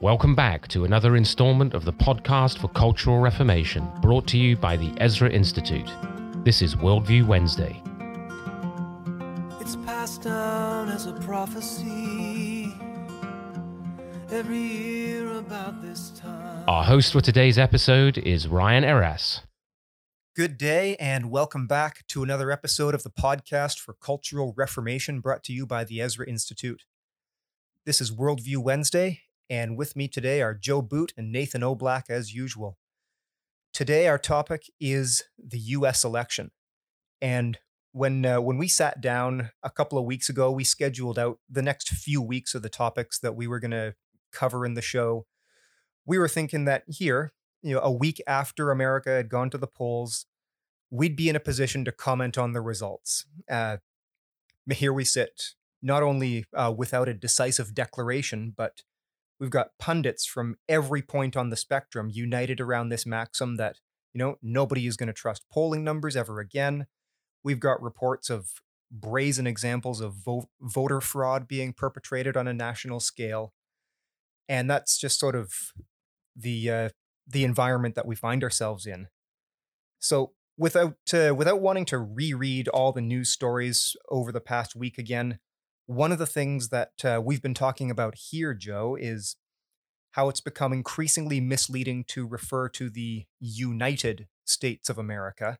Welcome 0.00 0.36
back 0.36 0.68
to 0.68 0.84
another 0.84 1.16
installment 1.16 1.74
of 1.74 1.84
the 1.84 1.92
podcast 1.92 2.58
for 2.58 2.68
Cultural 2.68 3.18
Reformation, 3.18 3.90
brought 4.00 4.28
to 4.28 4.38
you 4.38 4.56
by 4.56 4.76
the 4.76 4.92
Ezra 4.98 5.28
Institute. 5.28 5.90
This 6.44 6.62
is 6.62 6.76
Worldview 6.76 7.26
Wednesday. 7.26 7.82
It's 9.60 9.74
passed 9.74 10.22
down 10.22 10.88
as 10.88 11.06
a 11.06 11.14
prophecy 11.14 12.72
every 14.30 14.56
year 14.56 15.32
about 15.32 15.82
this 15.82 16.10
time. 16.10 16.62
Our 16.68 16.84
host 16.84 17.12
for 17.12 17.20
today's 17.20 17.58
episode 17.58 18.18
is 18.18 18.46
Ryan 18.46 18.84
Eras. 18.84 19.40
Good 20.36 20.56
day, 20.56 20.94
and 21.00 21.28
welcome 21.28 21.66
back 21.66 22.06
to 22.10 22.22
another 22.22 22.52
episode 22.52 22.94
of 22.94 23.02
the 23.02 23.10
podcast 23.10 23.80
for 23.80 23.94
Cultural 23.94 24.54
Reformation 24.56 25.18
brought 25.18 25.42
to 25.42 25.52
you 25.52 25.66
by 25.66 25.82
the 25.82 26.00
Ezra 26.00 26.28
Institute. 26.28 26.84
This 27.84 28.00
is 28.00 28.12
Worldview 28.12 28.58
Wednesday, 28.58 29.22
and 29.50 29.76
with 29.78 29.96
me 29.96 30.08
today 30.08 30.42
are 30.42 30.54
Joe 30.54 30.82
Boot 30.82 31.12
and 31.16 31.32
Nathan 31.32 31.62
Oblack 31.62 32.10
as 32.10 32.34
usual. 32.34 32.76
Today, 33.72 34.08
our 34.08 34.18
topic 34.18 34.64
is 34.80 35.24
the 35.38 35.58
U.S. 35.58 36.04
election. 36.04 36.50
And 37.20 37.58
when, 37.92 38.24
uh, 38.24 38.40
when 38.40 38.58
we 38.58 38.68
sat 38.68 39.00
down 39.00 39.50
a 39.62 39.70
couple 39.70 39.98
of 39.98 40.04
weeks 40.04 40.28
ago, 40.28 40.50
we 40.50 40.64
scheduled 40.64 41.18
out 41.18 41.38
the 41.48 41.62
next 41.62 41.90
few 41.90 42.20
weeks 42.20 42.54
of 42.54 42.62
the 42.62 42.68
topics 42.68 43.18
that 43.20 43.36
we 43.36 43.46
were 43.46 43.60
going 43.60 43.70
to 43.70 43.94
cover 44.32 44.66
in 44.66 44.74
the 44.74 44.82
show. 44.82 45.26
We 46.04 46.18
were 46.18 46.28
thinking 46.28 46.64
that 46.64 46.84
here, 46.88 47.32
you 47.62 47.74
know, 47.74 47.80
a 47.80 47.92
week 47.92 48.20
after 48.26 48.70
America 48.70 49.10
had 49.10 49.28
gone 49.28 49.50
to 49.50 49.58
the 49.58 49.66
polls, 49.66 50.26
we'd 50.90 51.16
be 51.16 51.28
in 51.28 51.36
a 51.36 51.40
position 51.40 51.84
to 51.84 51.92
comment 51.92 52.38
on 52.38 52.52
the 52.52 52.60
results. 52.60 53.26
Uh, 53.50 53.78
here 54.70 54.92
we 54.92 55.04
sit, 55.04 55.54
not 55.82 56.02
only 56.02 56.44
uh, 56.54 56.72
without 56.76 57.08
a 57.08 57.14
decisive 57.14 57.74
declaration, 57.74 58.52
but 58.56 58.82
we've 59.40 59.50
got 59.50 59.70
pundits 59.78 60.26
from 60.26 60.56
every 60.68 61.02
point 61.02 61.36
on 61.36 61.50
the 61.50 61.56
spectrum 61.56 62.10
united 62.12 62.60
around 62.60 62.88
this 62.88 63.06
maxim 63.06 63.56
that, 63.56 63.78
you 64.12 64.18
know, 64.18 64.36
nobody 64.42 64.86
is 64.86 64.96
going 64.96 65.06
to 65.06 65.12
trust 65.12 65.44
polling 65.50 65.84
numbers 65.84 66.16
ever 66.16 66.40
again. 66.40 66.86
We've 67.44 67.60
got 67.60 67.82
reports 67.82 68.30
of 68.30 68.50
brazen 68.90 69.46
examples 69.46 70.00
of 70.00 70.14
vo- 70.14 70.48
voter 70.60 71.00
fraud 71.00 71.46
being 71.46 71.72
perpetrated 71.72 72.36
on 72.36 72.48
a 72.48 72.54
national 72.54 73.00
scale. 73.00 73.52
And 74.48 74.70
that's 74.70 74.98
just 74.98 75.20
sort 75.20 75.36
of 75.36 75.52
the 76.34 76.70
uh, 76.70 76.88
the 77.26 77.44
environment 77.44 77.94
that 77.94 78.06
we 78.06 78.16
find 78.16 78.42
ourselves 78.42 78.86
in. 78.86 79.08
So 79.98 80.32
without 80.56 80.96
uh, 81.12 81.34
without 81.34 81.60
wanting 81.60 81.84
to 81.86 81.98
reread 81.98 82.68
all 82.68 82.92
the 82.92 83.02
news 83.02 83.30
stories 83.30 83.94
over 84.10 84.32
the 84.32 84.40
past 84.40 84.74
week 84.74 84.96
again, 84.96 85.38
one 85.88 86.12
of 86.12 86.18
the 86.18 86.26
things 86.26 86.68
that 86.68 87.02
uh, 87.02 87.18
we've 87.24 87.40
been 87.40 87.54
talking 87.54 87.90
about 87.90 88.14
here, 88.30 88.52
Joe, 88.52 88.94
is 89.00 89.36
how 90.12 90.28
it's 90.28 90.40
become 90.40 90.74
increasingly 90.74 91.40
misleading 91.40 92.04
to 92.08 92.26
refer 92.26 92.68
to 92.68 92.90
the 92.90 93.24
United 93.40 94.28
States 94.44 94.90
of 94.90 94.98
America. 94.98 95.56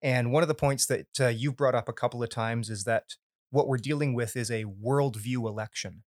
And 0.00 0.30
one 0.30 0.44
of 0.44 0.48
the 0.48 0.54
points 0.54 0.86
that 0.86 1.08
uh, 1.18 1.26
you've 1.26 1.56
brought 1.56 1.74
up 1.74 1.88
a 1.88 1.92
couple 1.92 2.22
of 2.22 2.30
times 2.30 2.70
is 2.70 2.84
that 2.84 3.16
what 3.50 3.66
we're 3.66 3.76
dealing 3.76 4.14
with 4.14 4.36
is 4.36 4.52
a 4.52 4.66
worldview 4.66 5.48
election. 5.48 6.04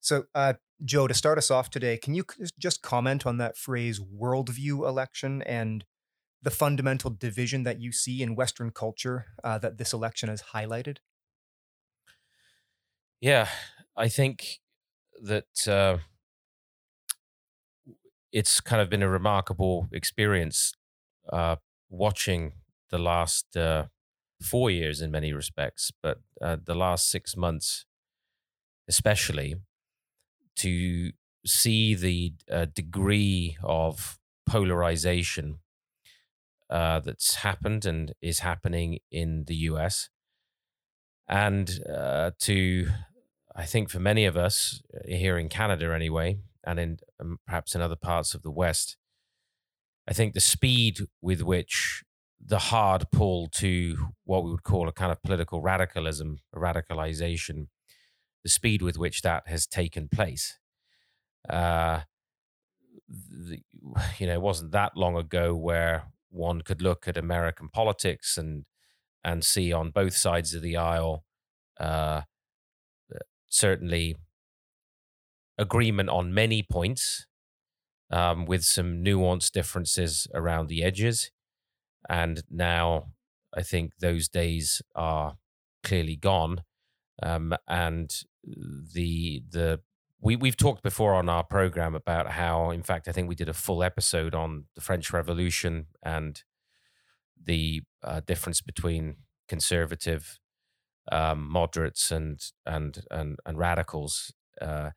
So, 0.00 0.24
uh, 0.34 0.54
Joe, 0.82 1.06
to 1.06 1.12
start 1.12 1.36
us 1.36 1.50
off 1.50 1.68
today, 1.68 1.98
can 1.98 2.14
you 2.14 2.24
just 2.58 2.80
comment 2.80 3.26
on 3.26 3.36
that 3.36 3.58
phrase 3.58 4.00
worldview 4.00 4.88
election 4.88 5.42
and 5.42 5.84
the 6.40 6.50
fundamental 6.50 7.10
division 7.10 7.64
that 7.64 7.78
you 7.78 7.92
see 7.92 8.22
in 8.22 8.34
Western 8.34 8.70
culture 8.70 9.26
uh, 9.44 9.58
that 9.58 9.76
this 9.76 9.92
election 9.92 10.30
has 10.30 10.42
highlighted? 10.54 10.96
Yeah, 13.20 13.48
I 13.96 14.08
think 14.08 14.60
that 15.22 15.68
uh, 15.68 15.98
it's 18.32 18.60
kind 18.60 18.80
of 18.82 18.90
been 18.90 19.02
a 19.02 19.08
remarkable 19.08 19.88
experience 19.92 20.72
uh, 21.32 21.56
watching 21.88 22.52
the 22.90 22.98
last 22.98 23.56
uh, 23.56 23.86
four 24.42 24.70
years 24.70 25.00
in 25.00 25.10
many 25.10 25.32
respects, 25.32 25.90
but 26.02 26.20
uh, 26.40 26.56
the 26.62 26.74
last 26.74 27.10
six 27.10 27.36
months, 27.36 27.84
especially, 28.88 29.56
to 30.56 31.12
see 31.46 31.94
the 31.94 32.34
uh, 32.50 32.66
degree 32.66 33.56
of 33.62 34.18
polarization 34.46 35.60
uh, 36.70 37.00
that's 37.00 37.36
happened 37.36 37.86
and 37.86 38.12
is 38.20 38.40
happening 38.40 38.98
in 39.10 39.44
the 39.44 39.54
US. 39.56 40.10
And 41.28 41.70
uh, 41.88 42.30
to, 42.40 42.88
I 43.58 43.66
think 43.66 43.90
for 43.90 43.98
many 43.98 44.24
of 44.24 44.36
us 44.36 44.80
uh, 44.94 45.00
here 45.04 45.36
in 45.36 45.48
Canada 45.48 45.92
anyway, 45.92 46.38
and 46.64 46.78
in 46.78 46.98
um, 47.20 47.38
perhaps 47.44 47.74
in 47.74 47.80
other 47.80 47.96
parts 47.96 48.32
of 48.32 48.42
the 48.42 48.52
West, 48.52 48.96
I 50.08 50.12
think 50.12 50.32
the 50.32 50.40
speed 50.40 51.00
with 51.20 51.42
which 51.42 52.04
the 52.40 52.60
hard 52.60 53.06
pull 53.10 53.48
to 53.48 54.12
what 54.24 54.44
we 54.44 54.52
would 54.52 54.62
call 54.62 54.86
a 54.86 54.92
kind 54.92 55.10
of 55.10 55.20
political 55.24 55.60
radicalism, 55.60 56.38
radicalization, 56.54 57.66
the 58.44 58.48
speed 58.48 58.80
with 58.80 58.96
which 58.96 59.22
that 59.22 59.48
has 59.48 59.66
taken 59.66 60.08
place. 60.08 60.56
Uh, 61.50 62.02
the, 63.08 63.60
you 64.18 64.26
know, 64.28 64.34
it 64.34 64.40
wasn't 64.40 64.70
that 64.70 64.96
long 64.96 65.16
ago 65.16 65.56
where 65.56 66.04
one 66.30 66.60
could 66.60 66.80
look 66.80 67.08
at 67.08 67.16
American 67.16 67.68
politics 67.68 68.38
and 68.38 68.66
and 69.24 69.44
see 69.44 69.72
on 69.72 69.90
both 69.90 70.14
sides 70.14 70.54
of 70.54 70.62
the 70.62 70.76
aisle 70.76 71.24
uh, 71.80 71.82
uh, 71.82 72.22
certainly 73.48 74.16
agreement 75.56 76.08
on 76.08 76.32
many 76.34 76.62
points, 76.62 77.26
um, 78.10 78.46
with 78.46 78.64
some 78.64 79.04
nuanced 79.04 79.52
differences 79.52 80.26
around 80.34 80.68
the 80.68 80.82
edges. 80.82 81.30
And 82.08 82.42
now 82.50 83.12
I 83.56 83.62
think 83.62 83.92
those 83.98 84.28
days 84.28 84.82
are 84.94 85.36
clearly 85.82 86.16
gone. 86.16 86.62
Um, 87.22 87.54
and 87.66 88.14
the 88.44 89.42
the 89.50 89.80
we 90.20 90.36
we've 90.36 90.56
talked 90.56 90.82
before 90.82 91.14
on 91.14 91.28
our 91.28 91.44
program 91.44 91.94
about 91.94 92.32
how, 92.32 92.70
in 92.70 92.82
fact, 92.82 93.08
I 93.08 93.12
think 93.12 93.28
we 93.28 93.34
did 93.34 93.48
a 93.48 93.54
full 93.54 93.82
episode 93.82 94.34
on 94.34 94.64
the 94.74 94.80
French 94.80 95.12
Revolution 95.12 95.86
and 96.02 96.42
the 97.40 97.82
uh, 98.02 98.20
difference 98.20 98.60
between 98.60 99.16
conservative, 99.48 100.38
um, 101.10 101.48
moderates, 101.50 102.10
and 102.10 102.40
and 102.66 103.04
and 103.10 103.38
and 103.44 103.58
radicals, 103.58 104.32
uh, 104.60 104.90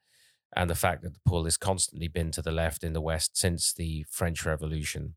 and 0.55 0.69
the 0.69 0.75
fact 0.75 1.03
that 1.03 1.13
the 1.13 1.19
pull 1.25 1.45
has 1.45 1.57
constantly 1.57 2.07
been 2.07 2.31
to 2.31 2.41
the 2.41 2.51
left 2.51 2.83
in 2.83 2.93
the 2.93 3.01
West 3.01 3.37
since 3.37 3.73
the 3.73 4.05
French 4.09 4.45
Revolution. 4.45 5.15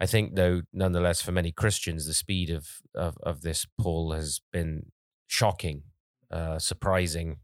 I 0.00 0.06
think, 0.06 0.34
though, 0.34 0.62
nonetheless, 0.72 1.22
for 1.22 1.32
many 1.32 1.52
Christians, 1.52 2.06
the 2.06 2.14
speed 2.14 2.50
of 2.50 2.68
of, 2.94 3.16
of 3.22 3.42
this 3.42 3.66
pull 3.78 4.12
has 4.12 4.40
been 4.52 4.92
shocking, 5.26 5.82
uh, 6.30 6.58
surprising, 6.58 7.38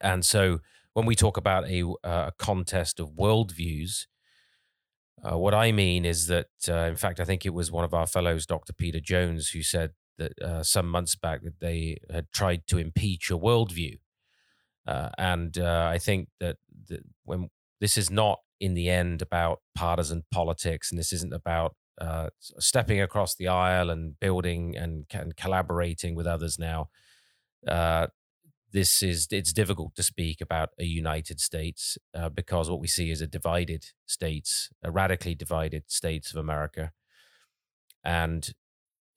and 0.00 0.24
so 0.24 0.60
when 0.98 1.06
we 1.06 1.14
talk 1.14 1.36
about 1.36 1.68
a, 1.68 1.84
uh, 1.84 1.94
a 2.28 2.32
contest 2.38 2.98
of 2.98 3.10
worldviews, 3.10 4.06
uh, 5.22 5.38
what 5.38 5.54
I 5.54 5.72
mean 5.72 6.04
is 6.04 6.26
that, 6.26 6.48
uh, 6.68 6.86
in 6.86 6.96
fact, 6.96 7.20
I 7.20 7.24
think 7.24 7.44
it 7.44 7.54
was 7.54 7.70
one 7.70 7.84
of 7.84 7.94
our 7.94 8.06
fellows, 8.06 8.46
Dr. 8.46 8.72
Peter 8.72 9.00
Jones, 9.00 9.50
who 9.50 9.62
said 9.62 9.92
that 10.18 10.32
uh, 10.42 10.62
some 10.62 10.88
months 10.88 11.14
back 11.14 11.42
that 11.42 11.60
they 11.60 11.98
had 12.12 12.30
tried 12.32 12.66
to 12.66 12.78
impeach 12.78 13.30
a 13.30 13.38
worldview. 13.38 13.98
Uh, 14.86 15.10
and 15.18 15.58
uh, 15.58 15.88
I 15.92 15.98
think 15.98 16.28
that, 16.40 16.56
that 16.88 17.00
when 17.24 17.50
this 17.80 17.96
is 17.96 18.10
not 18.10 18.40
in 18.60 18.74
the 18.74 18.88
end 18.88 19.22
about 19.22 19.60
partisan 19.74 20.24
politics, 20.30 20.90
and 20.90 20.98
this 20.98 21.12
isn't 21.12 21.32
about 21.32 21.76
stepping 22.58 23.00
across 23.00 23.34
the 23.34 23.48
aisle 23.48 23.90
and 23.90 24.18
building 24.20 24.76
and, 24.76 25.06
and 25.12 25.36
collaborating 25.36 26.14
with 26.14 26.26
others 26.26 26.58
now. 26.58 26.88
Uh, 27.66 28.06
this 28.72 29.02
is 29.02 29.28
it's 29.30 29.52
difficult 29.52 29.94
to 29.94 30.02
speak 30.02 30.40
about 30.40 30.70
a 30.78 30.84
united 30.84 31.40
states 31.40 31.96
uh, 32.14 32.28
because 32.28 32.68
what 32.68 32.80
we 32.80 32.86
see 32.86 33.10
is 33.10 33.20
a 33.20 33.26
divided 33.26 33.86
states 34.06 34.70
a 34.82 34.90
radically 34.90 35.34
divided 35.34 35.84
states 35.86 36.32
of 36.32 36.38
america 36.38 36.92
and 38.04 38.52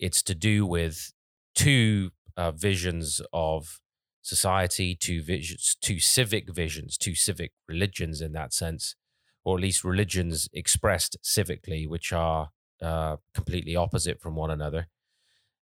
it's 0.01 0.21
to 0.23 0.35
do 0.35 0.65
with 0.65 1.13
two 1.55 2.11
uh, 2.35 2.51
visions 2.51 3.21
of 3.31 3.79
society 4.21 4.95
two 4.95 5.21
visions 5.23 5.75
two 5.81 5.99
civic 5.99 6.53
visions 6.53 6.97
two 6.97 7.15
civic 7.15 7.51
religions 7.67 8.21
in 8.21 8.33
that 8.33 8.53
sense 8.53 8.95
or 9.43 9.57
at 9.57 9.61
least 9.61 9.83
religions 9.83 10.47
expressed 10.53 11.17
civically 11.23 11.87
which 11.87 12.13
are 12.13 12.49
uh, 12.81 13.17
completely 13.35 13.75
opposite 13.75 14.19
from 14.19 14.35
one 14.35 14.49
another. 14.49 14.87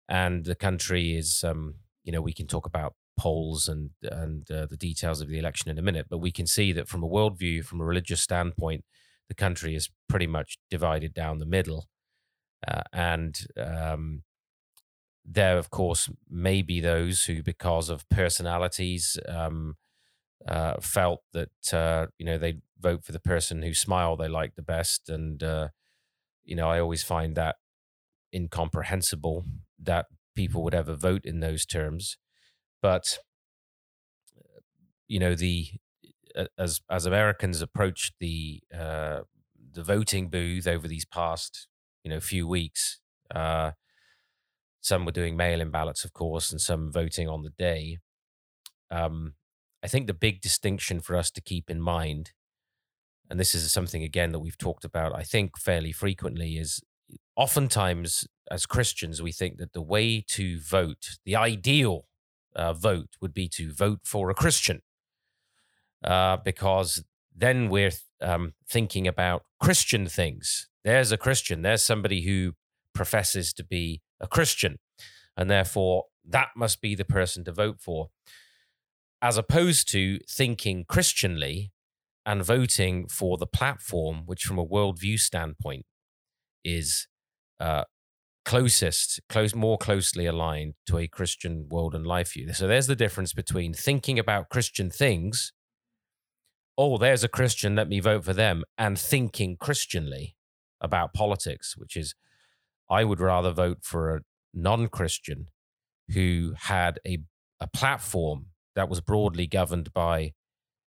And 0.09 0.45
the 0.45 0.55
country 0.55 1.17
is 1.17 1.45
um, 1.45 1.75
you 2.05 2.13
know 2.13 2.21
we 2.21 2.33
can 2.33 2.47
talk 2.47 2.67
about 2.67 2.95
polls 3.19 3.69
and 3.69 3.91
and 4.03 4.51
uh, 4.51 4.67
the 4.67 4.77
details 4.77 5.21
of 5.21 5.29
the 5.29 5.39
election 5.39 5.71
in 5.71 5.79
a 5.79 5.83
minute, 5.83 6.07
but 6.09 6.19
we 6.19 6.33
can 6.33 6.47
see 6.47 6.73
that 6.73 6.89
from 6.89 7.03
a 7.03 7.09
worldview, 7.09 7.65
from 7.65 7.81
a 7.81 7.85
religious 7.85 8.21
standpoint, 8.21 8.85
the 9.29 9.35
country 9.35 9.75
is 9.75 9.91
pretty 10.09 10.27
much 10.27 10.59
divided 10.71 11.15
down 11.15 11.39
the 11.39 11.47
middle, 11.47 11.87
uh, 12.67 12.83
and 12.93 13.47
um, 13.57 14.23
there, 15.25 15.57
of 15.59 15.71
course, 15.71 16.09
may 16.29 16.63
be 16.63 16.81
those 16.81 17.25
who, 17.25 17.43
because 17.43 17.89
of 17.89 18.09
personalities, 18.09 19.19
um, 19.29 19.77
uh, 20.49 20.75
felt 20.81 21.23
that 21.33 21.73
uh, 21.75 22.07
you 22.19 22.27
know 22.27 22.39
they 22.39 22.57
vote 22.81 23.05
for 23.05 23.13
the 23.13 23.21
person 23.21 23.63
whose 23.63 23.81
smile 23.81 24.17
they 24.17 24.29
like 24.29 24.57
the 24.57 24.63
best, 24.63 25.09
and 25.09 25.43
uh, 25.43 25.69
you 26.45 26.57
know 26.57 26.69
I 26.71 26.81
always 26.81 27.03
find 27.05 27.37
that 27.37 27.57
incomprehensible 28.35 29.45
that 29.83 30.07
people 30.37 30.63
would 30.65 30.75
ever 30.75 30.95
vote 30.95 31.25
in 31.27 31.41
those 31.41 31.67
terms. 31.67 32.19
But 32.83 33.19
you 35.09 35.19
know 35.19 35.35
the 35.35 35.69
as 36.59 36.81
as 36.91 37.07
Americans 37.07 37.61
approached 37.61 38.15
the 38.21 38.63
uh, 38.77 39.21
the 39.73 39.83
voting 39.83 40.29
booth 40.29 40.67
over 40.67 40.89
these 40.89 41.05
past 41.05 41.69
you 42.05 42.11
know 42.11 42.21
few 42.21 42.47
weeks, 42.47 42.99
uh, 43.35 43.73
some 44.81 45.05
were 45.05 45.13
doing 45.13 45.37
mail-in 45.37 45.71
ballots, 45.71 46.05
of 46.05 46.13
course, 46.13 46.51
and 46.51 46.61
some 46.61 46.91
voting 46.91 47.29
on 47.29 47.43
the 47.43 47.51
day. 47.51 47.99
Um, 48.91 49.35
I 49.83 49.89
think 49.89 50.07
the 50.07 50.15
big 50.15 50.41
distinction 50.41 51.01
for 51.01 51.17
us 51.17 51.31
to 51.33 51.41
keep 51.41 51.71
in 51.71 51.81
mind, 51.81 52.33
and 53.31 53.39
this 53.39 53.55
is 53.55 53.71
something 53.73 54.03
again 54.03 54.33
that 54.33 54.41
we've 54.41 54.59
talked 54.59 54.85
about, 54.85 55.15
I 55.15 55.23
think 55.23 55.59
fairly 55.59 55.93
frequently, 55.93 56.57
is 56.57 56.81
oftentimes 57.37 58.27
as 58.51 58.67
Christians 58.67 59.23
we 59.23 59.33
think 59.33 59.59
that 59.59 59.73
the 59.73 59.83
way 59.83 60.25
to 60.29 60.61
vote, 60.61 61.19
the 61.25 61.37
ideal 61.37 62.07
uh, 62.55 62.73
vote, 62.73 63.11
would 63.21 63.33
be 63.33 63.49
to 63.49 63.73
vote 63.73 64.01
for 64.05 64.31
a 64.31 64.35
Christian 64.35 64.83
uh, 66.05 66.37
because 66.39 67.05
then 67.35 67.69
we're 67.69 67.93
um, 68.21 68.55
thinking 68.69 69.07
about 69.09 69.45
Christian 69.61 70.07
things. 70.07 70.69
There's 70.85 71.13
a 71.13 71.17
Christian, 71.17 71.63
there's 71.63 71.85
somebody 71.85 72.23
who 72.23 72.55
professes 72.95 73.53
to 73.55 73.65
be 73.65 74.01
a 74.21 74.27
Christian, 74.27 74.79
and 75.37 75.51
therefore 75.51 76.05
that 76.25 76.49
must 76.57 76.81
be 76.81 76.95
the 76.95 77.05
person 77.05 77.45
to 77.45 77.53
vote 77.53 77.81
for, 77.81 78.11
as 79.21 79.37
opposed 79.37 79.89
to 79.91 80.19
thinking 80.29 80.85
Christianly 80.89 81.73
and 82.25 82.45
voting 82.45 83.09
for 83.09 83.37
the 83.37 83.47
platform, 83.47 84.23
which 84.27 84.45
from 84.45 84.59
a 84.59 84.67
worldview 84.67 85.19
standpoint 85.19 85.87
is 86.65 87.09
uh, 87.61 87.85
closest, 88.45 89.21
close, 89.29 89.55
more 89.55 89.79
closely 89.79 90.27
aligned 90.27 90.75
to 90.87 90.99
a 90.99 91.09
Christian 91.09 91.69
world 91.69 91.95
and 91.95 92.07
life 92.07 92.33
view. 92.33 92.53
So 92.53 92.67
there's 92.67 92.87
the 92.87 92.97
difference 92.97 93.33
between 93.33 93.75
thinking 93.75 94.19
about 94.19 94.49
Christian 94.49 94.91
things 94.91 95.53
oh, 96.79 96.99
there's 96.99 97.23
a 97.23 97.29
Christian, 97.29 97.77
let 97.77 97.89
me 97.89 98.01
vote 98.01 98.25
for 98.25 98.33
them, 98.33 98.65
and 98.79 98.99
thinking 98.99 99.57
Christianly 99.57 100.37
about 100.83 101.15
politics, 101.15 101.77
which 101.77 101.97
is, 101.97 102.15
I 102.91 103.05
would 103.05 103.21
rather 103.21 103.53
vote 103.53 103.79
for 103.83 104.17
a 104.17 104.21
non 104.53 104.89
Christian 104.89 105.47
who 106.13 106.55
had 106.59 106.99
a, 107.07 107.19
a 107.61 107.67
platform 107.67 108.47
that 108.75 108.89
was 108.89 109.01
broadly 109.01 109.47
governed 109.47 109.93
by 109.93 110.33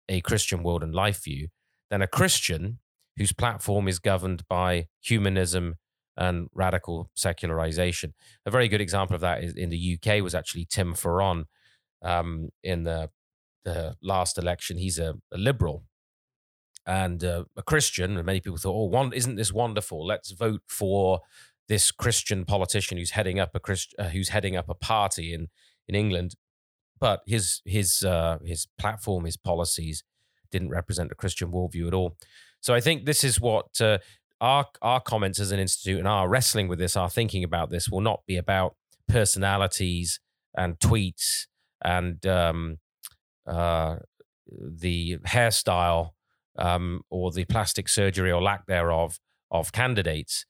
a 0.08 0.20
Christian 0.20 0.62
world 0.62 0.82
and 0.82 0.94
life 0.94 1.24
view 1.24 1.48
than 1.90 2.02
a 2.02 2.06
Christian 2.06 2.78
whose 3.16 3.32
platform 3.32 3.88
is 3.88 3.98
governed 3.98 4.46
by 4.48 4.86
humanism 5.00 5.76
and 6.16 6.48
radical 6.54 7.10
secularization. 7.14 8.14
A 8.46 8.50
very 8.50 8.68
good 8.68 8.80
example 8.80 9.14
of 9.14 9.20
that 9.20 9.42
is 9.42 9.54
in 9.54 9.70
the 9.70 9.98
UK 9.98 10.22
was 10.22 10.34
actually 10.34 10.64
Tim 10.64 10.94
Farron 10.94 11.46
um, 12.02 12.50
in 12.62 12.84
the 12.84 13.10
the 13.64 13.96
last 14.02 14.38
election. 14.38 14.78
He's 14.78 14.98
a, 14.98 15.14
a 15.32 15.36
liberal 15.36 15.84
and 16.88 17.22
uh, 17.22 17.44
a 17.54 17.62
Christian, 17.62 18.16
and 18.16 18.24
many 18.24 18.40
people 18.40 18.56
thought, 18.56 18.74
"Oh, 18.74 18.86
one, 18.86 19.12
isn't 19.12 19.36
this 19.36 19.52
wonderful? 19.52 20.04
Let's 20.04 20.30
vote 20.32 20.62
for 20.66 21.20
this 21.68 21.90
Christian 21.90 22.46
politician 22.46 22.96
who's 22.96 23.10
heading 23.10 23.38
up 23.38 23.50
a 23.54 23.60
Christ, 23.60 23.94
uh, 23.98 24.08
who's 24.08 24.30
heading 24.30 24.56
up 24.56 24.70
a 24.70 24.74
party 24.74 25.34
in 25.34 25.48
in 25.86 25.94
England." 25.94 26.34
But 26.98 27.20
his 27.26 27.60
his 27.66 28.02
uh, 28.02 28.38
his 28.42 28.66
platform, 28.78 29.26
his 29.26 29.36
policies, 29.36 30.02
didn't 30.50 30.70
represent 30.70 31.12
a 31.12 31.14
Christian 31.14 31.52
worldview 31.52 31.86
at 31.86 31.94
all. 31.94 32.16
So 32.60 32.74
I 32.74 32.80
think 32.80 33.04
this 33.04 33.22
is 33.22 33.38
what 33.38 33.80
uh, 33.82 33.98
our 34.40 34.66
our 34.80 35.00
comments 35.00 35.38
as 35.38 35.52
an 35.52 35.60
institute 35.60 35.98
and 35.98 36.08
our 36.08 36.26
wrestling 36.26 36.68
with 36.68 36.78
this, 36.78 36.96
our 36.96 37.10
thinking 37.10 37.44
about 37.44 37.68
this, 37.68 37.90
will 37.90 38.00
not 38.00 38.22
be 38.26 38.38
about 38.38 38.76
personalities 39.08 40.20
and 40.56 40.78
tweets 40.78 41.46
and 41.84 42.26
um, 42.26 42.78
uh, 43.46 43.96
the 44.46 45.18
hairstyle 45.18 46.12
um, 46.58 47.02
or 47.10 47.30
the 47.30 47.44
plastic 47.44 47.88
surgery 47.88 48.30
or 48.30 48.42
lack 48.42 48.66
thereof 48.66 49.18
of 49.50 49.72
candidates. 49.72 50.44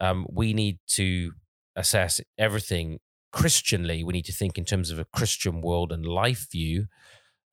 Um, 0.00 0.26
we 0.30 0.52
need 0.52 0.78
to 0.88 1.32
assess 1.76 2.20
everything 2.38 3.00
Christianly. 3.32 4.04
We 4.04 4.12
need 4.12 4.26
to 4.26 4.32
think 4.32 4.58
in 4.58 4.64
terms 4.64 4.90
of 4.90 4.98
a 4.98 5.06
Christian 5.06 5.60
world 5.60 5.90
and 5.90 6.06
life 6.06 6.46
view. 6.50 6.86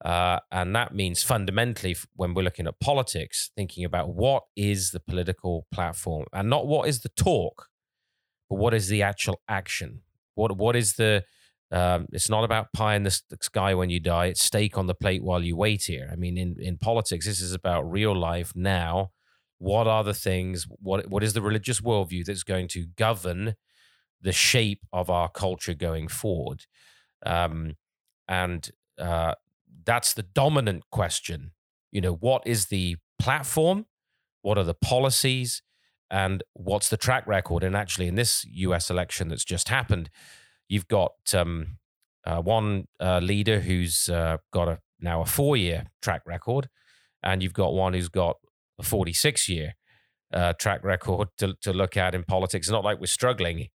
Uh, 0.04 0.40
and 0.50 0.74
that 0.74 0.94
means 0.94 1.22
fundamentally, 1.22 1.96
when 2.16 2.34
we're 2.34 2.42
looking 2.42 2.66
at 2.66 2.80
politics, 2.80 3.50
thinking 3.56 3.84
about 3.84 4.14
what 4.14 4.44
is 4.56 4.90
the 4.90 5.00
political 5.00 5.66
platform 5.72 6.26
and 6.32 6.50
not 6.50 6.66
what 6.66 6.88
is 6.88 7.00
the 7.00 7.08
talk, 7.10 7.68
but 8.50 8.56
what 8.56 8.74
is 8.74 8.88
the 8.88 9.02
actual 9.02 9.40
action? 9.48 10.02
What 10.34 10.56
what 10.56 10.74
is 10.76 10.94
the 10.94 11.24
um, 11.72 12.06
it's 12.12 12.28
not 12.28 12.44
about 12.44 12.72
pie 12.74 12.94
in 12.96 13.02
the 13.02 13.18
sky 13.40 13.74
when 13.74 13.88
you 13.88 13.98
die. 13.98 14.26
It's 14.26 14.44
steak 14.44 14.76
on 14.76 14.86
the 14.86 14.94
plate 14.94 15.24
while 15.24 15.42
you 15.42 15.56
wait 15.56 15.84
here. 15.84 16.10
I 16.12 16.16
mean, 16.16 16.36
in, 16.36 16.56
in 16.60 16.76
politics, 16.76 17.24
this 17.24 17.40
is 17.40 17.54
about 17.54 17.90
real 17.90 18.14
life 18.14 18.52
now. 18.54 19.10
What 19.58 19.86
are 19.86 20.04
the 20.04 20.12
things? 20.12 20.66
What 20.68 21.08
what 21.08 21.22
is 21.22 21.32
the 21.32 21.40
religious 21.40 21.80
worldview 21.80 22.26
that's 22.26 22.42
going 22.42 22.68
to 22.68 22.86
govern 22.96 23.54
the 24.20 24.32
shape 24.32 24.84
of 24.92 25.08
our 25.08 25.30
culture 25.30 25.72
going 25.72 26.08
forward? 26.08 26.66
Um, 27.24 27.76
and 28.28 28.70
uh, 28.98 29.34
that's 29.84 30.12
the 30.12 30.24
dominant 30.24 30.84
question. 30.90 31.52
You 31.90 32.02
know, 32.02 32.14
what 32.14 32.42
is 32.46 32.66
the 32.66 32.96
platform? 33.18 33.86
What 34.42 34.58
are 34.58 34.64
the 34.64 34.74
policies? 34.74 35.62
And 36.10 36.42
what's 36.52 36.90
the 36.90 36.98
track 36.98 37.26
record? 37.26 37.62
And 37.62 37.74
actually, 37.74 38.08
in 38.08 38.16
this 38.16 38.44
U.S. 38.50 38.90
election 38.90 39.28
that's 39.28 39.44
just 39.44 39.70
happened 39.70 40.10
You've 40.72 40.88
got 40.88 41.12
um, 41.34 41.76
uh, 42.24 42.40
one 42.40 42.88
uh, 42.98 43.18
leader 43.18 43.60
who's 43.60 44.08
uh, 44.08 44.38
got 44.54 44.68
a 44.68 44.78
now 45.00 45.20
a 45.20 45.26
four 45.26 45.54
year 45.54 45.84
track 46.00 46.22
record, 46.24 46.70
and 47.22 47.42
you've 47.42 47.52
got 47.52 47.74
one 47.74 47.92
who's 47.92 48.08
got 48.08 48.36
a 48.78 48.82
46 48.82 49.50
year 49.50 49.74
uh, 50.32 50.54
track 50.54 50.82
record 50.82 51.28
to, 51.36 51.54
to 51.60 51.74
look 51.74 51.98
at 51.98 52.14
in 52.14 52.24
politics. 52.24 52.68
It's 52.68 52.72
not 52.72 52.84
like 52.84 53.00
we're 53.00 53.06
struggling. 53.06 53.68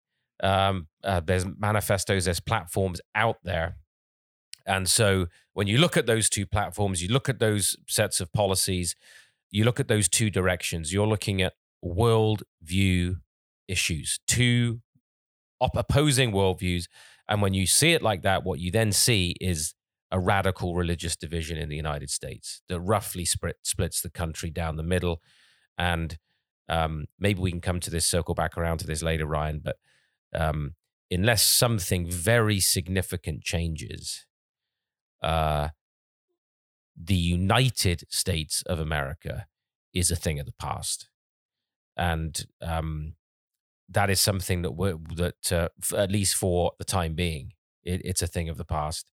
Um, 0.40 0.86
uh, 1.02 1.18
there's 1.18 1.44
manifestos, 1.58 2.26
there's 2.26 2.38
platforms 2.38 3.00
out 3.16 3.38
there. 3.42 3.74
And 4.64 4.88
so 4.88 5.26
when 5.52 5.66
you 5.66 5.78
look 5.78 5.96
at 5.96 6.06
those 6.06 6.30
two 6.30 6.46
platforms, 6.46 7.02
you 7.02 7.08
look 7.08 7.28
at 7.28 7.40
those 7.40 7.76
sets 7.88 8.20
of 8.20 8.32
policies, 8.32 8.94
you 9.50 9.64
look 9.64 9.80
at 9.80 9.88
those 9.88 10.08
two 10.08 10.30
directions, 10.30 10.92
you're 10.92 11.08
looking 11.08 11.42
at 11.42 11.54
world 11.82 12.44
view 12.62 13.16
issues, 13.66 14.20
two 14.28 14.80
op- 15.60 15.76
opposing 15.76 16.32
worldviews. 16.32 16.84
And 17.28 17.40
when 17.40 17.54
you 17.54 17.66
see 17.66 17.92
it 17.92 18.02
like 18.02 18.22
that, 18.22 18.44
what 18.44 18.60
you 18.60 18.70
then 18.70 18.92
see 18.92 19.34
is 19.40 19.74
a 20.10 20.20
radical 20.20 20.74
religious 20.74 21.16
division 21.16 21.56
in 21.56 21.68
the 21.68 21.76
United 21.76 22.10
States 22.10 22.62
that 22.68 22.80
roughly 22.80 23.24
split, 23.24 23.56
splits 23.62 24.00
the 24.00 24.10
country 24.10 24.50
down 24.50 24.76
the 24.76 24.82
middle. 24.82 25.20
And 25.76 26.18
um, 26.68 27.06
maybe 27.18 27.40
we 27.40 27.50
can 27.50 27.60
come 27.60 27.80
to 27.80 27.90
this, 27.90 28.06
circle 28.06 28.34
back 28.34 28.56
around 28.56 28.78
to 28.78 28.86
this 28.86 29.02
later, 29.02 29.26
Ryan. 29.26 29.60
But 29.64 29.76
um, 30.34 30.74
unless 31.10 31.42
something 31.42 32.08
very 32.08 32.60
significant 32.60 33.42
changes, 33.42 34.26
uh, 35.22 35.68
the 36.96 37.14
United 37.14 38.04
States 38.08 38.62
of 38.66 38.78
America 38.78 39.46
is 39.92 40.10
a 40.10 40.16
thing 40.16 40.38
of 40.38 40.46
the 40.46 40.52
past. 40.52 41.08
And 41.96 42.46
um, 42.60 43.14
that 43.88 44.10
is 44.10 44.20
something 44.20 44.62
that 44.62 44.72
we're, 44.72 44.96
that 45.16 45.52
uh, 45.52 45.68
at 45.96 46.10
least 46.10 46.34
for 46.36 46.72
the 46.78 46.84
time 46.84 47.14
being, 47.14 47.52
it, 47.82 48.00
it's 48.04 48.22
a 48.22 48.26
thing 48.26 48.48
of 48.48 48.56
the 48.56 48.64
past. 48.64 49.10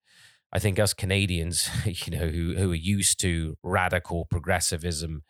I 0.53 0.59
think 0.59 0.79
us 0.79 0.95
Canadians, 0.95 1.69
you 1.85 2.19
know, 2.19 2.27
who 2.29 2.55
who 2.57 2.73
are 2.73 2.77
used 2.77 3.21
to 3.21 3.57
radical 3.62 4.25
progressivism 4.25 5.23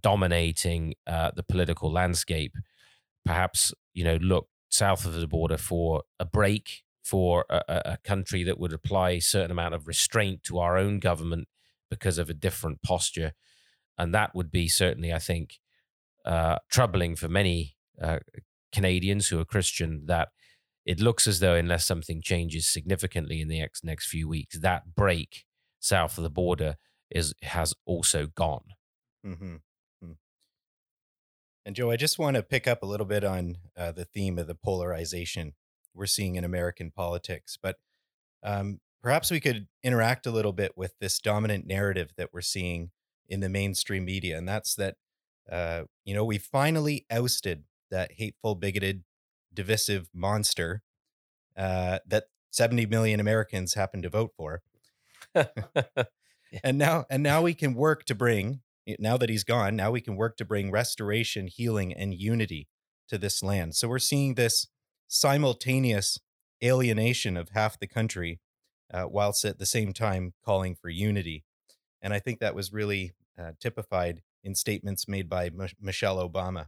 dominating 0.00 0.94
uh, 1.06 1.30
the 1.34 1.42
political 1.42 1.92
landscape, 1.92 2.54
perhaps 3.24 3.72
you 3.92 4.04
know 4.04 4.16
look 4.16 4.48
south 4.68 5.04
of 5.04 5.14
the 5.14 5.28
border 5.28 5.56
for 5.56 6.02
a 6.18 6.24
break 6.24 6.82
for 7.02 7.44
a, 7.50 7.62
a 7.68 7.98
country 8.02 8.42
that 8.42 8.58
would 8.58 8.72
apply 8.72 9.10
a 9.10 9.20
certain 9.20 9.50
amount 9.50 9.74
of 9.74 9.86
restraint 9.86 10.42
to 10.42 10.58
our 10.58 10.78
own 10.78 10.98
government 10.98 11.46
because 11.90 12.16
of 12.16 12.30
a 12.30 12.34
different 12.34 12.82
posture, 12.82 13.32
and 13.98 14.14
that 14.14 14.34
would 14.34 14.50
be 14.50 14.68
certainly, 14.68 15.12
I 15.12 15.18
think, 15.18 15.60
uh, 16.24 16.56
troubling 16.70 17.14
for 17.16 17.28
many 17.28 17.76
uh, 18.00 18.18
Canadians 18.74 19.28
who 19.28 19.40
are 19.40 19.44
Christian 19.44 20.02
that 20.06 20.28
it 20.84 21.00
looks 21.00 21.26
as 21.26 21.40
though 21.40 21.54
unless 21.54 21.84
something 21.86 22.20
changes 22.20 22.66
significantly 22.66 23.40
in 23.40 23.48
the 23.48 23.60
next 23.60 23.84
next 23.84 24.08
few 24.08 24.28
weeks, 24.28 24.58
that 24.58 24.94
break 24.94 25.44
south 25.80 26.18
of 26.18 26.24
the 26.24 26.30
border 26.30 26.76
is 27.10 27.34
has 27.42 27.74
also 27.86 28.26
gone. 28.26 28.64
Mm-hmm. 29.24 29.56
Hmm. 30.02 30.12
And 31.64 31.74
Joe, 31.74 31.90
I 31.90 31.96
just 31.96 32.18
want 32.18 32.36
to 32.36 32.42
pick 32.42 32.66
up 32.66 32.82
a 32.82 32.86
little 32.86 33.06
bit 33.06 33.24
on 33.24 33.56
uh, 33.76 33.92
the 33.92 34.04
theme 34.04 34.38
of 34.38 34.46
the 34.46 34.54
polarization 34.54 35.54
we're 35.94 36.06
seeing 36.06 36.34
in 36.36 36.44
American 36.44 36.90
politics. 36.90 37.56
But 37.60 37.76
um, 38.42 38.80
perhaps 39.02 39.30
we 39.30 39.40
could 39.40 39.68
interact 39.82 40.26
a 40.26 40.30
little 40.30 40.52
bit 40.52 40.72
with 40.76 40.94
this 41.00 41.18
dominant 41.18 41.66
narrative 41.66 42.12
that 42.16 42.30
we're 42.32 42.42
seeing 42.42 42.90
in 43.28 43.40
the 43.40 43.48
mainstream 43.48 44.04
media, 44.04 44.36
and 44.36 44.46
that's 44.46 44.74
that 44.74 44.96
uh, 45.50 45.84
you 46.04 46.14
know 46.14 46.24
we 46.24 46.36
finally 46.36 47.06
ousted 47.10 47.64
that 47.90 48.12
hateful, 48.12 48.54
bigoted, 48.54 49.04
divisive 49.52 50.08
monster 50.12 50.82
uh, 51.56 51.98
that 52.06 52.24
70 52.50 52.86
million 52.86 53.20
Americans 53.20 53.74
happen 53.74 54.02
to 54.02 54.08
vote 54.08 54.32
for. 54.36 54.62
and 56.62 56.78
now 56.78 57.04
and 57.10 57.22
now 57.22 57.42
we 57.42 57.54
can 57.54 57.74
work 57.74 58.04
to 58.04 58.14
bring 58.14 58.60
now 58.98 59.16
that 59.16 59.28
he's 59.28 59.44
gone 59.44 59.74
now 59.74 59.90
we 59.90 60.00
can 60.00 60.16
work 60.16 60.36
to 60.36 60.44
bring 60.44 60.70
restoration 60.70 61.46
healing 61.46 61.92
and 61.92 62.14
unity 62.14 62.68
to 63.08 63.18
this 63.18 63.42
land. 63.42 63.74
So 63.74 63.88
we're 63.88 63.98
seeing 63.98 64.34
this 64.34 64.68
simultaneous 65.08 66.18
alienation 66.62 67.36
of 67.36 67.50
half 67.50 67.78
the 67.78 67.86
country 67.86 68.40
uh, 68.92 69.06
whilst 69.08 69.44
at 69.44 69.58
the 69.58 69.66
same 69.66 69.92
time 69.92 70.34
calling 70.44 70.74
for 70.74 70.88
unity. 70.88 71.44
And 72.02 72.12
i 72.12 72.18
think 72.18 72.38
that 72.40 72.54
was 72.54 72.72
really 72.72 73.12
uh, 73.38 73.52
typified 73.60 74.22
in 74.42 74.54
statements 74.54 75.08
made 75.08 75.28
by 75.28 75.46
M- 75.46 75.68
michelle 75.80 76.16
obama 76.16 76.66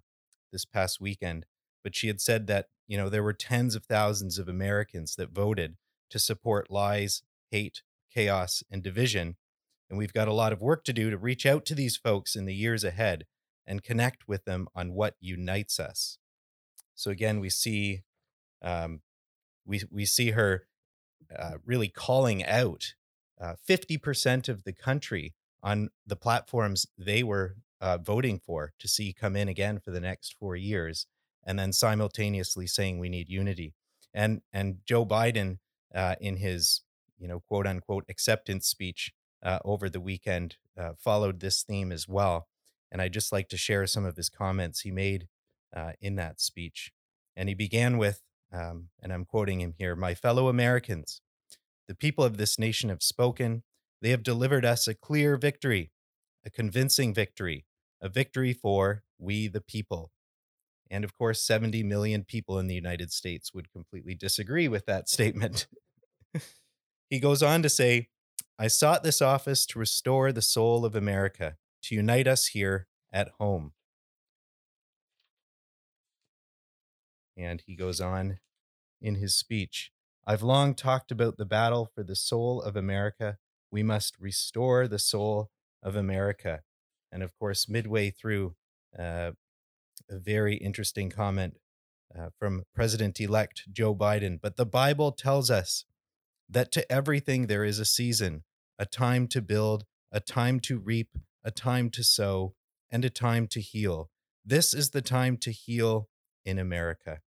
this 0.56 0.64
past 0.64 1.00
weekend 1.00 1.46
but 1.84 1.94
she 1.94 2.06
had 2.06 2.20
said 2.20 2.46
that 2.46 2.66
you 2.88 2.96
know 2.96 3.08
there 3.08 3.22
were 3.22 3.32
tens 3.32 3.74
of 3.74 3.84
thousands 3.84 4.38
of 4.38 4.48
americans 4.48 5.14
that 5.16 5.30
voted 5.30 5.76
to 6.10 6.18
support 6.18 6.70
lies 6.70 7.22
hate 7.50 7.82
chaos 8.12 8.62
and 8.70 8.82
division 8.82 9.36
and 9.88 9.98
we've 9.98 10.12
got 10.12 10.28
a 10.28 10.32
lot 10.32 10.52
of 10.52 10.60
work 10.60 10.84
to 10.84 10.92
do 10.92 11.10
to 11.10 11.18
reach 11.18 11.46
out 11.46 11.64
to 11.66 11.74
these 11.74 11.96
folks 11.96 12.34
in 12.34 12.44
the 12.44 12.54
years 12.54 12.82
ahead 12.82 13.24
and 13.66 13.82
connect 13.82 14.28
with 14.28 14.44
them 14.44 14.68
on 14.74 14.94
what 14.94 15.14
unites 15.20 15.80
us. 15.80 16.18
So 16.94 17.10
again, 17.10 17.40
we 17.40 17.50
see 17.50 18.02
um, 18.62 19.00
we 19.64 19.82
we 19.90 20.04
see 20.04 20.30
her 20.30 20.66
uh, 21.36 21.58
really 21.64 21.88
calling 21.88 22.44
out 22.44 22.94
uh, 23.40 23.54
fifty 23.62 23.98
percent 23.98 24.48
of 24.48 24.64
the 24.64 24.72
country 24.72 25.34
on 25.62 25.90
the 26.06 26.16
platforms 26.16 26.86
they 26.96 27.22
were 27.22 27.56
uh, 27.80 27.98
voting 27.98 28.38
for 28.38 28.72
to 28.78 28.88
see 28.88 29.12
come 29.12 29.36
in 29.36 29.48
again 29.48 29.78
for 29.78 29.90
the 29.90 30.00
next 30.00 30.34
four 30.38 30.56
years, 30.56 31.06
and 31.44 31.58
then 31.58 31.72
simultaneously 31.72 32.66
saying 32.66 32.98
we 32.98 33.08
need 33.08 33.28
unity. 33.28 33.74
And 34.14 34.42
and 34.52 34.78
Joe 34.86 35.04
Biden 35.04 35.58
uh, 35.94 36.16
in 36.20 36.36
his 36.36 36.82
you 37.18 37.28
know 37.28 37.40
quote 37.40 37.66
unquote 37.66 38.04
acceptance 38.08 38.66
speech 38.66 39.12
uh, 39.42 39.58
over 39.64 39.88
the 39.88 40.00
weekend 40.00 40.56
uh, 40.78 40.92
followed 40.98 41.40
this 41.40 41.62
theme 41.62 41.92
as 41.92 42.08
well. 42.08 42.48
And 42.90 43.02
I'd 43.02 43.12
just 43.12 43.32
like 43.32 43.48
to 43.50 43.56
share 43.56 43.86
some 43.86 44.04
of 44.04 44.16
his 44.16 44.28
comments 44.28 44.80
he 44.80 44.90
made 44.90 45.28
uh, 45.74 45.92
in 46.00 46.16
that 46.16 46.40
speech. 46.40 46.92
And 47.36 47.48
he 47.48 47.54
began 47.54 47.98
with, 47.98 48.22
um, 48.52 48.88
and 49.02 49.12
I'm 49.12 49.24
quoting 49.24 49.60
him 49.60 49.74
here 49.76 49.96
My 49.96 50.14
fellow 50.14 50.48
Americans, 50.48 51.20
the 51.88 51.94
people 51.94 52.24
of 52.24 52.36
this 52.36 52.58
nation 52.58 52.88
have 52.88 53.02
spoken. 53.02 53.62
They 54.02 54.10
have 54.10 54.22
delivered 54.22 54.64
us 54.64 54.86
a 54.86 54.94
clear 54.94 55.36
victory, 55.36 55.90
a 56.46 56.50
convincing 56.50 57.12
victory, 57.12 57.66
a 58.00 58.08
victory 58.08 58.52
for 58.52 59.02
we 59.18 59.48
the 59.48 59.60
people. 59.60 60.12
And 60.88 61.04
of 61.04 61.12
course, 61.18 61.42
70 61.42 61.82
million 61.82 62.24
people 62.24 62.58
in 62.58 62.68
the 62.68 62.74
United 62.74 63.12
States 63.12 63.52
would 63.52 63.72
completely 63.72 64.14
disagree 64.14 64.68
with 64.68 64.86
that 64.86 65.08
statement. 65.10 65.66
he 67.10 67.18
goes 67.18 67.42
on 67.42 67.62
to 67.62 67.68
say, 67.68 68.08
I 68.58 68.68
sought 68.68 69.02
this 69.02 69.20
office 69.20 69.66
to 69.66 69.78
restore 69.78 70.32
the 70.32 70.40
soul 70.40 70.84
of 70.84 70.94
America, 70.94 71.56
to 71.82 71.94
unite 71.94 72.26
us 72.26 72.46
here 72.46 72.86
at 73.12 73.28
home. 73.38 73.72
And 77.36 77.62
he 77.66 77.74
goes 77.74 78.00
on 78.00 78.38
in 79.02 79.16
his 79.16 79.34
speech 79.34 79.90
I've 80.28 80.42
long 80.42 80.74
talked 80.74 81.12
about 81.12 81.36
the 81.36 81.44
battle 81.44 81.88
for 81.94 82.02
the 82.02 82.16
soul 82.16 82.60
of 82.60 82.74
America. 82.74 83.38
We 83.70 83.84
must 83.84 84.18
restore 84.18 84.88
the 84.88 84.98
soul 84.98 85.50
of 85.86 85.96
America. 85.96 86.60
And 87.10 87.22
of 87.22 87.32
course, 87.38 87.68
midway 87.68 88.10
through, 88.10 88.56
uh, 88.98 89.30
a 90.10 90.18
very 90.18 90.56
interesting 90.56 91.08
comment 91.08 91.54
uh, 92.16 92.28
from 92.38 92.64
President 92.74 93.20
elect 93.20 93.62
Joe 93.72 93.94
Biden. 93.94 94.38
But 94.42 94.56
the 94.56 94.66
Bible 94.66 95.12
tells 95.12 95.50
us 95.50 95.84
that 96.48 96.70
to 96.72 96.92
everything 96.92 97.46
there 97.46 97.64
is 97.64 97.78
a 97.78 97.84
season, 97.84 98.42
a 98.78 98.84
time 98.84 99.28
to 99.28 99.40
build, 99.40 99.84
a 100.12 100.20
time 100.20 100.60
to 100.60 100.78
reap, 100.78 101.10
a 101.44 101.50
time 101.50 101.88
to 101.90 102.04
sow, 102.04 102.54
and 102.90 103.04
a 103.04 103.10
time 103.10 103.46
to 103.48 103.60
heal. 103.60 104.10
This 104.44 104.74
is 104.74 104.90
the 104.90 105.02
time 105.02 105.36
to 105.38 105.50
heal 105.50 106.08
in 106.44 106.58
America. 106.58 107.20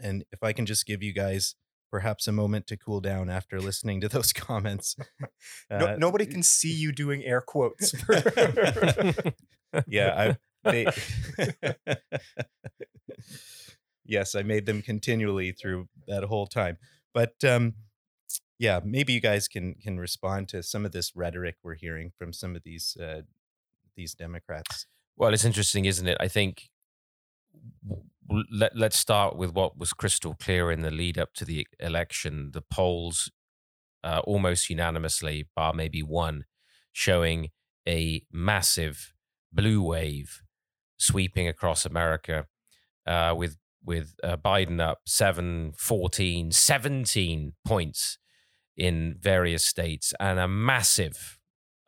And 0.00 0.24
if 0.32 0.42
I 0.42 0.52
can 0.52 0.66
just 0.66 0.86
give 0.86 1.02
you 1.02 1.12
guys 1.12 1.54
perhaps 1.96 2.28
a 2.28 2.32
moment 2.32 2.66
to 2.66 2.76
cool 2.76 3.00
down 3.00 3.30
after 3.30 3.58
listening 3.58 4.02
to 4.02 4.08
those 4.08 4.30
comments. 4.34 4.96
no, 5.70 5.76
uh, 5.78 5.96
nobody 5.98 6.26
can 6.26 6.42
see 6.42 6.70
you 6.70 6.92
doing 6.92 7.24
air 7.24 7.40
quotes. 7.40 7.94
yeah, 9.86 10.14
I. 10.14 10.36
They, 10.70 10.86
yes, 14.04 14.34
I 14.34 14.42
made 14.42 14.66
them 14.66 14.82
continually 14.82 15.52
through 15.52 15.88
that 16.06 16.24
whole 16.24 16.46
time. 16.46 16.76
But 17.14 17.36
um, 17.44 17.76
yeah, 18.58 18.80
maybe 18.84 19.14
you 19.14 19.20
guys 19.20 19.48
can 19.48 19.76
can 19.76 19.98
respond 19.98 20.48
to 20.50 20.62
some 20.62 20.84
of 20.84 20.92
this 20.92 21.16
rhetoric 21.16 21.54
we're 21.62 21.76
hearing 21.76 22.12
from 22.18 22.34
some 22.34 22.54
of 22.56 22.62
these 22.62 22.94
uh, 23.00 23.22
these 23.96 24.14
Democrats. 24.14 24.84
Well, 25.16 25.32
it's 25.32 25.46
interesting, 25.46 25.86
isn't 25.86 26.06
it? 26.06 26.18
I 26.20 26.28
think 26.28 26.68
let 28.50 28.76
let's 28.76 28.98
start 28.98 29.36
with 29.36 29.52
what 29.52 29.78
was 29.78 29.92
crystal 29.92 30.34
clear 30.34 30.70
in 30.70 30.82
the 30.82 30.90
lead 30.90 31.18
up 31.18 31.32
to 31.34 31.44
the 31.44 31.66
election. 31.78 32.50
The 32.52 32.62
polls, 32.62 33.30
uh, 34.02 34.20
almost 34.24 34.70
unanimously, 34.70 35.48
bar 35.54 35.72
maybe 35.72 36.02
one, 36.02 36.44
showing 36.92 37.50
a 37.86 38.22
massive 38.32 39.12
blue 39.52 39.82
wave 39.82 40.42
sweeping 40.98 41.46
across 41.46 41.84
America, 41.84 42.46
uh, 43.06 43.34
with 43.36 43.56
with 43.84 44.14
uh, 44.24 44.36
Biden 44.36 44.80
up 44.80 44.98
7, 45.06 45.72
14, 45.78 46.50
17 46.50 47.52
points 47.64 48.18
in 48.76 49.14
various 49.20 49.64
states 49.64 50.12
and 50.18 50.40
a 50.40 50.48
massive 50.48 51.38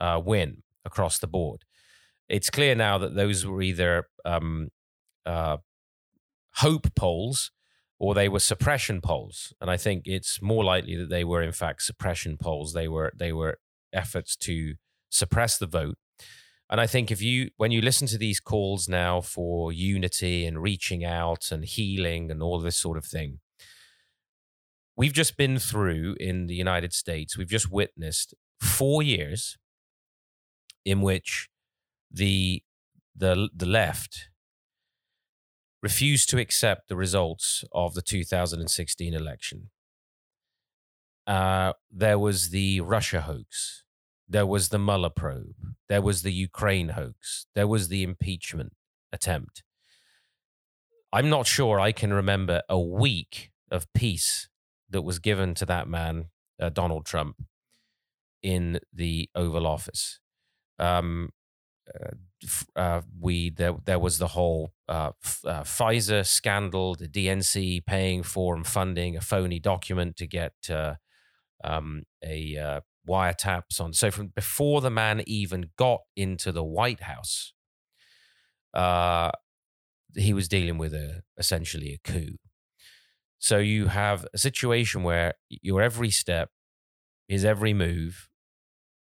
uh, 0.01 0.21
win 0.25 0.63
across 0.85 1.19
the 1.19 1.27
board. 1.27 1.65
It's 2.29 2.51
clear 2.51 2.75
now 2.77 2.99
that 2.99 3.17
those 3.17 3.45
were 3.45 3.63
either 3.63 4.07
um, 4.25 4.69
uh, 5.29 5.59
hope 6.55 6.95
polls 6.95 7.53
or 8.01 8.15
they 8.15 8.29
were 8.29 8.41
suppression 8.41 9.01
polls, 9.01 9.53
and 9.61 9.71
I 9.71 9.77
think 9.77 10.03
it's 10.07 10.41
more 10.41 10.65
likely 10.65 10.97
that 10.97 11.11
they 11.11 11.25
were 11.25 11.43
in 11.43 11.53
fact 11.53 11.83
suppression 11.83 12.37
polls. 12.37 12.73
They 12.73 12.89
were 12.89 13.13
they 13.17 13.33
were 13.33 13.59
efforts 13.93 14.37
to 14.37 14.75
suppress 15.11 15.59
the 15.59 15.67
vote. 15.67 15.97
And 16.71 16.81
I 16.81 16.87
think 16.87 17.11
if 17.11 17.23
you, 17.23 17.51
when 17.57 17.71
you 17.71 17.81
listen 17.81 18.07
to 18.09 18.19
these 18.19 18.41
calls 18.41 18.89
now 18.89 19.23
for 19.23 19.73
unity 19.73 20.45
and 20.45 20.63
reaching 20.63 21.03
out 21.03 21.51
and 21.51 21.65
healing 21.65 22.31
and 22.31 22.43
all 22.43 22.61
this 22.61 22.77
sort 22.77 22.99
of 22.99 23.07
thing, 23.07 23.41
we've 24.95 25.15
just 25.15 25.39
been 25.39 25.59
through 25.59 26.17
in 26.21 26.47
the 26.47 26.55
United 26.55 26.93
States, 26.93 27.39
we've 27.39 27.49
just 27.49 27.71
witnessed 27.71 28.35
four 28.61 29.03
years 29.03 29.57
in 30.85 31.01
which 31.01 31.49
the 32.11 32.63
the 33.17 33.49
the 33.55 33.67
left 33.67 34.29
refused 35.83 36.29
to 36.31 36.39
accept 36.39 36.89
the 36.89 36.97
results 36.97 37.65
of 37.73 37.95
the 37.95 38.03
2016 38.03 39.15
election. 39.15 39.71
Uh, 41.27 41.75
there 41.91 42.19
was 42.19 42.51
the 42.51 42.81
Russia 42.81 43.21
hoax. 43.21 43.85
There 44.29 44.47
was 44.47 44.71
the 44.71 44.79
Mueller 44.79 45.11
probe. 45.11 45.75
There 45.89 46.03
was 46.03 46.23
the 46.23 46.33
Ukraine 46.33 46.91
hoax. 46.91 47.47
There 47.55 47.69
was 47.69 47.89
the 47.89 48.03
impeachment 48.03 48.73
attempt. 49.13 49.63
I'm 51.13 51.31
not 51.31 51.47
sure 51.47 51.81
I 51.81 51.93
can 51.93 52.13
remember 52.13 52.63
a 52.69 52.79
week 52.79 53.51
of 53.71 53.91
peace 53.95 54.49
that 54.91 55.03
was 55.03 55.19
given 55.19 55.55
to 55.55 55.67
that 55.67 55.89
man, 55.89 56.27
uh, 56.61 56.69
Donald 56.69 57.07
Trump, 57.07 57.43
in 58.43 58.81
the 58.93 59.31
Oval 59.35 59.67
Office. 59.67 60.21
Um, 60.79 61.31
uh, 61.95 62.11
uh, 62.77 63.01
we 63.21 63.51
there 63.51 63.75
there 63.85 63.99
was 63.99 64.19
the 64.19 64.29
whole 64.29 64.73
uh, 64.89 65.13
uh, 65.45 65.63
FISA 65.63 66.27
scandal, 66.27 66.95
the 66.95 67.09
DNC 67.09 67.85
paying 67.87 68.23
for 68.23 68.55
and 68.55 68.67
funding 68.67 69.17
a 69.17 69.21
phony 69.21 69.59
document 69.59 70.17
to 70.17 70.27
get 70.27 70.53
uh, 70.71 70.95
um, 71.65 72.03
a 72.25 72.57
uh, 72.57 72.81
wiretaps 73.09 73.81
on. 73.81 73.93
So 73.93 74.11
from 74.11 74.29
before 74.29 74.81
the 74.81 74.91
man 74.91 75.23
even 75.27 75.71
got 75.77 76.01
into 76.17 76.53
the 76.53 76.65
White 76.65 77.01
House, 77.01 77.53
he 80.17 80.33
was 80.33 80.49
dealing 80.49 80.79
with 80.79 80.95
a 80.95 81.23
essentially 81.37 81.93
a 81.93 81.99
coup. 82.11 82.37
So 83.39 83.59
you 83.59 83.87
have 83.87 84.27
a 84.35 84.39
situation 84.39 85.03
where 85.03 85.35
your 85.49 85.81
every 85.81 86.11
step, 86.11 86.51
his 87.29 87.45
every 87.45 87.73
move 87.73 88.29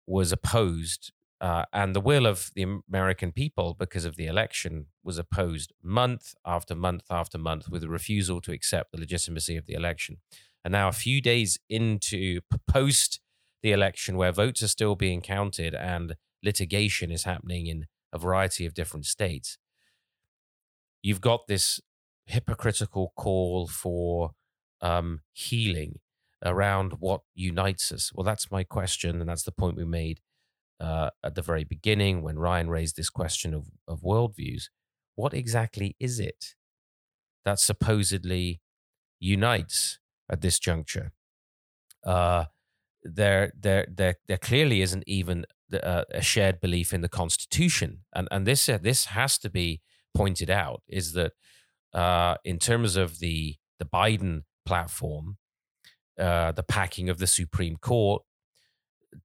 was 0.07 0.31
opposed, 0.31 1.12
uh, 1.40 1.64
and 1.73 1.95
the 1.95 2.00
will 2.00 2.26
of 2.26 2.50
the 2.55 2.81
American 2.88 3.31
people, 3.33 3.76
because 3.78 4.05
of 4.05 4.16
the 4.16 4.26
election, 4.26 4.87
was 5.05 5.19
opposed 5.19 5.73
month 5.83 6.35
after 6.47 6.75
month 6.75 7.05
after 7.11 7.37
month 7.38 7.69
with 7.69 7.85
a 7.85 7.88
refusal 7.88 8.40
to 8.40 8.52
accept 8.52 8.93
the 8.93 8.99
legitimacy 8.99 9.57
of 9.57 9.66
the 9.66 9.75
election. 9.75 10.19
And 10.64 10.73
now, 10.73 10.88
a 10.88 10.93
few 10.93 11.21
days 11.21 11.59
into 11.69 12.40
post 12.66 13.21
the 13.62 13.73
election, 13.73 14.16
where 14.16 14.33
votes 14.33 14.62
are 14.62 14.69
still 14.69 14.97
being 14.97 15.21
counted 15.21 15.75
and 15.75 16.16
litigation 16.43 17.11
is 17.11 17.25
happening 17.25 17.66
in 17.66 17.87
a 18.12 18.19
variety 18.19 18.64
of 18.64 18.75
different 18.75 19.05
states, 19.05 19.59
you've 21.02 21.21
got 21.21 21.47
this 21.47 21.81
hypocritical 22.25 23.12
call 23.14 23.66
for 23.66 24.33
um, 24.81 25.21
healing 25.33 26.00
around 26.45 26.95
what 26.99 27.21
unites 27.35 27.93
us. 27.93 28.11
Well, 28.14 28.25
that's 28.25 28.50
my 28.50 28.64
question, 28.64 29.21
and 29.21 29.28
that's 29.28 29.45
the 29.45 29.52
point 29.52 29.76
we 29.76 29.85
made 29.85 30.21
uh, 30.80 31.11
at 31.25 31.35
the 31.35 31.42
very 31.42 31.64
beginning 31.64 32.23
when 32.23 32.38
Ryan 32.38 32.68
raised 32.68 32.97
this 32.97 33.11
question 33.11 33.54
of, 33.54 33.66
of 33.88 34.02
worldviews. 34.02 34.64
What 35.14 35.35
exactly 35.35 35.97
is 35.99 36.21
it 36.21 36.54
that 37.45 37.59
supposedly 37.59 38.61
unites 39.18 39.99
at 40.30 40.40
this 40.40 40.59
juncture? 40.59 41.12
Uh, 42.04 42.47
there, 43.02 43.52
there, 43.59 43.87
there, 43.88 44.16
there 44.26 44.37
clearly 44.38 44.83
isn't 44.83 45.04
even 45.06 45.47
uh, 45.73 46.04
a 46.12 46.23
shared 46.23 46.61
belief 46.61 46.92
in 46.92 47.00
the 47.00 47.09
Constitution, 47.09 48.04
and 48.14 48.28
and 48.30 48.47
this 48.47 48.68
uh, 48.68 48.78
this 48.80 49.06
has 49.06 49.38
to 49.38 49.50
be 49.50 49.80
pointed 50.14 50.50
out. 50.50 50.83
Is 50.88 51.12
that 51.14 51.33
uh, 51.92 52.37
in 52.45 52.59
terms 52.59 52.97
of 52.97 53.18
the 53.18 53.56
the 53.78 53.85
Biden 53.85 54.42
platform, 54.64 55.38
uh, 56.18 56.52
the 56.52 56.62
packing 56.62 57.09
of 57.09 57.18
the 57.18 57.26
Supreme 57.26 57.76
Court, 57.76 58.23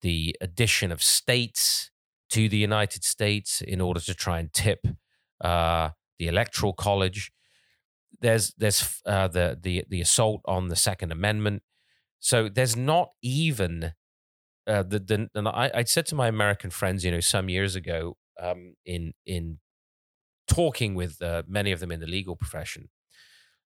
the 0.02 0.36
addition 0.42 0.92
of 0.92 1.02
states 1.04 1.92
to 2.32 2.48
the 2.48 2.58
United 2.58 3.04
States 3.04 3.62
in 3.62 3.82
order 3.82 4.00
to 4.00 4.14
try 4.14 4.40
and 4.40 4.52
tip 4.54 4.88
uh, 5.42 5.90
the 6.18 6.28
Electoral 6.28 6.74
College. 6.74 7.32
There's 8.20 8.54
there's 8.58 9.02
uh, 9.06 9.28
the 9.28 9.58
the 9.62 9.84
the 9.90 10.02
assault 10.02 10.42
on 10.46 10.70
the 10.70 10.76
Second 10.76 11.12
Amendment. 11.12 11.64
So 12.20 12.50
there's 12.50 12.76
not 12.76 13.10
even 13.22 13.94
uh, 14.68 14.84
the 14.84 15.00
the. 15.00 15.30
And 15.34 15.48
I, 15.48 15.72
I 15.74 15.84
said 15.84 16.06
to 16.08 16.16
my 16.16 16.28
American 16.28 16.70
friends, 16.70 17.04
you 17.04 17.12
know, 17.12 17.20
some 17.20 17.50
years 17.50 17.76
ago, 17.76 18.18
um, 18.40 18.76
in 18.86 19.14
in 19.26 19.60
talking 20.48 20.96
with 20.96 21.22
uh, 21.22 21.44
many 21.48 21.72
of 21.72 21.80
them 21.80 21.92
in 21.92 22.00
the 22.00 22.08
legal 22.08 22.36
profession, 22.36 22.90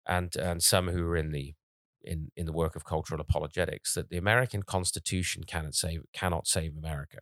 and 0.06 0.34
and 0.36 0.62
some 0.62 0.88
who 0.88 1.02
are 1.04 1.16
in 1.16 1.32
the 1.32 1.54
in 2.04 2.30
in 2.36 2.46
the 2.46 2.52
work 2.52 2.76
of 2.76 2.84
cultural 2.84 3.20
apologetics 3.20 3.94
that 3.94 4.08
the 4.08 4.16
American 4.16 4.62
Constitution 4.62 5.44
cannot 5.44 5.74
save 5.74 6.02
cannot 6.12 6.46
save 6.46 6.76
America. 6.76 7.18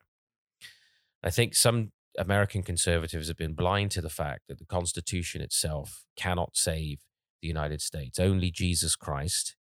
I 1.22 1.30
think 1.30 1.54
some 1.54 1.92
American 2.18 2.62
conservatives 2.62 3.28
have 3.28 3.36
been 3.36 3.54
blind 3.54 3.90
to 3.92 4.00
the 4.00 4.10
fact 4.10 4.42
that 4.48 4.58
the 4.58 4.66
Constitution 4.66 5.40
itself 5.40 6.04
cannot 6.16 6.56
save 6.56 7.00
the 7.40 7.48
United 7.48 7.80
States. 7.80 8.18
Only 8.18 8.50
Jesus 8.50 8.96
Christ 8.96 9.56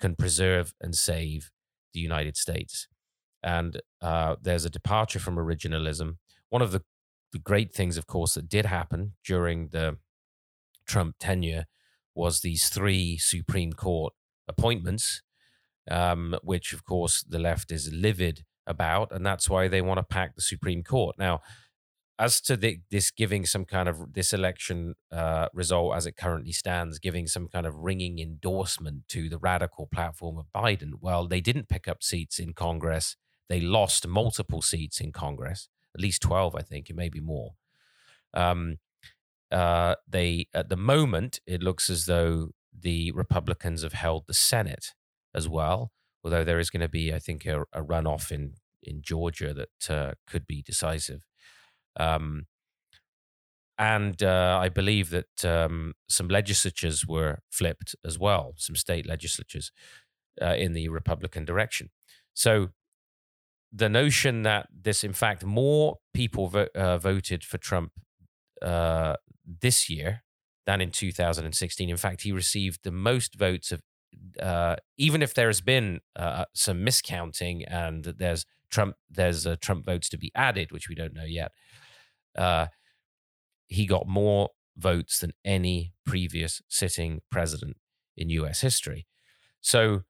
can 0.00 0.14
preserve 0.14 0.74
and 0.80 0.94
save 0.94 1.50
the 1.92 2.00
United 2.00 2.36
States. 2.36 2.88
And 3.42 3.80
uh, 4.00 4.36
there's 4.40 4.64
a 4.64 4.70
departure 4.70 5.18
from 5.18 5.36
originalism. 5.36 6.16
One 6.50 6.62
of 6.62 6.72
the, 6.72 6.82
the 7.32 7.38
great 7.38 7.72
things, 7.72 7.96
of 7.96 8.06
course, 8.06 8.34
that 8.34 8.48
did 8.48 8.66
happen 8.66 9.14
during 9.24 9.68
the 9.68 9.96
Trump 10.86 11.16
tenure 11.18 11.66
was 12.14 12.40
these 12.40 12.68
three 12.68 13.16
Supreme 13.16 13.72
Court 13.72 14.12
appointments, 14.50 15.22
um, 15.90 16.36
which 16.42 16.72
of 16.72 16.84
course 16.84 17.22
the 17.22 17.38
left 17.38 17.72
is 17.72 17.92
livid 17.92 18.44
about, 18.66 19.12
and 19.12 19.24
that's 19.24 19.48
why 19.48 19.68
they 19.68 19.80
want 19.80 19.98
to 19.98 20.02
pack 20.02 20.34
the 20.34 20.42
Supreme 20.42 20.82
Court. 20.82 21.16
Now, 21.18 21.40
as 22.18 22.38
to 22.42 22.56
the, 22.56 22.80
this 22.90 23.10
giving 23.10 23.46
some 23.46 23.64
kind 23.64 23.88
of 23.88 24.12
this 24.12 24.34
election 24.34 24.94
uh, 25.10 25.48
result 25.54 25.96
as 25.96 26.04
it 26.04 26.18
currently 26.18 26.52
stands, 26.52 26.98
giving 26.98 27.26
some 27.26 27.48
kind 27.48 27.64
of 27.64 27.74
ringing 27.76 28.18
endorsement 28.18 29.08
to 29.08 29.30
the 29.30 29.38
radical 29.38 29.86
platform 29.86 30.36
of 30.36 30.44
Biden, 30.54 30.92
well, 31.00 31.26
they 31.26 31.40
didn't 31.40 31.70
pick 31.70 31.88
up 31.88 32.02
seats 32.02 32.38
in 32.38 32.52
Congress. 32.52 33.16
They 33.48 33.60
lost 33.60 34.06
multiple 34.06 34.60
seats 34.60 35.00
in 35.00 35.12
Congress, 35.12 35.70
at 35.94 36.02
least 36.02 36.20
12, 36.20 36.54
I 36.54 36.60
think, 36.60 36.90
it 36.90 36.96
may 36.96 37.08
be 37.08 37.20
more. 37.20 37.54
Um, 38.34 38.76
uh, 39.50 39.94
they, 40.06 40.46
at 40.52 40.68
the 40.68 40.76
moment, 40.76 41.40
it 41.46 41.62
looks 41.62 41.88
as 41.88 42.04
though 42.04 42.50
the 42.78 43.12
Republicans 43.12 43.82
have 43.82 43.92
held 43.92 44.24
the 44.26 44.34
Senate 44.34 44.94
as 45.34 45.48
well, 45.48 45.92
although 46.24 46.44
there 46.44 46.58
is 46.58 46.70
going 46.70 46.80
to 46.80 46.88
be, 46.88 47.12
I 47.12 47.18
think, 47.18 47.46
a, 47.46 47.62
a 47.72 47.82
runoff 47.82 48.30
in 48.30 48.54
in 48.82 49.02
Georgia 49.02 49.52
that 49.52 49.90
uh, 49.90 50.12
could 50.26 50.46
be 50.46 50.62
decisive. 50.62 51.26
Um, 51.98 52.46
and 53.78 54.22
uh, 54.22 54.58
I 54.60 54.68
believe 54.68 55.10
that 55.10 55.44
um, 55.44 55.94
some 56.08 56.28
legislatures 56.28 57.06
were 57.06 57.38
flipped 57.50 57.94
as 58.04 58.18
well, 58.18 58.52
some 58.56 58.76
state 58.76 59.06
legislatures 59.06 59.72
uh, 60.40 60.54
in 60.56 60.74
the 60.74 60.88
Republican 60.88 61.44
direction. 61.44 61.90
So 62.34 62.68
the 63.72 63.88
notion 63.88 64.42
that 64.42 64.68
this, 64.70 65.02
in 65.02 65.12
fact, 65.12 65.44
more 65.44 65.96
people 66.12 66.48
vo- 66.48 66.68
uh, 66.74 66.98
voted 66.98 67.44
for 67.44 67.58
Trump 67.58 67.92
uh, 68.60 69.16
this 69.44 69.88
year 69.88 70.22
than 70.66 70.80
in 70.80 70.90
2016. 70.90 71.88
In 71.88 71.96
fact, 71.96 72.22
he 72.22 72.32
received 72.32 72.80
the 72.82 72.90
most 72.90 73.34
votes 73.34 73.72
of, 73.72 73.82
uh, 74.40 74.76
even 74.98 75.22
if 75.22 75.34
there 75.34 75.48
has 75.48 75.60
been 75.60 76.00
uh, 76.16 76.44
some 76.54 76.84
miscounting 76.84 77.64
and 77.68 78.04
there's 78.04 78.44
Trump, 78.70 78.96
there's 79.10 79.46
uh, 79.46 79.56
Trump 79.60 79.84
votes 79.84 80.08
to 80.10 80.18
be 80.18 80.30
added, 80.34 80.72
which 80.72 80.88
we 80.88 80.94
don't 80.94 81.14
know 81.14 81.24
yet. 81.24 81.52
Uh, 82.36 82.66
he 83.66 83.86
got 83.86 84.06
more 84.06 84.50
votes 84.76 85.18
than 85.18 85.32
any 85.44 85.92
previous 86.06 86.62
sitting 86.68 87.20
president 87.30 87.76
in 88.16 88.30
U.S. 88.30 88.60
history. 88.60 89.06
So 89.60 90.02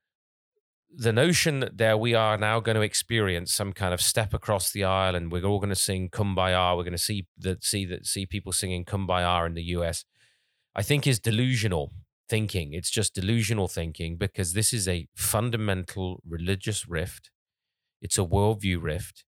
the 0.94 1.12
notion 1.12 1.60
that 1.60 1.78
there 1.78 1.96
we 1.96 2.14
are 2.14 2.36
now 2.36 2.60
going 2.60 2.74
to 2.74 2.82
experience 2.82 3.52
some 3.52 3.72
kind 3.72 3.94
of 3.94 4.00
step 4.00 4.34
across 4.34 4.72
the 4.72 4.84
aisle 4.84 5.14
and 5.14 5.30
we're 5.30 5.44
all 5.44 5.60
going 5.60 5.70
to 5.70 5.76
sing 5.76 6.08
kumbaya 6.08 6.76
we're 6.76 6.82
going 6.82 6.92
to 6.92 6.98
see 6.98 7.26
that 7.38 7.62
see 7.62 7.84
that 7.84 8.04
see 8.04 8.26
people 8.26 8.50
singing 8.50 8.84
kumbaya 8.84 9.46
in 9.46 9.54
the 9.54 9.62
US 9.62 10.04
I 10.74 10.82
think 10.82 11.06
is 11.06 11.18
delusional 11.18 11.92
thinking. 12.28 12.72
It's 12.72 12.90
just 12.90 13.14
delusional 13.14 13.68
thinking 13.68 14.16
because 14.16 14.52
this 14.52 14.72
is 14.72 14.86
a 14.86 15.08
fundamental 15.16 16.22
religious 16.28 16.88
rift. 16.88 17.30
It's 18.00 18.18
a 18.18 18.24
worldview 18.24 18.82
rift. 18.82 19.24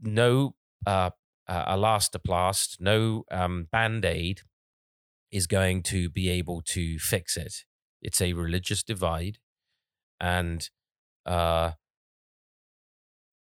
No 0.00 0.54
uh, 0.86 1.10
uh, 1.48 1.74
elastoplast, 1.74 2.80
no 2.80 3.24
um, 3.30 3.68
band 3.72 4.04
aid 4.04 4.42
is 5.32 5.46
going 5.46 5.82
to 5.82 6.08
be 6.10 6.28
able 6.28 6.62
to 6.62 6.98
fix 6.98 7.36
it. 7.36 7.64
It's 8.02 8.20
a 8.20 8.34
religious 8.34 8.82
divide, 8.82 9.38
and 10.20 10.68
uh, 11.24 11.72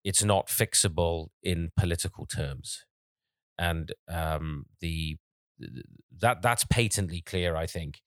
it's 0.04 0.22
not 0.22 0.48
fixable 0.48 1.28
in 1.42 1.70
political 1.76 2.26
terms. 2.26 2.84
And 3.58 3.92
um, 4.08 4.66
the 4.80 5.16
that 6.20 6.42
that's 6.42 6.64
patently 6.64 7.20
clear. 7.20 7.56
I 7.56 7.66
think 7.66 8.00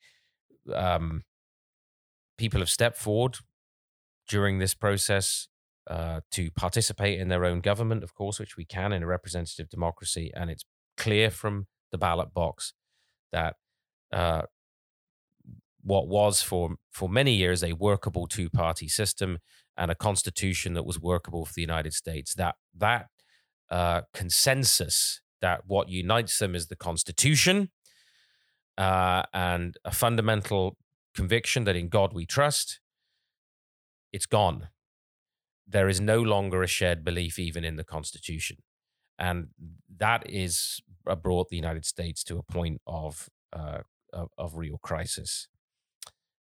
um, 0.74 1.24
people 2.38 2.60
have 2.60 2.70
stepped 2.70 2.98
forward 2.98 3.38
during 4.28 4.60
this 4.60 4.74
process 4.74 5.48
uh, 5.88 6.22
to 6.32 6.50
participate 6.52 7.20
in 7.20 7.28
their 7.28 7.46
own 7.46 7.60
government, 7.60 8.04
of 8.04 8.14
course, 8.14 8.40
which 8.40 8.56
we 8.56 8.66
can 8.66 8.94
in 8.94 9.04
a 9.04 9.08
representative 9.08 9.70
democracy, 9.70 10.32
and 10.36 10.50
it's 10.50 10.66
clear 10.98 11.30
from 11.30 11.68
the 11.92 11.98
ballot 11.98 12.34
box 12.34 12.74
that 13.32 13.56
uh, 14.12 14.44
what 15.82 16.08
was 16.08 16.42
for 16.42 16.76
for 16.92 17.10
many 17.10 17.34
years 17.34 17.64
a 17.64 17.74
workable 17.74 18.28
two 18.28 18.50
party 18.50 18.88
system 18.88 19.40
and 19.76 19.92
a 19.92 19.96
constitution 19.96 20.74
that 20.74 20.86
was 20.86 21.00
workable 21.00 21.46
for 21.46 21.54
the 21.54 21.62
United 21.62 21.94
States 21.94 22.34
that 22.36 22.56
that 22.76 23.08
uh, 23.70 24.02
consensus 24.14 25.22
that 25.44 25.64
what 25.68 25.90
unites 25.90 26.40
them 26.40 26.56
is 26.56 26.68
the 26.68 26.76
Constitution 26.78 27.70
uh, 28.78 29.24
and 29.34 29.76
a 29.84 29.92
fundamental 29.92 30.78
conviction 31.14 31.66
that 31.66 31.76
in 31.76 31.90
God 31.90 32.14
we 32.14 32.26
trust, 32.26 32.80
it's 34.14 34.26
gone. 34.26 34.70
There 35.68 35.90
is 35.90 36.00
no 36.00 36.22
longer 36.22 36.64
a 36.64 36.68
shared 36.68 37.04
belief 37.04 37.38
even 37.38 37.66
in 37.66 37.76
the 37.76 37.84
Constitution. 37.84 38.58
And 39.20 39.48
that 39.98 40.24
is 40.30 40.82
brought 41.22 41.50
the 41.50 41.58
United 41.58 41.86
States 41.86 42.24
to 42.24 42.38
a 42.38 42.44
point 42.44 42.80
of, 42.88 43.30
uh, 43.52 43.80
of, 44.14 44.30
of, 44.38 44.56
real 44.56 44.78
crisis. 44.82 45.50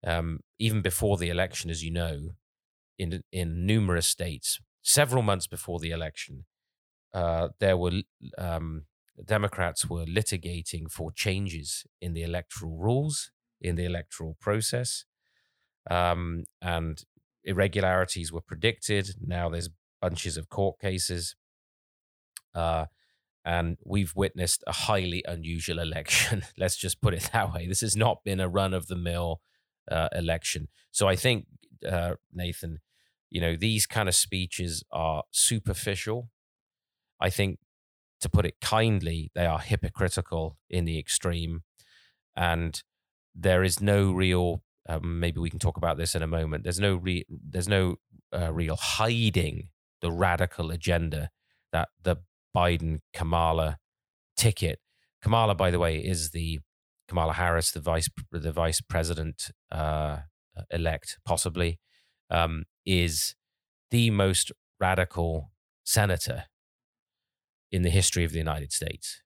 Um, 0.06 0.40
even 0.58 0.80
before 0.80 1.18
the 1.18 1.28
election, 1.28 1.68
as 1.68 1.84
you 1.84 1.90
know, 1.90 2.30
in, 2.98 3.22
in 3.30 3.66
numerous 3.66 4.06
states, 4.06 4.58
several 4.82 5.22
months 5.22 5.46
before 5.46 5.80
the 5.80 5.90
election, 5.90 6.46
uh, 7.16 7.48
there 7.60 7.78
were 7.78 8.02
um, 8.36 8.84
Democrats 9.24 9.88
were 9.88 10.04
litigating 10.04 10.90
for 10.90 11.10
changes 11.10 11.86
in 12.02 12.12
the 12.12 12.22
electoral 12.22 12.76
rules, 12.76 13.30
in 13.58 13.76
the 13.76 13.86
electoral 13.86 14.36
process, 14.38 15.06
um, 15.90 16.44
and 16.60 17.04
irregularities 17.42 18.30
were 18.30 18.42
predicted. 18.42 19.14
Now 19.26 19.48
there's 19.48 19.70
bunches 20.02 20.36
of 20.36 20.50
court 20.50 20.78
cases. 20.78 21.36
Uh, 22.54 22.84
and 23.46 23.78
we've 23.82 24.12
witnessed 24.14 24.62
a 24.66 24.72
highly 24.72 25.24
unusual 25.26 25.78
election. 25.88 26.42
Let's 26.58 26.76
just 26.76 27.00
put 27.00 27.14
it 27.14 27.30
that 27.32 27.54
way. 27.54 27.66
This 27.66 27.80
has 27.80 27.96
not 27.96 28.24
been 28.24 28.40
a 28.40 28.48
run 28.48 28.74
of 28.74 28.88
the 28.88 28.96
mill 28.96 29.40
uh, 29.90 30.08
election. 30.12 30.68
So 30.90 31.08
I 31.08 31.16
think, 31.16 31.46
uh, 31.88 32.16
Nathan, 32.30 32.80
you 33.30 33.40
know, 33.40 33.56
these 33.56 33.86
kind 33.86 34.08
of 34.08 34.14
speeches 34.14 34.84
are 34.92 35.22
superficial. 35.30 36.28
I 37.20 37.30
think, 37.30 37.58
to 38.20 38.28
put 38.28 38.46
it 38.46 38.60
kindly, 38.60 39.30
they 39.34 39.46
are 39.46 39.58
hypocritical 39.58 40.56
in 40.70 40.84
the 40.84 40.98
extreme. 40.98 41.62
And 42.34 42.82
there 43.34 43.62
is 43.62 43.80
no 43.80 44.12
real, 44.12 44.62
um, 44.88 45.20
maybe 45.20 45.40
we 45.40 45.50
can 45.50 45.58
talk 45.58 45.76
about 45.76 45.98
this 45.98 46.14
in 46.14 46.22
a 46.22 46.26
moment. 46.26 46.64
There's 46.64 46.80
no, 46.80 46.96
re- 46.96 47.26
there's 47.28 47.68
no 47.68 47.96
uh, 48.32 48.52
real 48.52 48.76
hiding 48.76 49.68
the 50.00 50.10
radical 50.10 50.70
agenda 50.70 51.30
that 51.72 51.88
the 52.02 52.16
Biden 52.56 53.00
Kamala 53.12 53.78
ticket. 54.36 54.78
Kamala, 55.22 55.54
by 55.54 55.70
the 55.70 55.78
way, 55.78 55.98
is 55.98 56.30
the 56.30 56.60
Kamala 57.08 57.34
Harris, 57.34 57.70
the 57.70 57.80
vice 57.80 58.08
the 58.32 58.52
vice 58.52 58.80
president 58.80 59.50
uh, 59.70 60.18
elect, 60.70 61.18
possibly, 61.24 61.78
um, 62.30 62.64
is 62.84 63.34
the 63.90 64.10
most 64.10 64.52
radical 64.80 65.50
senator 65.84 66.44
in 67.70 67.82
the 67.82 67.90
history 67.90 68.24
of 68.24 68.32
the 68.32 68.38
United 68.38 68.72
States. 68.72 69.22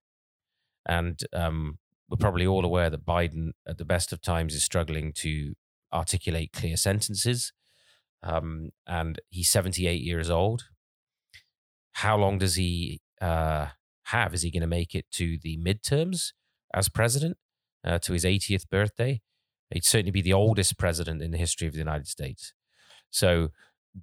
And 0.86 1.20
um, 1.32 1.78
we're 2.08 2.16
probably 2.16 2.46
all 2.46 2.64
aware 2.64 2.90
that 2.90 3.06
Biden, 3.06 3.50
at 3.66 3.78
the 3.78 3.84
best 3.84 4.12
of 4.12 4.20
times, 4.20 4.54
is 4.54 4.64
struggling 4.64 5.12
to 5.16 5.54
articulate 5.92 6.52
clear 6.52 6.76
sentences. 6.76 7.52
Um, 8.22 8.70
and 8.86 9.20
he's 9.28 9.50
78 9.50 10.02
years 10.02 10.30
old. 10.30 10.64
How 11.92 12.16
long 12.16 12.38
does 12.38 12.56
he 12.56 13.00
uh, 13.20 13.68
have? 14.04 14.34
Is 14.34 14.42
he 14.42 14.50
going 14.50 14.62
to 14.62 14.66
make 14.66 14.94
it 14.94 15.06
to 15.12 15.38
the 15.38 15.58
midterms 15.58 16.32
as 16.72 16.88
president, 16.88 17.36
uh, 17.84 17.98
to 18.00 18.12
his 18.12 18.24
80th 18.24 18.68
birthday? 18.68 19.20
He'd 19.70 19.84
certainly 19.84 20.10
be 20.10 20.22
the 20.22 20.32
oldest 20.32 20.78
president 20.78 21.22
in 21.22 21.30
the 21.30 21.38
history 21.38 21.66
of 21.66 21.74
the 21.74 21.78
United 21.78 22.08
States. 22.08 22.52
So 23.10 23.50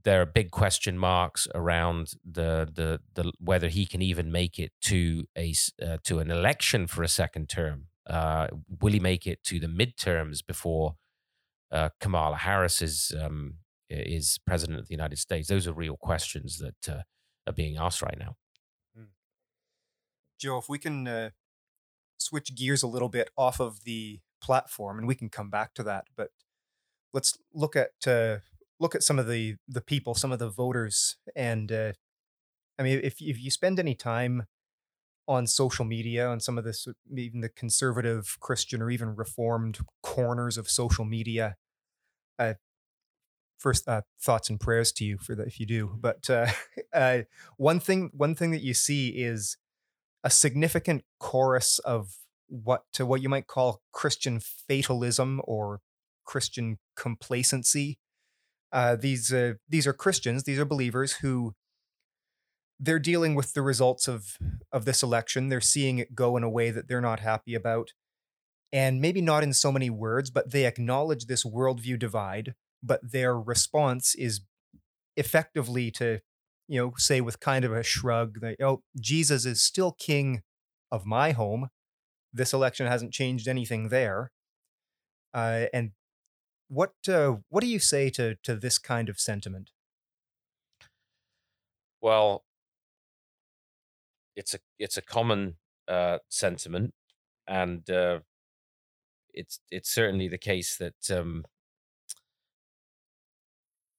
there 0.03 0.21
are 0.21 0.25
big 0.25 0.51
question 0.51 0.97
marks 0.97 1.47
around 1.55 2.13
the 2.29 2.69
the 2.73 2.99
the 3.13 3.31
whether 3.39 3.69
he 3.69 3.85
can 3.85 4.01
even 4.01 4.31
make 4.31 4.59
it 4.59 4.71
to 4.81 5.25
a 5.37 5.53
uh, 5.81 5.97
to 6.03 6.19
an 6.19 6.29
election 6.29 6.87
for 6.87 7.03
a 7.03 7.07
second 7.07 7.49
term. 7.49 7.87
Uh, 8.05 8.47
will 8.81 8.93
he 8.93 8.99
make 8.99 9.27
it 9.27 9.43
to 9.43 9.59
the 9.59 9.67
midterms 9.67 10.45
before 10.45 10.95
uh, 11.71 11.89
Kamala 11.99 12.37
Harris 12.37 12.81
is 12.81 13.13
um, 13.19 13.55
is 13.89 14.39
president 14.45 14.79
of 14.79 14.87
the 14.87 14.93
United 14.93 15.17
States? 15.17 15.47
Those 15.47 15.67
are 15.67 15.73
real 15.73 15.97
questions 15.97 16.59
that 16.59 16.89
uh, 16.89 17.01
are 17.45 17.53
being 17.53 17.77
asked 17.77 18.01
right 18.01 18.17
now. 18.19 18.35
Hmm. 18.95 19.11
Joe, 20.39 20.57
if 20.57 20.69
we 20.69 20.77
can 20.77 21.07
uh, 21.07 21.29
switch 22.17 22.55
gears 22.55 22.83
a 22.83 22.87
little 22.87 23.09
bit 23.09 23.29
off 23.37 23.59
of 23.59 23.83
the 23.83 24.19
platform, 24.41 24.97
and 24.97 25.07
we 25.07 25.15
can 25.15 25.29
come 25.29 25.49
back 25.49 25.73
to 25.75 25.83
that, 25.83 26.05
but 26.15 26.31
let's 27.13 27.37
look 27.53 27.75
at 27.75 27.91
uh, 28.05 28.37
look 28.79 28.95
at 28.95 29.03
some 29.03 29.19
of 29.19 29.27
the 29.27 29.55
the 29.67 29.81
people, 29.81 30.15
some 30.15 30.31
of 30.31 30.39
the 30.39 30.49
voters, 30.49 31.17
and 31.35 31.71
uh, 31.71 31.93
I 32.79 32.83
mean, 32.83 32.99
if 33.03 33.21
if 33.21 33.41
you 33.41 33.51
spend 33.51 33.79
any 33.79 33.95
time 33.95 34.45
on 35.27 35.45
social 35.45 35.83
media, 35.83 36.27
on 36.27 36.39
some 36.39 36.57
of 36.57 36.63
this, 36.63 36.87
even 37.15 37.41
the 37.41 37.49
conservative, 37.49 38.37
Christian, 38.39 38.81
or 38.81 38.89
even 38.89 39.15
reformed 39.15 39.79
corners 40.01 40.57
of 40.57 40.69
social 40.69 41.03
media, 41.03 41.57
uh, 42.39 42.53
first 43.57 43.87
uh, 43.87 44.01
thoughts 44.21 44.49
and 44.49 44.59
prayers 44.59 44.91
to 44.93 45.03
you 45.03 45.17
for 45.17 45.35
that 45.35 45.47
if 45.47 45.59
you 45.59 45.65
do. 45.65 45.97
But 45.99 46.29
uh, 46.29 46.47
uh, 46.93 47.19
one 47.57 47.79
thing, 47.79 48.11
one 48.13 48.35
thing 48.35 48.51
that 48.51 48.61
you 48.61 48.73
see 48.73 49.09
is 49.09 49.57
a 50.23 50.29
significant 50.29 51.03
chorus 51.19 51.79
of 51.79 52.17
what 52.47 52.83
to 52.93 53.05
what 53.05 53.21
you 53.21 53.27
might 53.27 53.47
call 53.47 53.81
Christian 53.91 54.39
fatalism 54.39 55.41
or 55.43 55.81
Christian 56.25 56.77
complacency 56.95 57.97
uh, 58.71 58.95
these 58.95 59.33
uh, 59.33 59.53
these 59.67 59.87
are 59.87 59.93
Christians, 59.93 60.43
these 60.43 60.59
are 60.59 60.65
believers 60.65 61.13
who 61.13 61.53
they're 62.79 62.99
dealing 62.99 63.33
with 63.33 63.53
the 63.53 63.61
results 63.61 64.07
of 64.07 64.37
of 64.71 64.85
this 64.85 65.01
election. 65.01 65.49
They're 65.49 65.61
seeing 65.61 65.99
it 65.99 66.15
go 66.15 66.37
in 66.37 66.43
a 66.43 66.49
way 66.49 66.71
that 66.71 66.87
they're 66.87 67.01
not 67.01 67.19
happy 67.21 67.55
about, 67.55 67.93
and 68.71 69.01
maybe 69.01 69.21
not 69.21 69.43
in 69.43 69.53
so 69.53 69.71
many 69.71 69.89
words, 69.89 70.29
but 70.29 70.51
they 70.51 70.65
acknowledge 70.65 71.25
this 71.25 71.45
worldview 71.45 71.97
divide. 71.97 72.53
But 72.83 72.99
their 73.11 73.39
response 73.39 74.13
is 74.15 74.41
effectively 75.15 75.89
to, 75.91 76.19
you 76.67 76.79
know, 76.79 76.93
say 76.97 77.21
with 77.21 77.39
kind 77.39 77.65
of 77.65 77.73
a 77.73 77.81
shrug 77.81 78.39
that, 78.41 78.57
oh, 78.61 78.83
Jesus 78.99 79.45
is 79.45 79.63
still 79.63 79.93
king 79.97 80.43
of 80.91 81.05
my 81.05 81.31
home. 81.31 81.69
This 82.31 82.53
election 82.53 82.85
hasn't 82.85 83.13
changed 83.13 83.47
anything 83.47 83.89
there. 83.89 84.31
Uh, 85.33 85.65
and 85.73 85.91
what 86.67 86.93
uh, 87.07 87.37
what 87.49 87.61
do 87.61 87.67
you 87.67 87.79
say 87.79 88.09
to 88.11 88.35
to 88.43 88.55
this 88.55 88.77
kind 88.77 89.09
of 89.09 89.19
sentiment? 89.19 89.71
Well, 92.01 92.43
it's 94.35 94.53
a 94.53 94.59
it's 94.77 94.97
a 94.97 95.01
common 95.01 95.55
uh, 95.87 96.19
sentiment, 96.29 96.93
and 97.47 97.89
uh, 97.89 98.19
it's 99.33 99.59
it's 99.71 99.89
certainly 99.93 100.27
the 100.27 100.37
case 100.37 100.77
that 100.77 101.09
um, 101.11 101.45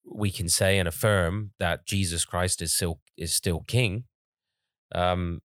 we 0.04 0.30
can 0.30 0.48
say 0.48 0.78
and 0.78 0.88
affirm 0.88 1.52
that 1.58 1.86
Jesus 1.86 2.24
Christ 2.24 2.62
is 2.62 2.74
still 2.74 3.00
is 3.16 3.34
still 3.34 3.64
King. 3.66 4.04
Um, 4.94 5.40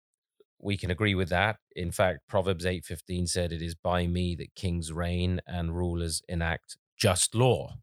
we 0.60 0.76
can 0.76 0.90
agree 0.90 1.14
with 1.14 1.28
that. 1.30 1.56
In 1.74 1.90
fact, 1.90 2.20
Proverbs 2.28 2.66
eight 2.66 2.84
fifteen 2.84 3.26
said, 3.26 3.52
"It 3.52 3.62
is 3.62 3.74
by 3.74 4.06
me 4.06 4.34
that 4.36 4.54
kings 4.54 4.92
reign 4.92 5.40
and 5.46 5.76
rulers 5.76 6.22
enact 6.28 6.76
just 7.02 7.34
law, 7.34 7.78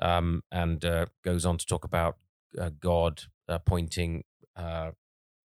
um, 0.00 0.42
and 0.50 0.82
uh, 0.82 1.04
goes 1.22 1.44
on 1.44 1.58
to 1.58 1.66
talk 1.66 1.84
about 1.84 2.16
uh, 2.58 2.70
God 2.80 3.24
appointing 3.46 4.24
uh, 4.56 4.92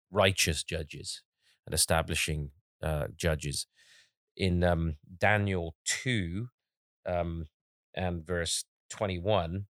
righteous 0.10 0.64
judges 0.64 1.22
and 1.66 1.74
establishing 1.74 2.52
uh, 2.82 3.08
judges. 3.18 3.68
In 4.38 4.64
um, 4.64 4.96
Daniel 5.18 5.76
2 5.84 6.48
um, 7.06 7.48
and 7.94 8.26
verse 8.26 8.64
21, 8.90 9.66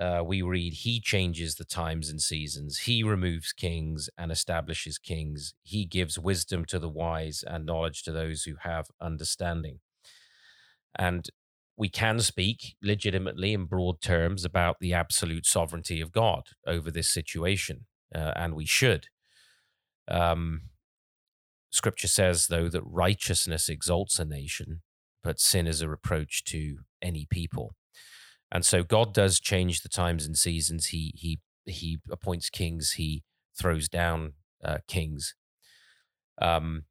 uh, 0.00 0.22
we 0.24 0.40
read, 0.40 0.72
He 0.72 1.02
changes 1.02 1.56
the 1.56 1.66
times 1.66 2.08
and 2.08 2.22
seasons. 2.22 2.78
He 2.78 3.02
removes 3.02 3.52
kings 3.52 4.08
and 4.16 4.32
establishes 4.32 4.96
kings. 4.96 5.52
He 5.62 5.84
gives 5.84 6.18
wisdom 6.18 6.64
to 6.66 6.78
the 6.78 6.88
wise 6.88 7.44
and 7.46 7.66
knowledge 7.66 8.02
to 8.04 8.10
those 8.10 8.44
who 8.44 8.54
have 8.62 8.86
understanding. 9.02 9.80
And 10.96 11.28
we 11.76 11.88
can 11.88 12.20
speak 12.20 12.76
legitimately 12.82 13.52
in 13.52 13.64
broad 13.64 14.00
terms 14.00 14.44
about 14.44 14.78
the 14.80 14.94
absolute 14.94 15.46
sovereignty 15.46 16.00
of 16.00 16.12
God 16.12 16.48
over 16.66 16.90
this 16.90 17.10
situation, 17.10 17.86
uh, 18.14 18.32
and 18.36 18.54
we 18.54 18.66
should. 18.66 19.08
Um, 20.08 20.62
scripture 21.70 22.08
says, 22.08 22.46
though, 22.46 22.68
that 22.68 22.82
righteousness 22.82 23.68
exalts 23.68 24.18
a 24.18 24.24
nation, 24.24 24.82
but 25.22 25.40
sin 25.40 25.66
is 25.66 25.80
a 25.80 25.88
reproach 25.88 26.44
to 26.44 26.78
any 27.02 27.26
people. 27.28 27.74
And 28.52 28.64
so 28.64 28.84
God 28.84 29.12
does 29.12 29.40
change 29.40 29.80
the 29.80 29.88
times 29.88 30.26
and 30.26 30.38
seasons. 30.38 30.86
He 30.86 31.12
he 31.16 31.40
he 31.66 31.98
appoints 32.10 32.50
kings. 32.50 32.92
He 32.92 33.24
throws 33.58 33.88
down 33.88 34.34
uh, 34.62 34.78
kings. 34.86 35.34
Um, 36.40 36.84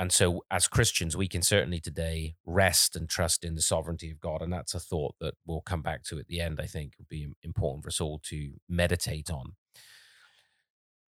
and 0.00 0.10
so, 0.10 0.42
as 0.50 0.66
Christians, 0.66 1.14
we 1.14 1.28
can 1.28 1.42
certainly 1.42 1.78
today 1.78 2.34
rest 2.46 2.96
and 2.96 3.06
trust 3.06 3.44
in 3.44 3.54
the 3.54 3.60
sovereignty 3.60 4.10
of 4.10 4.18
God. 4.18 4.40
And 4.40 4.50
that's 4.50 4.72
a 4.72 4.80
thought 4.80 5.14
that 5.20 5.34
we'll 5.44 5.60
come 5.60 5.82
back 5.82 6.04
to 6.04 6.18
at 6.18 6.26
the 6.26 6.40
end, 6.40 6.58
I 6.58 6.64
think, 6.64 6.94
would 6.98 7.10
be 7.10 7.28
important 7.42 7.84
for 7.84 7.88
us 7.88 8.00
all 8.00 8.18
to 8.24 8.52
meditate 8.66 9.30
on. 9.30 9.56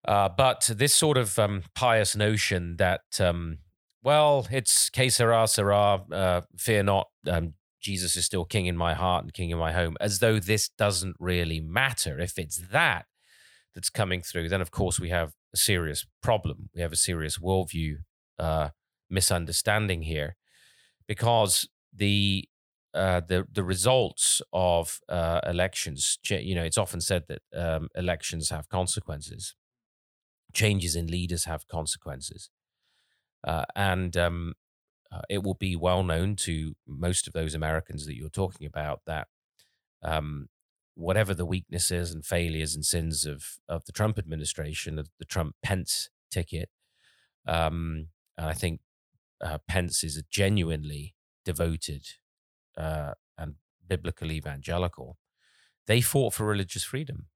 Uh, 0.07 0.29
but 0.29 0.69
this 0.77 0.95
sort 0.95 1.17
of 1.17 1.39
um, 1.39 1.63
pious 1.75 2.15
notion 2.15 2.77
that, 2.77 3.01
um, 3.19 3.61
well, 4.03 4.47
it's 4.51 4.91
que 4.91 5.09
sera, 5.09 5.49
uh, 6.13 6.43
fear 6.59 6.83
not, 6.83 7.09
um, 7.27 7.55
Jesus 7.81 8.15
is 8.15 8.27
still 8.27 8.45
king 8.45 8.67
in 8.67 8.77
my 8.77 8.93
heart 8.93 9.25
and 9.25 9.33
king 9.33 9.49
in 9.49 9.57
my 9.57 9.73
home, 9.73 9.97
as 10.03 10.19
though 10.19 10.39
this 10.39 10.69
doesn't 10.69 11.17
really 11.19 11.61
matter. 11.61 12.21
If 12.21 12.39
it's 12.39 12.59
that 12.73 13.07
that's 13.75 13.89
coming 13.89 14.21
through, 14.21 14.51
then 14.51 14.61
of 14.61 14.71
course 14.71 15.01
we 15.01 15.09
have 15.09 15.33
a 15.55 15.57
serious 15.57 16.05
problem. 16.23 16.69
We 16.75 16.83
have 16.83 16.93
a 16.93 16.97
serious 16.97 17.39
worldview 17.39 18.01
uh, 18.39 18.69
misunderstanding 19.13 20.03
here, 20.03 20.37
because 21.07 21.69
the 21.93 22.49
uh, 22.95 23.21
the 23.21 23.47
the 23.51 23.65
results 23.65 24.43
of 24.53 25.01
uh, 25.09 25.41
elections, 25.47 26.19
you 26.29 26.55
know, 26.55 26.65
it's 26.65 26.79
often 26.79 27.01
said 27.01 27.25
that 27.29 27.43
um, 27.55 27.89
elections 27.95 28.51
have 28.51 28.69
consequences. 28.69 29.55
Changes 30.53 30.97
in 30.97 31.07
leaders 31.07 31.45
have 31.45 31.67
consequences, 31.69 32.51
uh, 33.47 33.65
and 33.75 34.17
um, 34.17 34.55
uh, 35.11 35.23
it 35.31 35.43
will 35.43 35.55
be 35.55 35.75
well 35.77 36.03
known 36.03 36.37
to 36.37 36.75
most 36.87 37.27
of 37.27 37.33
those 37.33 37.55
Americans 37.55 38.05
that 38.07 38.17
you're 38.17 38.29
talking 38.29 38.67
about 38.67 39.01
that 39.07 39.29
um, 40.03 40.49
whatever 40.95 41.35
the 41.35 41.47
weaknesses 41.47 42.13
and 42.13 42.27
failures 42.27 42.75
and 42.75 42.85
sins 42.85 43.25
of 43.25 43.59
of 43.69 43.85
the 43.87 43.93
Trump 43.93 44.19
administration, 44.19 44.99
of 44.99 45.09
the 45.19 45.25
Trump 45.25 45.57
Pence 45.63 46.11
ticket, 46.31 46.69
um, 47.47 48.09
and 48.37 48.47
I 48.47 48.53
think 48.53 48.81
uh, 49.43 49.59
Pence 49.69 50.05
is 50.05 50.17
a 50.17 50.23
genuinely 50.31 51.15
devoted 51.45 52.07
uh, 52.77 53.13
and 53.37 53.55
biblical 53.87 54.31
evangelical, 54.31 55.19
they 55.87 56.01
fought 56.01 56.35
for 56.35 56.47
religious 56.47 56.85
freedom. 56.85 57.27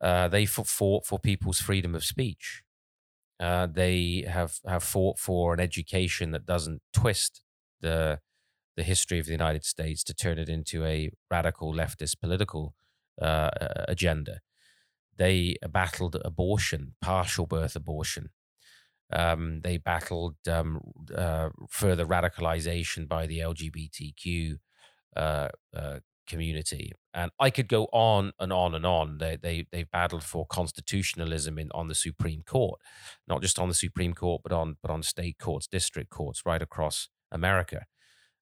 Uh, 0.00 0.28
they 0.28 0.46
fought 0.46 1.06
for 1.06 1.18
people's 1.18 1.60
freedom 1.60 1.94
of 1.94 2.04
speech. 2.04 2.62
Uh, 3.38 3.66
they 3.66 4.24
have 4.28 4.58
have 4.66 4.82
fought 4.82 5.18
for 5.18 5.54
an 5.54 5.60
education 5.60 6.32
that 6.32 6.46
doesn't 6.46 6.82
twist 6.92 7.42
the 7.80 8.20
the 8.76 8.82
history 8.82 9.18
of 9.18 9.26
the 9.26 9.32
United 9.32 9.64
States 9.64 10.02
to 10.04 10.14
turn 10.14 10.38
it 10.38 10.48
into 10.48 10.84
a 10.84 11.10
radical 11.30 11.72
leftist 11.74 12.20
political 12.20 12.74
uh, 13.20 13.50
agenda. 13.88 14.40
They 15.16 15.56
battled 15.68 16.16
abortion, 16.24 16.94
partial 17.02 17.46
birth 17.46 17.76
abortion. 17.76 18.30
Um, 19.12 19.60
they 19.62 19.76
battled 19.78 20.36
um, 20.48 20.80
uh, 21.14 21.50
further 21.68 22.06
radicalization 22.06 23.08
by 23.08 23.26
the 23.26 23.40
LGBTQ 23.40 24.58
uh, 25.16 25.48
uh, 25.76 26.00
community, 26.26 26.92
and 27.14 27.30
I 27.38 27.50
could 27.50 27.68
go 27.68 27.84
on 27.92 28.32
and 28.38 28.52
on 28.52 28.74
and 28.74 28.86
on. 28.86 29.18
They 29.18 29.36
they 29.36 29.66
they 29.70 29.84
battled 29.84 30.24
for 30.24 30.46
constitutionalism 30.46 31.58
in 31.58 31.70
on 31.72 31.88
the 31.88 31.94
Supreme 31.94 32.42
Court, 32.42 32.80
not 33.28 33.42
just 33.42 33.58
on 33.58 33.68
the 33.68 33.74
Supreme 33.74 34.14
Court, 34.14 34.42
but 34.42 34.52
on 34.52 34.76
but 34.82 34.90
on 34.90 35.02
state 35.02 35.38
courts, 35.38 35.66
district 35.66 36.10
courts, 36.10 36.42
right 36.46 36.62
across 36.62 37.08
America. 37.30 37.84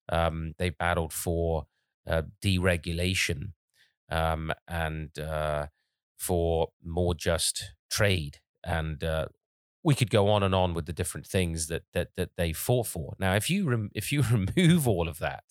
Um, 0.09 0.53
they 0.57 0.69
battled 0.69 1.13
for 1.13 1.67
uh, 2.07 2.23
deregulation 2.43 3.53
um, 4.09 4.53
and 4.67 5.17
uh, 5.19 5.67
for 6.17 6.69
more 6.83 7.15
just 7.15 7.73
trade, 7.89 8.39
and 8.63 9.03
uh, 9.03 9.27
we 9.83 9.95
could 9.95 10.09
go 10.09 10.29
on 10.29 10.43
and 10.43 10.53
on 10.53 10.73
with 10.73 10.85
the 10.85 10.93
different 10.93 11.27
things 11.27 11.67
that 11.67 11.83
that 11.93 12.15
that 12.15 12.31
they 12.37 12.53
fought 12.53 12.87
for. 12.87 13.15
Now, 13.19 13.35
if 13.35 13.49
you 13.49 13.69
rem- 13.69 13.91
if 13.93 14.11
you 14.11 14.23
remove 14.31 14.87
all 14.87 15.07
of 15.07 15.19
that, 15.19 15.43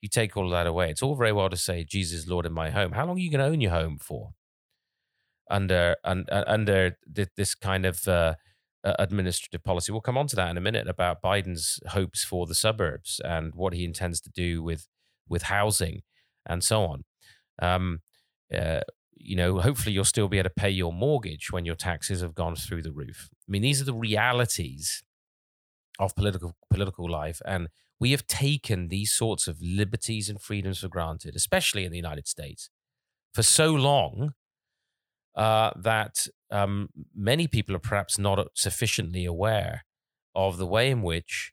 you 0.00 0.08
take 0.08 0.36
all 0.36 0.46
of 0.46 0.50
that 0.52 0.66
away. 0.66 0.90
It's 0.90 1.02
all 1.02 1.16
very 1.16 1.32
well 1.32 1.50
to 1.50 1.56
say 1.56 1.84
Jesus 1.84 2.26
Lord 2.26 2.46
in 2.46 2.52
my 2.52 2.70
home. 2.70 2.92
How 2.92 3.06
long 3.06 3.16
are 3.16 3.20
you 3.20 3.30
going 3.30 3.40
to 3.40 3.46
own 3.46 3.60
your 3.60 3.72
home 3.72 3.98
for? 3.98 4.30
Under 5.48 5.96
under 6.02 6.44
under 6.46 6.96
this 7.36 7.54
kind 7.54 7.86
of 7.86 8.06
uh, 8.08 8.34
administrative 8.98 9.64
policy. 9.64 9.92
We'll 9.92 10.00
come 10.00 10.18
on 10.18 10.26
to 10.28 10.36
that 10.36 10.50
in 10.50 10.56
a 10.56 10.60
minute 10.60 10.88
about 10.88 11.22
Biden's 11.22 11.80
hopes 11.88 12.24
for 12.24 12.46
the 12.46 12.54
suburbs 12.54 13.20
and 13.24 13.54
what 13.54 13.72
he 13.72 13.84
intends 13.84 14.20
to 14.22 14.30
do 14.30 14.62
with 14.62 14.88
with 15.28 15.42
housing 15.42 16.02
and 16.46 16.62
so 16.62 16.84
on. 16.84 17.04
Um, 17.60 18.00
uh, 18.54 18.80
you 19.16 19.36
know, 19.36 19.58
hopefully 19.58 19.92
you'll 19.92 20.04
still 20.04 20.28
be 20.28 20.38
able 20.38 20.50
to 20.50 20.54
pay 20.54 20.70
your 20.70 20.92
mortgage 20.92 21.50
when 21.50 21.64
your 21.64 21.74
taxes 21.74 22.20
have 22.20 22.34
gone 22.34 22.56
through 22.56 22.82
the 22.82 22.92
roof. 22.92 23.28
I 23.32 23.50
mean, 23.50 23.62
these 23.62 23.80
are 23.80 23.84
the 23.84 23.94
realities 23.94 25.02
of 25.98 26.14
political 26.14 26.56
political 26.70 27.10
life, 27.10 27.40
and 27.46 27.68
we 27.98 28.10
have 28.10 28.26
taken 28.26 28.88
these 28.88 29.12
sorts 29.12 29.48
of 29.48 29.60
liberties 29.62 30.28
and 30.28 30.40
freedoms 30.40 30.80
for 30.80 30.88
granted, 30.88 31.34
especially 31.34 31.84
in 31.84 31.90
the 31.90 31.96
United 31.96 32.28
States, 32.28 32.68
for 33.32 33.42
so 33.42 33.72
long 33.72 34.34
uh, 35.34 35.70
that 35.76 36.26
um, 36.50 36.88
many 37.14 37.46
people 37.46 37.74
are 37.74 37.80
perhaps 37.80 38.18
not 38.18 38.46
sufficiently 38.54 39.24
aware 39.24 39.84
of 40.34 40.58
the 40.58 40.66
way 40.66 40.90
in 40.90 41.02
which, 41.02 41.52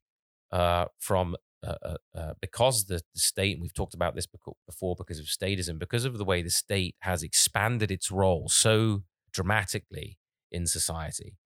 uh, 0.52 0.86
from 0.98 1.36
uh, 1.64 1.76
uh, 1.84 1.96
uh 2.16 2.34
because 2.42 2.86
the, 2.86 3.02
state, 3.16 3.54
and 3.54 3.62
we've 3.62 3.74
talked 3.74 3.94
about 3.94 4.16
this 4.16 4.28
before, 4.68 4.96
because 4.96 5.20
of 5.20 5.26
statism, 5.26 5.80
because 5.80 6.06
of 6.06 6.18
the 6.18 6.26
way 6.26 6.42
the 6.42 6.50
state 6.50 6.96
has 7.00 7.24
expanded 7.24 7.92
its 7.92 8.12
role 8.12 8.50
so 8.50 9.04
dramatically 9.32 10.18
in 10.52 10.68
society, 10.68 11.38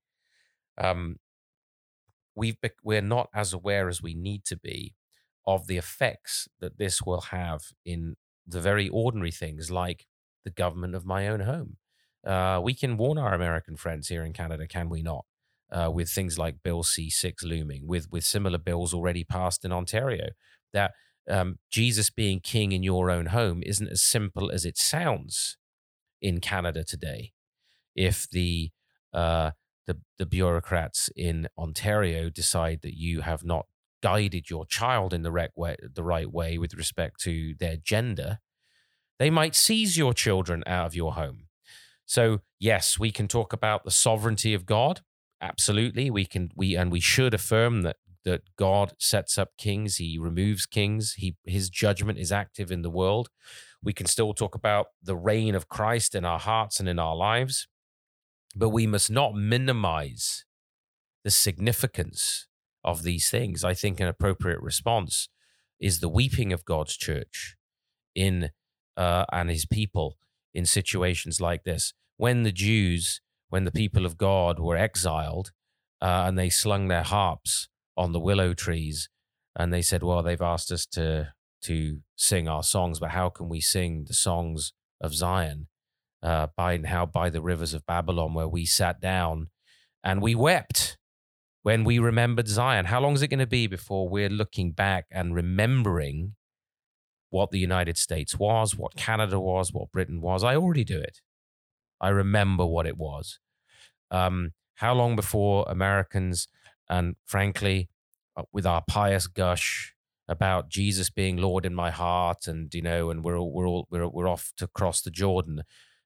um, 0.78 1.18
we've 2.36 2.60
be- 2.62 2.70
we're 2.84 3.02
not 3.02 3.30
as 3.34 3.54
aware 3.54 3.90
as 3.90 4.02
we 4.02 4.14
need 4.14 4.46
to 4.46 4.58
be 4.58 4.96
of 5.46 5.68
the 5.68 5.78
effects 5.78 6.48
that 6.60 6.78
this 6.78 7.02
will 7.02 7.22
have 7.22 7.62
in 7.86 8.16
the 8.46 8.62
very 8.62 8.90
ordinary 8.90 9.32
things 9.32 9.72
like 9.72 10.06
the 10.44 10.52
government 10.52 10.96
of 10.96 11.06
my 11.06 11.28
own 11.28 11.42
home. 11.42 11.78
Uh, 12.26 12.60
we 12.62 12.74
can 12.74 12.98
warn 12.98 13.18
our 13.18 13.34
American 13.34 13.78
friends 13.78 14.08
here 14.10 14.24
in 14.24 14.34
Canada, 14.34 14.68
can 14.68 14.90
we 14.90 15.02
not? 15.02 15.26
Uh, 15.70 15.92
with 15.92 16.10
things 16.10 16.38
like 16.38 16.64
Bill 16.64 16.82
C6 16.82 17.44
looming, 17.44 17.88
with 17.88 18.10
with 18.10 18.24
similar 18.24 18.58
bills 18.58 18.94
already 18.94 19.26
passed 19.26 19.66
in 19.66 19.72
Ontario, 19.74 20.30
that 20.72 20.92
um, 21.30 21.60
Jesus 21.70 22.10
being 22.10 22.40
king 22.40 22.72
in 22.72 22.84
your 22.84 23.12
own 23.12 23.28
home 23.28 23.62
isn't 23.66 23.90
as 23.90 24.02
simple 24.02 24.50
as 24.50 24.64
it 24.64 24.78
sounds 24.78 25.58
in 26.22 26.40
Canada 26.40 26.84
today. 26.84 27.34
If 27.96 28.30
the 28.30 28.72
uh, 29.14 29.52
the, 29.88 29.98
the 30.18 30.26
bureaucrats 30.26 31.10
in 31.16 31.48
Ontario 31.58 32.30
decide 32.30 32.82
that 32.84 32.98
you 32.98 33.22
have 33.22 33.44
not 33.44 33.66
guided 34.04 34.50
your 34.50 34.66
child 34.66 35.14
in 35.14 35.24
the 35.24 35.32
right 35.32 35.52
way, 35.56 35.76
the 35.82 36.04
right 36.04 36.32
way 36.32 36.58
with 36.58 36.76
respect 36.76 37.20
to 37.22 37.56
their 37.60 37.78
gender, 37.78 38.40
they 39.18 39.30
might 39.30 39.56
seize 39.56 39.98
your 39.98 40.14
children 40.14 40.64
out 40.68 40.88
of 40.88 40.96
your 40.96 41.14
home. 41.14 41.48
So 42.06 42.42
yes, 42.60 43.00
we 43.00 43.12
can 43.12 43.28
talk 43.28 43.54
about 43.54 43.84
the 43.84 43.92
sovereignty 43.92 44.54
of 44.54 44.66
God. 44.66 45.02
Absolutely, 45.42 46.10
we 46.10 46.26
can. 46.26 46.50
We 46.56 46.76
and 46.76 46.92
we 46.92 47.00
should 47.00 47.34
affirm 47.34 47.84
that 47.84 47.98
that 48.26 48.42
God 48.58 48.94
sets 49.00 49.38
up 49.38 49.52
kings. 49.58 49.98
He 49.98 50.18
removes 50.18 50.66
kings. 50.66 51.14
He 51.14 51.38
his 51.46 51.70
judgment 51.70 52.20
is 52.20 52.32
active 52.32 52.72
in 52.72 52.82
the 52.82 52.90
world. 52.90 53.30
We 53.84 53.94
can 53.94 54.08
still 54.08 54.34
talk 54.34 54.56
about 54.56 54.88
the 55.02 55.16
reign 55.16 55.56
of 55.56 55.70
Christ 55.70 56.16
in 56.16 56.26
our 56.26 56.40
hearts 56.40 56.80
and 56.80 56.90
in 56.90 57.00
our 57.00 57.16
lives. 57.16 57.68
But 58.56 58.70
we 58.70 58.88
must 58.88 59.12
not 59.12 59.36
minimize 59.36 60.46
the 61.24 61.30
significance 61.32 62.48
of 62.84 63.04
these 63.04 63.30
things. 63.30 63.64
I 63.64 63.74
think 63.74 64.00
an 64.00 64.08
appropriate 64.08 64.62
response 64.62 65.30
is 65.80 66.00
the 66.00 66.10
weeping 66.10 66.52
of 66.52 66.66
God's 66.66 66.98
church 66.98 67.56
in 68.16 68.50
uh, 68.96 69.26
and 69.32 69.50
his 69.50 69.66
people 69.66 70.18
in 70.54 70.66
situations 70.66 71.40
like 71.40 71.64
this. 71.64 71.94
When 72.18 72.44
the 72.44 72.52
Jews, 72.52 73.22
when 73.50 73.64
the 73.64 73.72
people 73.72 74.06
of 74.06 74.18
God 74.18 74.60
were 74.60 74.78
exiled 74.78 75.52
uh, 76.02 76.26
and 76.28 76.38
they 76.38 76.50
slung 76.50 76.88
their 76.88 77.04
harps 77.04 77.70
on 77.96 78.12
the 78.12 78.20
willow 78.20 78.54
trees 78.54 79.10
and 79.56 79.74
they 79.74 79.82
said, 79.82 80.04
Well, 80.04 80.24
they've 80.24 80.42
asked 80.42 80.72
us 80.72 80.86
to, 80.88 81.34
to 81.64 82.00
sing 82.16 82.48
our 82.48 82.64
songs, 82.64 83.00
but 83.00 83.12
how 83.12 83.30
can 83.30 83.50
we 83.50 83.62
sing 83.62 84.06
the 84.08 84.14
songs 84.14 84.74
of 85.02 85.14
Zion? 85.14 85.68
uh, 86.24 86.48
by 86.56 86.80
how 86.86 87.06
by 87.06 87.30
the 87.30 87.42
rivers 87.42 87.74
of 87.74 87.86
Babylon, 87.86 88.34
where 88.34 88.48
we 88.48 88.66
sat 88.66 89.00
down 89.00 89.48
and 90.04 90.22
we 90.22 90.36
wept 90.36 90.98
when 91.64 91.84
we 91.84 92.00
remembered 92.00 92.48
Zion. 92.48 92.86
How 92.86 93.00
long 93.00 93.14
is 93.14 93.22
it 93.22 93.28
going 93.28 93.40
to 93.40 93.48
be 93.48 93.68
before 93.68 94.10
we're 94.10 94.30
looking 94.30 94.72
back 94.72 95.06
and 95.12 95.36
remembering 95.36 96.36
what 97.30 97.52
the 97.52 97.60
United 97.60 97.98
States 97.98 98.38
was, 98.38 98.76
what 98.76 98.96
Canada 98.96 99.40
was, 99.40 99.74
what 99.74 99.92
Britain 99.92 100.22
was? 100.22 100.44
I 100.44 100.56
already 100.56 100.84
do 100.84 101.00
it. 101.00 101.22
I 102.00 102.10
remember 102.10 102.66
what 102.66 102.86
it 102.86 102.98
was. 102.98 103.40
Um, 104.12 104.52
how 104.76 104.94
long 104.94 105.16
before 105.16 105.66
Americans, 105.68 106.48
and 106.90 107.16
frankly, 107.26 107.90
uh, 108.36 108.44
with 108.54 108.66
our 108.66 108.84
pious 108.88 109.28
gush 109.28 109.94
about 110.28 110.70
Jesus 110.70 111.10
being 111.10 111.38
Lord 111.38 111.66
in 111.66 111.74
my 111.74 111.90
heart, 111.90 112.48
and 112.48 112.74
you 112.74 112.82
know, 112.82 113.10
and 113.10 113.24
we're 113.24 113.38
all, 113.38 113.52
we're 113.52 113.68
all 113.68 113.88
we're 113.90 114.08
we're 114.08 114.28
off 114.28 114.54
to 114.58 114.68
cross 114.68 115.02
the 115.02 115.12
Jordan 115.12 115.64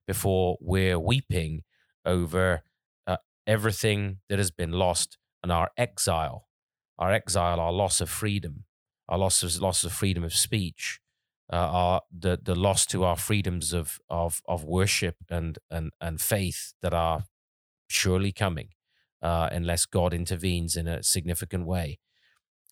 before 0.07 0.57
we're 0.61 0.99
weeping 0.99 1.63
over 2.05 2.63
uh, 3.07 3.17
everything 3.45 4.17
that 4.29 4.39
has 4.39 4.51
been 4.51 4.71
lost 4.71 5.17
and 5.43 5.51
our 5.51 5.69
exile, 5.77 6.47
our 6.97 7.11
exile, 7.11 7.59
our 7.59 7.71
loss 7.71 8.01
of 8.01 8.09
freedom, 8.09 8.65
our 9.09 9.17
loss 9.17 9.43
of 9.43 9.59
loss 9.61 9.83
of 9.83 9.91
freedom 9.91 10.23
of 10.23 10.33
speech, 10.33 10.99
uh, 11.51 11.55
our 11.55 12.01
the 12.11 12.39
the 12.41 12.55
loss 12.55 12.85
to 12.87 13.03
our 13.03 13.17
freedoms 13.17 13.73
of 13.73 13.99
of 14.09 14.41
of 14.47 14.63
worship 14.63 15.15
and 15.29 15.59
and 15.69 15.91
and 15.99 16.21
faith 16.21 16.73
that 16.81 16.93
are 16.93 17.23
surely 17.87 18.31
coming, 18.31 18.69
uh, 19.21 19.49
unless 19.51 19.85
God 19.85 20.13
intervenes 20.13 20.75
in 20.75 20.87
a 20.87 21.03
significant 21.03 21.65
way. 21.65 21.99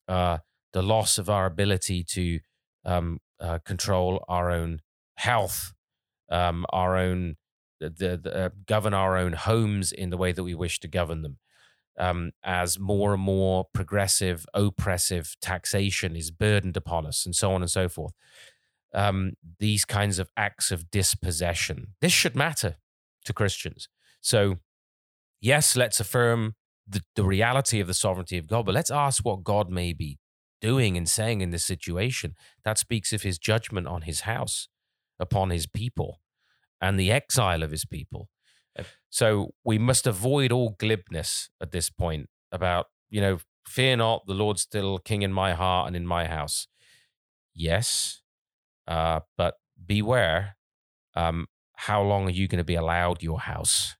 Uh, 0.08 0.40
the 0.72 0.82
loss 0.84 1.18
of 1.18 1.30
our 1.30 1.46
ability 1.46 2.04
to 2.04 2.40
um, 2.86 3.20
uh, 3.40 3.60
control 3.66 4.24
our 4.28 4.52
own 4.52 4.80
health 5.18 5.74
um, 6.30 6.66
our 6.72 6.96
own, 6.96 7.36
the, 7.80 7.90
the 7.90 8.46
uh, 8.46 8.50
govern 8.66 8.94
our 8.94 9.18
own 9.18 9.34
homes 9.34 9.92
in 9.92 10.10
the 10.10 10.18
way 10.18 10.32
that 10.32 10.44
we 10.44 10.56
wish 10.56 10.80
to 10.82 10.88
govern 10.88 11.22
them. 11.22 11.38
Um, 11.98 12.32
as 12.44 12.80
more 12.80 13.14
and 13.14 13.22
more 13.22 13.66
progressive, 13.74 14.46
oppressive 14.54 15.36
taxation 15.42 16.16
is 16.16 16.32
burdened 16.32 16.78
upon 16.78 17.06
us, 17.06 17.26
and 17.26 17.36
so 17.36 17.52
on 17.52 17.62
and 17.62 17.70
so 17.70 17.90
forth. 17.90 18.14
Um, 18.94 19.34
these 19.60 19.86
kinds 19.86 20.18
of 20.18 20.30
acts 20.36 20.72
of 20.72 20.90
dispossession. 20.90 21.94
This 22.02 22.12
should 22.12 22.36
matter 22.36 22.78
to 23.26 23.34
Christians. 23.34 23.88
So, 24.22 24.58
yes, 25.40 25.76
let's 25.76 26.00
affirm 26.00 26.56
the, 26.88 27.02
the 27.16 27.24
reality 27.24 27.80
of 27.80 27.88
the 27.88 27.94
sovereignty 27.94 28.38
of 28.38 28.48
God, 28.48 28.66
but 28.66 28.74
let's 28.74 28.90
ask 28.92 29.24
what 29.24 29.44
God 29.44 29.70
may 29.70 29.94
be 29.94 30.18
doing 30.60 30.98
and 30.98 31.08
saying 31.08 31.42
in 31.42 31.52
this 31.52 31.64
situation. 31.64 32.36
That 32.66 32.78
speaks 32.78 33.14
of 33.14 33.22
his 33.22 33.38
judgment 33.38 33.88
on 33.88 34.02
his 34.02 34.22
house 34.22 34.68
upon 35.20 35.52
his 35.52 35.68
people 35.68 36.20
and 36.82 37.00
the 37.00 37.12
exile 37.12 37.64
of 37.64 37.72
his 37.72 37.86
people. 37.86 38.30
Uh, 38.78 38.84
so 39.10 39.54
we 39.64 39.78
must 39.78 40.08
avoid 40.08 40.52
all 40.52 40.76
glibness 40.80 41.50
at 41.62 41.72
this 41.72 41.90
point 41.90 42.30
about, 42.52 42.88
you 43.10 43.22
know, 43.22 43.38
fear 43.68 43.96
not, 43.96 44.26
the 44.26 44.34
Lord's 44.34 44.62
still 44.62 44.98
king 45.00 45.22
in 45.22 45.32
my 45.32 45.54
heart 45.54 45.88
and 45.88 45.96
in 45.96 46.08
my 46.08 46.26
house. 46.26 46.68
Yes. 47.54 48.22
Uh, 48.90 49.20
but 49.38 49.56
beware 49.86 50.58
um, 51.16 51.46
how 51.76 52.02
long 52.02 52.28
are 52.28 52.32
you 52.32 52.48
going 52.48 52.58
to 52.58 52.66
be 52.66 52.76
allowed 52.76 53.24
your 53.24 53.40
house? 53.40 53.96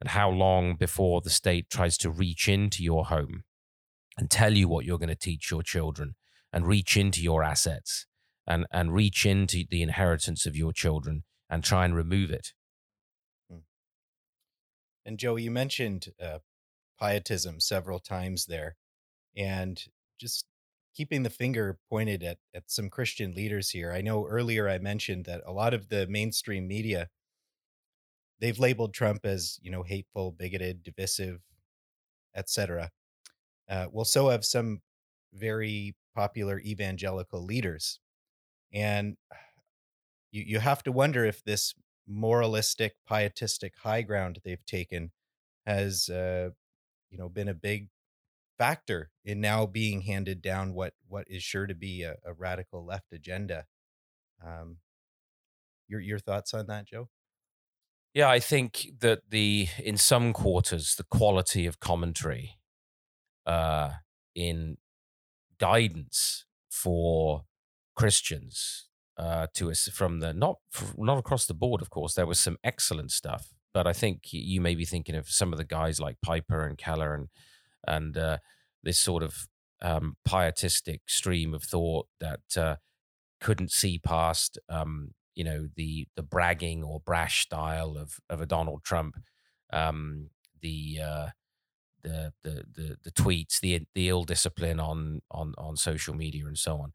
And 0.00 0.10
how 0.10 0.28
long 0.30 0.74
before 0.74 1.20
the 1.20 1.30
state 1.30 1.70
tries 1.70 1.96
to 1.98 2.10
reach 2.10 2.48
into 2.48 2.82
your 2.82 3.04
home 3.04 3.44
and 4.18 4.28
tell 4.28 4.52
you 4.52 4.66
what 4.66 4.84
you're 4.84 4.98
going 4.98 5.08
to 5.08 5.14
teach 5.14 5.52
your 5.52 5.62
children 5.62 6.16
and 6.52 6.66
reach 6.66 6.96
into 6.96 7.22
your 7.22 7.44
assets 7.44 8.06
and, 8.44 8.66
and 8.72 8.92
reach 8.92 9.24
into 9.24 9.64
the 9.70 9.80
inheritance 9.80 10.44
of 10.44 10.56
your 10.56 10.72
children 10.72 11.22
and 11.48 11.62
try 11.62 11.84
and 11.84 11.94
remove 11.94 12.32
it? 12.32 12.52
And 15.04 15.18
Joe, 15.18 15.36
you 15.36 15.52
mentioned 15.52 16.08
uh, 16.20 16.38
pietism 16.98 17.60
several 17.60 17.98
times 17.98 18.46
there, 18.46 18.76
and 19.36 19.82
just 20.18 20.46
keeping 20.94 21.22
the 21.22 21.30
finger 21.30 21.78
pointed 21.88 22.22
at 22.22 22.38
at 22.54 22.70
some 22.70 22.90
Christian 22.90 23.32
leaders 23.34 23.70
here. 23.70 23.92
I 23.92 24.02
know 24.02 24.26
earlier 24.26 24.68
I 24.68 24.78
mentioned 24.78 25.24
that 25.26 25.42
a 25.46 25.52
lot 25.52 25.74
of 25.74 25.88
the 25.88 26.06
mainstream 26.06 26.66
media 26.68 27.08
they've 28.40 28.58
labeled 28.58 28.94
Trump 28.94 29.24
as 29.24 29.58
you 29.62 29.70
know 29.70 29.82
hateful, 29.82 30.32
bigoted, 30.32 30.82
divisive, 30.82 31.40
etc. 32.34 32.90
Uh, 33.68 33.86
well, 33.92 34.04
so 34.04 34.28
have 34.30 34.44
some 34.44 34.80
very 35.34 35.94
popular 36.14 36.60
evangelical 36.60 37.42
leaders, 37.42 38.00
and 38.72 39.16
you 40.30 40.42
you 40.46 40.58
have 40.60 40.82
to 40.84 40.92
wonder 40.92 41.24
if 41.24 41.42
this 41.44 41.74
moralistic, 42.06 42.94
pietistic 43.06 43.74
high 43.78 44.02
ground 44.02 44.38
they've 44.44 44.64
taken 44.66 45.12
has, 45.66 46.08
uh, 46.08 46.50
you 47.10 47.18
know, 47.18 47.28
been 47.28 47.48
a 47.48 47.54
big 47.54 47.88
factor 48.62 49.10
in 49.24 49.40
now 49.40 49.66
being 49.66 50.02
handed 50.02 50.40
down 50.40 50.72
what 50.72 50.92
what 51.08 51.24
is 51.28 51.42
sure 51.42 51.66
to 51.66 51.74
be 51.74 52.04
a, 52.04 52.14
a 52.24 52.32
radical 52.32 52.86
left 52.86 53.12
agenda. 53.12 53.64
Um, 54.44 54.76
your 55.88 56.00
your 56.00 56.20
thoughts 56.20 56.54
on 56.54 56.68
that, 56.68 56.86
Joe? 56.86 57.08
Yeah, 58.14 58.30
I 58.30 58.38
think 58.38 58.86
that 59.00 59.22
the 59.30 59.66
in 59.82 59.96
some 59.96 60.32
quarters 60.32 60.94
the 60.94 61.02
quality 61.18 61.66
of 61.66 61.80
commentary 61.80 62.58
uh, 63.46 63.90
in 64.36 64.76
guidance 65.58 66.44
for 66.70 67.42
Christians 67.96 68.88
uh, 69.16 69.48
to 69.54 69.72
us 69.72 69.88
from 69.88 70.20
the 70.20 70.32
not 70.32 70.58
not 70.96 71.18
across 71.18 71.46
the 71.46 71.54
board. 71.54 71.82
Of 71.82 71.90
course, 71.90 72.14
there 72.14 72.26
was 72.26 72.38
some 72.38 72.58
excellent 72.62 73.10
stuff, 73.10 73.48
but 73.74 73.88
I 73.88 73.92
think 73.92 74.32
you 74.32 74.60
may 74.60 74.76
be 74.76 74.84
thinking 74.84 75.16
of 75.16 75.28
some 75.28 75.52
of 75.52 75.58
the 75.58 75.64
guys 75.78 75.98
like 75.98 76.22
Piper 76.22 76.64
and 76.64 76.78
Keller 76.78 77.12
and 77.12 77.28
and 77.86 78.16
uh, 78.16 78.38
this 78.82 78.98
sort 78.98 79.22
of 79.22 79.46
um, 79.80 80.16
pietistic 80.24 81.02
stream 81.06 81.54
of 81.54 81.62
thought 81.64 82.06
that 82.20 82.40
uh, 82.56 82.76
couldn't 83.40 83.72
see 83.72 83.98
past 83.98 84.58
um, 84.68 85.12
you 85.34 85.44
know 85.44 85.68
the 85.76 86.06
the 86.16 86.22
bragging 86.22 86.82
or 86.84 87.00
brash 87.00 87.42
style 87.42 87.96
of 87.96 88.18
of 88.30 88.40
a 88.40 88.46
Donald 88.46 88.84
Trump, 88.84 89.16
um, 89.72 90.30
the 90.60 91.00
uh, 91.02 91.28
the, 92.02 92.32
the 92.42 92.64
the 92.74 92.96
the 93.04 93.10
tweets, 93.12 93.60
the 93.60 93.82
the 93.94 94.08
ill 94.08 94.24
discipline 94.24 94.80
on 94.80 95.20
on 95.30 95.54
on 95.58 95.76
social 95.76 96.14
media 96.14 96.46
and 96.46 96.58
so 96.58 96.78
on. 96.78 96.92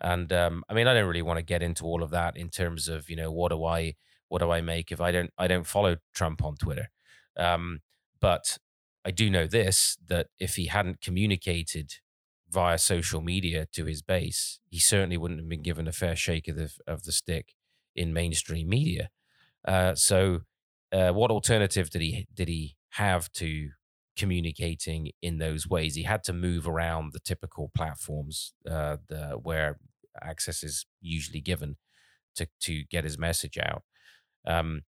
And 0.00 0.32
um, 0.32 0.64
I 0.68 0.74
mean, 0.74 0.86
I 0.86 0.94
don't 0.94 1.06
really 1.08 1.22
want 1.22 1.38
to 1.38 1.44
get 1.44 1.62
into 1.62 1.84
all 1.84 2.02
of 2.02 2.10
that 2.10 2.36
in 2.36 2.50
terms 2.50 2.88
of 2.88 3.10
you 3.10 3.16
know 3.16 3.30
what 3.32 3.50
do 3.50 3.64
I 3.64 3.94
what 4.28 4.40
do 4.40 4.50
I 4.50 4.60
make 4.60 4.92
if 4.92 5.00
I 5.00 5.12
don't 5.12 5.30
I 5.38 5.48
don't 5.48 5.66
follow 5.66 5.96
Trump 6.14 6.44
on 6.44 6.56
Twitter. 6.56 6.90
Um, 7.36 7.80
but 8.20 8.58
I 9.04 9.10
do 9.10 9.30
know 9.30 9.46
this 9.46 9.98
that 10.06 10.28
if 10.38 10.56
he 10.56 10.66
hadn't 10.66 11.00
communicated 11.00 11.94
via 12.50 12.78
social 12.78 13.20
media 13.20 13.66
to 13.72 13.84
his 13.84 14.02
base, 14.02 14.60
he 14.70 14.78
certainly 14.78 15.16
wouldn't 15.16 15.40
have 15.40 15.48
been 15.48 15.62
given 15.62 15.88
a 15.88 15.92
fair 15.92 16.16
shake 16.16 16.48
of 16.48 16.56
the 16.56 16.72
of 16.86 17.04
the 17.04 17.12
stick 17.12 17.54
in 17.94 18.12
mainstream 18.12 18.68
media. 18.68 19.10
Uh, 19.66 19.94
so, 19.94 20.40
uh, 20.92 21.10
what 21.12 21.30
alternative 21.30 21.90
did 21.90 22.02
he 22.02 22.26
did 22.34 22.48
he 22.48 22.76
have 22.90 23.30
to 23.32 23.70
communicating 24.16 25.10
in 25.22 25.38
those 25.38 25.68
ways. 25.68 25.94
He 25.94 26.04
had 26.04 26.22
to 26.24 26.32
move 26.32 26.68
around 26.68 27.12
the 27.12 27.20
typical 27.20 27.70
platforms 27.74 28.54
uh, 28.68 28.98
the, 29.08 29.38
where 29.42 29.78
access 30.22 30.62
is 30.62 30.86
usually 31.00 31.40
given 31.40 31.76
to 32.36 32.46
to 32.60 32.84
get 32.84 33.04
his 33.04 33.18
message 33.18 33.58
out. 33.58 33.82
Um, 34.46 34.82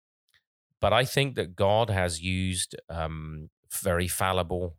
but 0.81 0.93
I 0.93 1.05
think 1.05 1.37
that 1.37 1.57
God 1.57 1.89
has 1.89 2.21
used 2.21 2.77
um, 2.91 3.49
very 3.73 4.09
fallible 4.09 4.77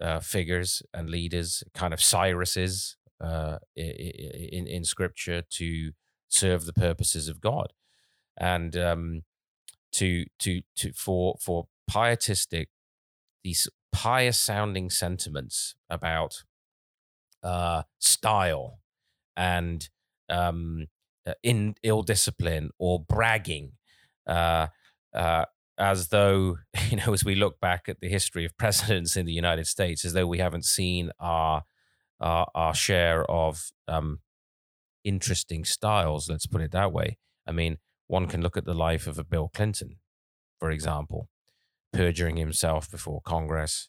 uh, 0.00 0.20
figures 0.20 0.82
and 0.94 1.10
leaders, 1.10 1.62
kind 1.74 1.92
of 1.92 2.00
Cyruses 2.00 2.96
uh, 3.20 3.58
in 3.76 4.66
in 4.66 4.84
Scripture, 4.84 5.42
to 5.50 5.92
serve 6.28 6.64
the 6.64 6.72
purposes 6.72 7.28
of 7.28 7.40
God, 7.40 7.72
and 8.38 8.76
um, 8.76 9.22
to 9.92 10.26
to 10.40 10.62
to 10.76 10.92
for 10.92 11.36
for 11.40 11.68
pietistic 11.88 12.68
these 13.42 13.68
pious 13.92 14.38
sounding 14.38 14.90
sentiments 14.90 15.74
about 15.88 16.44
uh, 17.42 17.82
style 17.98 18.80
and 19.36 19.88
um, 20.28 20.86
uh, 21.26 21.32
in 21.42 21.74
ill 21.82 22.02
discipline 22.02 22.70
or 22.78 23.02
bragging, 23.02 23.72
uh, 24.26 24.68
uh, 25.14 25.44
as 25.80 26.08
though 26.08 26.58
you 26.90 26.98
know, 26.98 27.12
as 27.12 27.24
we 27.24 27.34
look 27.34 27.58
back 27.60 27.88
at 27.88 28.00
the 28.00 28.08
history 28.08 28.44
of 28.44 28.56
presidents 28.56 29.16
in 29.16 29.26
the 29.26 29.32
United 29.32 29.66
States, 29.66 30.04
as 30.04 30.12
though 30.12 30.26
we 30.26 30.38
haven't 30.38 30.64
seen 30.64 31.10
our 31.18 31.64
our, 32.20 32.48
our 32.54 32.74
share 32.74 33.28
of 33.30 33.70
um, 33.88 34.20
interesting 35.04 35.64
styles. 35.64 36.28
Let's 36.28 36.46
put 36.46 36.60
it 36.60 36.72
that 36.72 36.92
way. 36.92 37.16
I 37.46 37.52
mean, 37.52 37.78
one 38.06 38.26
can 38.26 38.42
look 38.42 38.56
at 38.56 38.66
the 38.66 38.74
life 38.74 39.06
of 39.06 39.18
a 39.18 39.24
Bill 39.24 39.50
Clinton, 39.52 39.96
for 40.58 40.70
example, 40.70 41.28
perjuring 41.92 42.36
himself 42.36 42.90
before 42.90 43.22
Congress, 43.24 43.88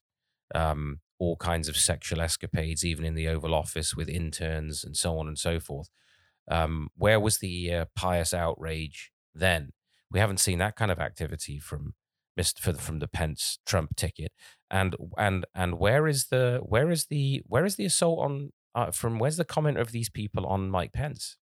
um, 0.55 1.01
all 1.19 1.35
kinds 1.35 1.67
of 1.67 1.75
sexual 1.75 2.21
escapades, 2.21 2.85
even 2.85 3.03
in 3.03 3.15
the 3.15 3.27
Oval 3.27 3.53
Office 3.53 3.93
with 3.93 4.07
interns 4.07 4.83
and 4.83 4.95
so 4.95 5.17
on 5.17 5.27
and 5.27 5.37
so 5.37 5.59
forth. 5.59 5.89
Um, 6.49 6.89
where 6.95 7.19
was 7.19 7.39
the 7.39 7.73
uh, 7.73 7.85
pious 7.95 8.33
outrage 8.33 9.11
then? 9.35 9.71
We 10.11 10.19
haven't 10.19 10.39
seen 10.39 10.59
that 10.59 10.75
kind 10.75 10.91
of 10.91 10.99
activity 10.99 11.59
from 11.59 11.93
Mr. 12.39 12.77
from 12.77 12.99
the 12.99 13.07
Pence 13.07 13.59
Trump 13.65 13.95
ticket, 13.95 14.31
and 14.69 14.95
and 15.17 15.45
and 15.55 15.79
where 15.79 16.07
is 16.07 16.27
the 16.27 16.59
where 16.63 16.91
is 16.91 17.07
the 17.07 17.41
where 17.47 17.65
is 17.65 17.75
the 17.75 17.85
assault 17.85 18.19
on 18.19 18.51
uh, 18.75 18.91
from 18.91 19.19
where's 19.19 19.37
the 19.37 19.45
comment 19.45 19.77
of 19.77 19.91
these 19.91 20.09
people 20.09 20.45
on 20.45 20.69
Mike 20.69 20.93
Pence? 20.93 21.37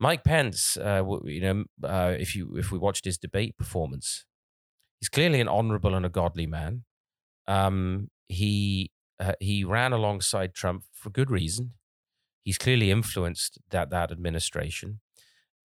Mike 0.00 0.22
Pence, 0.22 0.76
uh, 0.76 1.02
you 1.24 1.40
know, 1.40 1.64
uh, 1.82 2.14
if 2.18 2.36
you 2.36 2.56
if 2.56 2.70
we 2.70 2.78
watched 2.78 3.04
his 3.04 3.18
debate 3.18 3.56
performance, 3.56 4.24
he's 5.00 5.08
clearly 5.08 5.40
an 5.40 5.48
honorable 5.48 5.94
and 5.94 6.06
a 6.06 6.10
godly 6.10 6.46
man. 6.46 6.84
Um, 7.46 8.10
he 8.28 8.92
uh, 9.18 9.32
he 9.40 9.64
ran 9.64 9.92
alongside 9.92 10.54
Trump 10.54 10.84
for 10.92 11.10
good 11.10 11.30
reason. 11.30 11.72
He's 12.44 12.58
clearly 12.58 12.90
influenced 12.90 13.58
that 13.70 13.90
that 13.90 14.12
administration, 14.12 15.00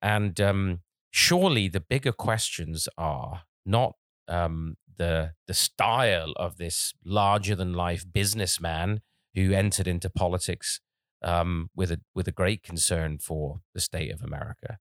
and 0.02 0.39
um, 0.42 0.80
surely 1.13 1.67
the 1.67 1.80
bigger 1.80 2.12
questions 2.12 2.89
are 2.97 3.43
not 3.65 3.93
um, 4.28 4.76
the 4.97 5.34
the 5.47 5.54
style 5.54 6.34
of 6.38 6.58
this 6.58 6.93
larger 7.06 7.56
than 7.56 7.73
life 7.73 8.04
businessman 8.12 8.99
who 9.36 9.54
entered 9.54 9.88
into 9.88 10.10
politics 10.10 10.82
um, 11.23 11.69
with 11.76 11.91
a 11.91 12.02
with 12.15 12.28
a 12.28 12.32
great 12.32 12.63
concern 12.63 13.19
for 13.19 13.62
the 13.73 13.80
state 13.80 14.12
of 14.12 14.23
America. 14.23 14.80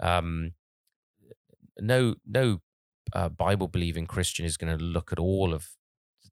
Um, 0.00 0.52
no 1.80 2.16
no 2.26 2.58
uh, 3.14 3.30
Bible 3.30 3.68
believing 3.68 4.06
Christian 4.06 4.44
is 4.44 4.58
going 4.58 4.76
to 4.76 4.84
look 4.84 5.12
at 5.12 5.18
all 5.18 5.54
of 5.54 5.68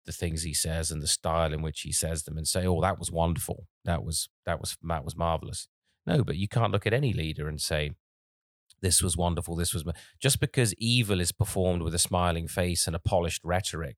the 0.05 0.13
things 0.13 0.43
he 0.43 0.55
says 0.55 0.91
and 0.91 1.03
the 1.03 1.07
style 1.07 1.53
in 1.55 1.63
which 1.63 1.81
he 1.81 1.91
says 1.91 2.25
them 2.25 2.37
and 2.37 2.47
say, 2.47 2.67
"Oh, 2.67 2.83
that 2.83 2.99
was 2.99 3.11
wonderful. 3.11 3.67
That 3.87 4.05
was 4.05 4.29
that 4.45 4.61
was 4.61 4.77
that 4.83 5.05
was 5.05 5.17
marvelous." 5.17 5.69
No, 6.07 6.23
but 6.23 6.37
you 6.37 6.49
can't 6.49 6.71
look 6.71 6.87
at 6.87 6.93
any 6.93 7.13
leader 7.13 7.49
and 7.49 7.61
say, 7.61 7.93
"This 8.81 9.03
was 9.03 9.17
wonderful. 9.17 9.57
This 9.57 9.75
was 9.75 9.85
just 10.21 10.41
because 10.41 10.75
evil 10.75 11.21
is 11.21 11.33
performed 11.33 11.83
with 11.83 11.95
a 11.95 11.99
smiling 11.99 12.49
face 12.49 12.87
and 12.87 12.97
a 12.97 13.01
polished 13.01 13.43
rhetoric 13.45 13.97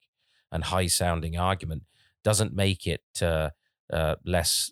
and 0.51 0.65
high-sounding 0.65 1.37
argument 1.37 1.83
doesn't 2.25 2.55
make 2.55 2.87
it 2.87 3.03
uh, 3.23 3.51
uh, 3.93 4.17
less." 4.25 4.71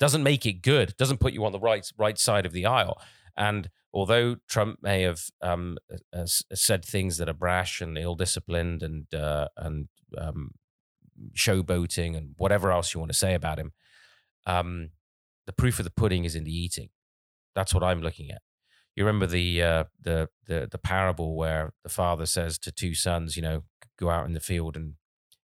Doesn't 0.00 0.24
make 0.24 0.44
it 0.44 0.60
good. 0.60 0.96
Doesn't 0.96 1.20
put 1.20 1.32
you 1.32 1.44
on 1.44 1.52
the 1.52 1.60
right 1.60 1.88
right 1.96 2.18
side 2.18 2.46
of 2.46 2.52
the 2.52 2.66
aisle. 2.66 3.00
And 3.36 3.70
although 3.92 4.36
Trump 4.48 4.80
may 4.82 5.02
have 5.02 5.22
um, 5.40 5.78
said 6.52 6.84
things 6.84 7.16
that 7.18 7.28
are 7.28 7.32
brash 7.34 7.80
and 7.80 7.96
ill-disciplined 7.96 8.82
and 8.82 9.14
uh, 9.14 9.48
and 9.56 9.88
um, 10.18 10.50
showboating 11.32 12.16
and 12.16 12.34
whatever 12.38 12.72
else 12.72 12.92
you 12.92 12.98
want 13.00 13.12
to 13.12 13.18
say 13.18 13.34
about 13.34 13.58
him, 13.58 13.72
um, 14.46 14.90
the 15.46 15.52
proof 15.52 15.78
of 15.78 15.84
the 15.84 15.90
pudding 15.92 16.24
is 16.24 16.34
in 16.34 16.44
the 16.44 16.56
eating. 16.56 16.88
That's 17.54 17.72
what 17.72 17.84
I'm 17.84 18.02
looking 18.02 18.30
at. 18.30 18.42
You 18.96 19.04
remember 19.04 19.26
the 19.26 19.62
uh, 19.62 19.84
the 20.00 20.28
the 20.46 20.68
the 20.70 20.78
parable 20.78 21.36
where 21.36 21.72
the 21.82 21.88
father 21.88 22.26
says 22.26 22.58
to 22.60 22.72
two 22.72 22.94
sons, 22.94 23.36
you 23.36 23.42
know, 23.42 23.64
go 23.98 24.10
out 24.10 24.26
in 24.26 24.34
the 24.34 24.40
field 24.40 24.76
and 24.76 24.94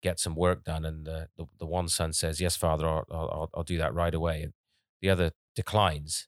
get 0.01 0.19
some 0.19 0.35
work 0.35 0.63
done, 0.63 0.85
and 0.85 1.05
the 1.05 1.29
the, 1.37 1.45
the 1.59 1.65
one 1.65 1.87
son 1.89 2.13
says, 2.13 2.41
"Yes, 2.41 2.55
father, 2.55 2.87
I'll, 2.87 3.05
I'll, 3.11 3.49
I'll 3.55 3.63
do 3.63 3.77
that 3.77 3.93
right 3.93 4.13
away." 4.15 4.43
And 4.43 4.53
the 5.01 5.09
other 5.09 5.31
declines 5.55 6.27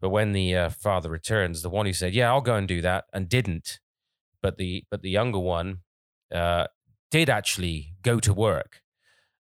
But 0.00 0.10
when 0.10 0.32
the 0.32 0.54
uh, 0.54 0.68
father 0.70 1.08
returns, 1.10 1.62
the 1.62 1.70
one 1.70 1.86
who 1.86 1.92
said, 1.92 2.14
"Yeah, 2.14 2.30
I'll 2.30 2.40
go 2.42 2.56
and 2.56 2.68
do 2.68 2.80
that," 2.82 3.06
and 3.12 3.28
didn't, 3.28 3.80
but 4.42 4.58
the 4.58 4.84
but 4.90 5.02
the 5.02 5.10
younger 5.10 5.38
one 5.40 5.80
uh, 6.34 6.66
did 7.10 7.30
actually 7.30 7.94
go 8.02 8.20
to 8.20 8.34
work. 8.34 8.82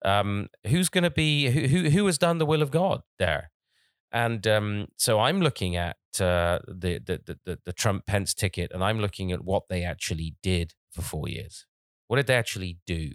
Um, 0.06 0.50
who's 0.68 0.90
going 0.90 1.06
to 1.06 1.12
be 1.12 1.50
who, 1.52 1.68
who 1.68 1.92
who 1.92 2.08
has 2.08 2.18
done 2.20 2.40
the 2.40 2.48
will 2.48 2.64
of 2.64 2.72
God 2.72 3.04
there? 3.20 3.51
And 4.12 4.46
um, 4.46 4.88
so 4.98 5.20
I'm 5.20 5.42
looking 5.42 5.76
at 5.76 5.98
uh, 6.20 6.60
the, 6.68 7.00
the 7.00 7.38
the 7.46 7.60
the 7.64 7.74
Trump 7.74 8.06
Pence 8.06 8.34
ticket, 8.34 8.72
and 8.74 8.84
I'm 8.84 9.00
looking 9.00 9.32
at 9.32 9.44
what 9.44 9.70
they 9.70 9.84
actually 9.84 10.36
did 10.44 10.74
for 10.92 11.02
four 11.02 11.30
years. 11.30 11.66
What 12.08 12.18
did 12.18 12.28
they 12.28 12.36
actually 12.36 12.78
do? 12.86 13.12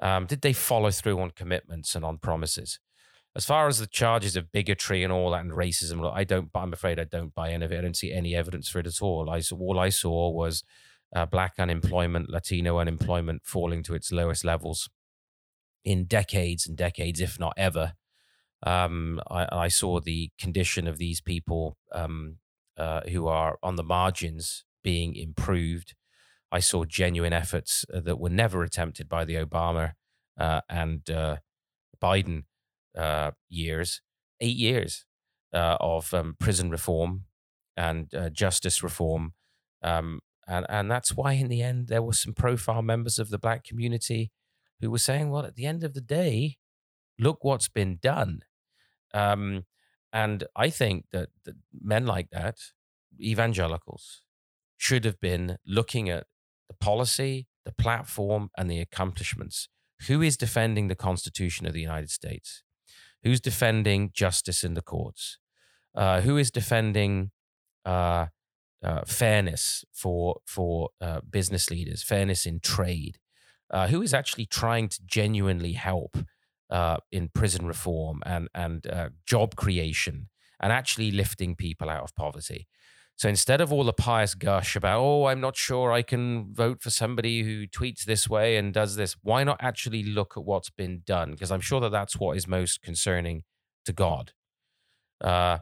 Um, 0.00 0.26
did 0.26 0.42
they 0.42 0.52
follow 0.52 0.90
through 0.90 1.18
on 1.20 1.30
commitments 1.30 1.94
and 1.94 2.04
on 2.04 2.18
promises? 2.18 2.78
As 3.34 3.46
far 3.46 3.66
as 3.66 3.78
the 3.78 3.86
charges 3.86 4.36
of 4.36 4.52
bigotry 4.52 5.02
and 5.02 5.12
all 5.12 5.30
that 5.30 5.40
and 5.40 5.52
racism, 5.52 6.10
I 6.14 6.24
don't. 6.24 6.50
I'm 6.54 6.72
afraid 6.72 7.00
I 7.00 7.04
don't 7.04 7.34
buy 7.34 7.50
any 7.50 7.64
of 7.64 7.72
it. 7.72 7.78
I 7.78 7.82
don't 7.82 7.96
see 7.96 8.12
any 8.12 8.34
evidence 8.34 8.68
for 8.68 8.78
it 8.78 8.86
at 8.86 9.00
all. 9.00 9.30
I 9.30 9.42
all 9.52 9.78
I 9.78 9.88
saw 9.88 10.30
was 10.30 10.64
uh, 11.14 11.24
black 11.26 11.54
unemployment, 11.58 12.28
Latino 12.28 12.78
unemployment 12.78 13.42
falling 13.44 13.82
to 13.84 13.94
its 13.94 14.12
lowest 14.12 14.44
levels 14.44 14.90
in 15.84 16.04
decades 16.04 16.66
and 16.66 16.76
decades, 16.76 17.20
if 17.20 17.38
not 17.38 17.54
ever. 17.56 17.94
Um, 18.66 19.20
I, 19.30 19.46
I, 19.52 19.68
saw 19.68 20.00
the 20.00 20.32
condition 20.40 20.88
of 20.88 20.98
these 20.98 21.20
people 21.20 21.76
um, 21.92 22.38
uh, 22.76 23.02
who 23.02 23.28
are 23.28 23.58
on 23.62 23.76
the 23.76 23.84
margins 23.84 24.64
being 24.82 25.14
improved. 25.14 25.94
I 26.50 26.58
saw 26.58 26.84
genuine 26.84 27.32
efforts 27.32 27.84
uh, 27.94 28.00
that 28.00 28.18
were 28.18 28.28
never 28.28 28.64
attempted 28.64 29.08
by 29.08 29.24
the 29.24 29.36
Obama 29.36 29.92
uh, 30.36 30.62
and 30.68 31.08
uh, 31.08 31.36
Biden 32.02 32.44
uh, 32.98 33.30
years, 33.48 34.00
eight 34.40 34.56
years 34.56 35.04
uh, 35.52 35.76
of 35.78 36.12
um, 36.12 36.34
prison 36.40 36.68
reform 36.68 37.26
and 37.76 38.12
justice 38.32 38.82
reform. 38.82 39.34
Um, 39.80 40.20
and, 40.48 40.66
and 40.68 40.90
that's 40.90 41.14
why, 41.14 41.34
in 41.34 41.48
the 41.48 41.62
end, 41.62 41.86
there 41.86 42.02
were 42.02 42.12
some 42.12 42.32
profile 42.32 42.82
members 42.82 43.20
of 43.20 43.30
the 43.30 43.38
black 43.38 43.62
community 43.62 44.32
who 44.80 44.90
were 44.90 44.98
saying, 44.98 45.30
well, 45.30 45.46
at 45.46 45.54
the 45.54 45.66
end 45.66 45.84
of 45.84 45.94
the 45.94 46.00
day, 46.00 46.56
look 47.18 47.44
what's 47.44 47.68
been 47.68 47.98
done. 48.02 48.42
Um, 49.14 49.64
and 50.12 50.44
I 50.54 50.70
think 50.70 51.06
that, 51.12 51.28
that 51.44 51.56
men 51.72 52.06
like 52.06 52.30
that, 52.30 52.58
evangelicals, 53.20 54.22
should 54.76 55.04
have 55.04 55.20
been 55.20 55.58
looking 55.66 56.08
at 56.08 56.26
the 56.68 56.74
policy, 56.74 57.46
the 57.64 57.72
platform, 57.72 58.50
and 58.56 58.70
the 58.70 58.80
accomplishments. 58.80 59.68
Who 60.08 60.22
is 60.22 60.36
defending 60.36 60.88
the 60.88 60.94
Constitution 60.94 61.66
of 61.66 61.72
the 61.72 61.80
United 61.80 62.10
States? 62.10 62.62
Who's 63.22 63.40
defending 63.40 64.10
justice 64.12 64.62
in 64.62 64.74
the 64.74 64.82
courts? 64.82 65.38
Uh, 65.94 66.20
who 66.20 66.36
is 66.36 66.50
defending 66.50 67.30
uh, 67.84 68.26
uh, 68.84 69.00
fairness 69.06 69.84
for 69.92 70.40
for 70.46 70.90
uh, 71.00 71.20
business 71.28 71.70
leaders, 71.70 72.02
fairness 72.02 72.46
in 72.46 72.60
trade? 72.60 73.18
Uh, 73.70 73.88
who 73.88 74.00
is 74.02 74.14
actually 74.14 74.46
trying 74.46 74.88
to 74.88 75.00
genuinely 75.04 75.72
help 75.72 76.18
uh, 76.70 76.96
in 77.12 77.28
prison 77.28 77.66
reform 77.66 78.22
and 78.26 78.48
and 78.54 78.86
job 79.26 79.56
creation 79.56 80.28
and 80.60 80.72
actually 80.72 81.10
lifting 81.10 81.54
people 81.54 81.88
out 81.88 82.02
of 82.02 82.14
poverty? 82.14 82.66
So 83.18 83.30
instead 83.30 83.62
of 83.62 83.72
all 83.72 83.84
the 83.84 83.94
pious 83.94 84.34
gush 84.34 84.76
about, 84.76 85.00
oh, 85.00 85.24
I'm 85.24 85.40
not 85.40 85.56
sure 85.56 85.90
I 85.90 86.02
can 86.02 86.52
vote 86.52 86.82
for 86.82 86.90
somebody 86.90 87.42
who 87.42 87.66
tweets 87.66 88.04
this 88.04 88.28
way 88.28 88.58
and 88.58 88.74
does 88.74 88.96
this, 88.96 89.16
why 89.22 89.42
not 89.42 89.56
actually 89.58 90.02
look 90.02 90.34
at 90.36 90.44
what's 90.44 90.68
been 90.68 91.00
done? 91.06 91.30
Because 91.30 91.50
I'm 91.50 91.62
sure 91.62 91.80
that 91.80 91.92
that's 91.92 92.18
what 92.18 92.36
is 92.36 92.46
most 92.46 92.82
concerning 92.82 93.44
to 93.86 93.94
God. 93.94 94.32
Uh, 95.22 95.58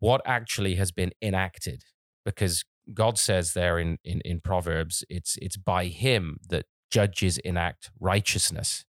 what 0.00 0.22
actually 0.26 0.74
has 0.74 0.90
been 0.90 1.12
enacted? 1.22 1.84
Because 2.24 2.64
God 2.92 3.16
says 3.16 3.52
there 3.52 3.78
in, 3.78 3.98
in, 4.04 4.20
in 4.24 4.40
Proverbs, 4.40 5.04
it's, 5.08 5.38
it's 5.40 5.56
by 5.56 5.84
Him 5.84 6.38
that 6.48 6.66
judges 6.90 7.38
enact 7.38 7.92
righteousness. 8.00 8.84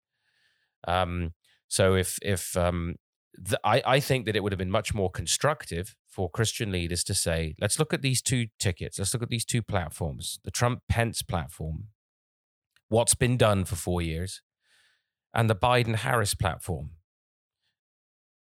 Um, 0.86 1.32
so 1.68 1.94
if, 1.94 2.18
if 2.22 2.56
um, 2.56 2.96
the, 3.34 3.60
I, 3.64 3.82
I 3.86 4.00
think 4.00 4.26
that 4.26 4.36
it 4.36 4.42
would 4.42 4.52
have 4.52 4.58
been 4.58 4.70
much 4.70 4.94
more 4.94 5.10
constructive 5.10 5.94
for 6.08 6.28
Christian 6.28 6.72
leaders 6.72 7.04
to 7.04 7.14
say, 7.14 7.54
let's 7.60 7.78
look 7.78 7.94
at 7.94 8.02
these 8.02 8.20
two 8.20 8.48
tickets, 8.58 8.98
let's 8.98 9.14
look 9.14 9.22
at 9.22 9.28
these 9.28 9.44
two 9.44 9.62
platforms 9.62 10.40
the 10.44 10.50
Trump 10.50 10.82
Pence 10.88 11.22
platform, 11.22 11.88
what's 12.88 13.14
been 13.14 13.36
done 13.36 13.64
for 13.64 13.76
four 13.76 14.02
years, 14.02 14.42
and 15.32 15.48
the 15.48 15.56
Biden 15.56 15.96
Harris 15.96 16.34
platform. 16.34 16.90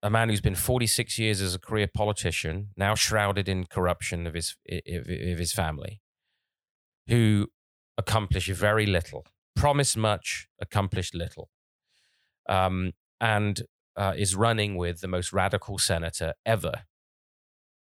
A 0.01 0.09
man 0.09 0.29
who's 0.29 0.41
been 0.41 0.55
46 0.55 1.19
years 1.19 1.41
as 1.41 1.53
a 1.53 1.59
career 1.59 1.87
politician, 1.93 2.69
now 2.77 2.95
shrouded 2.95 3.49
in 3.49 3.65
corruption 3.65 4.25
of 4.25 4.33
his, 4.33 4.55
of 4.71 5.05
his 5.05 5.51
family, 5.51 5.99
who 7.09 7.47
accomplished 7.97 8.49
very 8.49 8.85
little, 8.85 9.25
promised 9.57 9.97
much, 9.97 10.47
accomplished 10.61 11.13
little, 11.13 11.49
um, 12.49 12.91
and 13.21 13.61
uh, 13.95 14.13
is 14.17 14.35
running 14.35 14.75
with 14.75 14.99
the 14.99 15.07
most 15.07 15.31
radical 15.31 15.77
senator 15.77 16.33
ever 16.45 16.83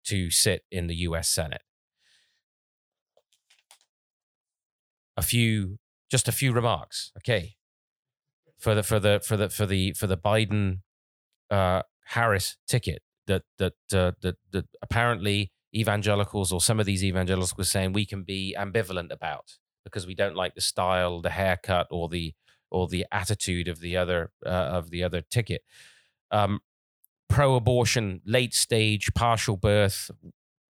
to 0.06 0.30
sit 0.32 0.64
in 0.72 0.88
the 0.88 0.96
US 0.96 1.30
Senate. 1.30 1.62
A 5.16 5.22
few, 5.22 5.78
just 6.10 6.28
a 6.28 6.32
few 6.32 6.52
remarks, 6.52 7.12
okay, 7.18 7.56
for 8.58 8.74
the 8.76 8.84
for 8.84 9.00
the 9.00 9.20
for 9.24 9.38
the 9.38 9.50
for 9.50 9.66
the 9.66 9.94
for 9.94 10.08
the 10.08 10.18
Biden 10.18 10.80
uh, 11.52 11.84
Harris 12.06 12.58
ticket 12.68 13.02
that 13.28 13.44
that 13.58 13.74
uh, 13.94 14.12
that 14.22 14.36
that 14.52 14.66
apparently 14.82 15.52
evangelicals 15.76 16.52
or 16.52 16.62
some 16.62 16.80
of 16.80 16.86
these 16.86 17.04
evangelicals 17.04 17.56
were 17.58 17.64
saying 17.64 17.94
we 17.94 18.06
can 18.06 18.24
be 18.24 18.56
ambivalent 18.58 19.12
about 19.12 19.58
because 19.84 20.08
we 20.08 20.16
don't 20.16 20.36
like 20.36 20.56
the 20.56 20.62
style, 20.62 21.22
the 21.22 21.30
haircut, 21.30 21.88
or 21.92 22.10
the 22.10 22.34
or 22.72 22.88
the 22.88 23.06
attitude 23.12 23.68
of 23.68 23.80
the 23.80 23.98
other 23.98 24.32
uh, 24.46 24.50
of 24.50 24.90
the 24.90 25.04
other 25.04 25.22
ticket. 25.22 25.62
Um, 26.32 26.60
pro 27.28 27.56
abortion, 27.56 28.22
late 28.26 28.54
stage, 28.54 29.14
partial 29.14 29.56
birth, 29.56 30.12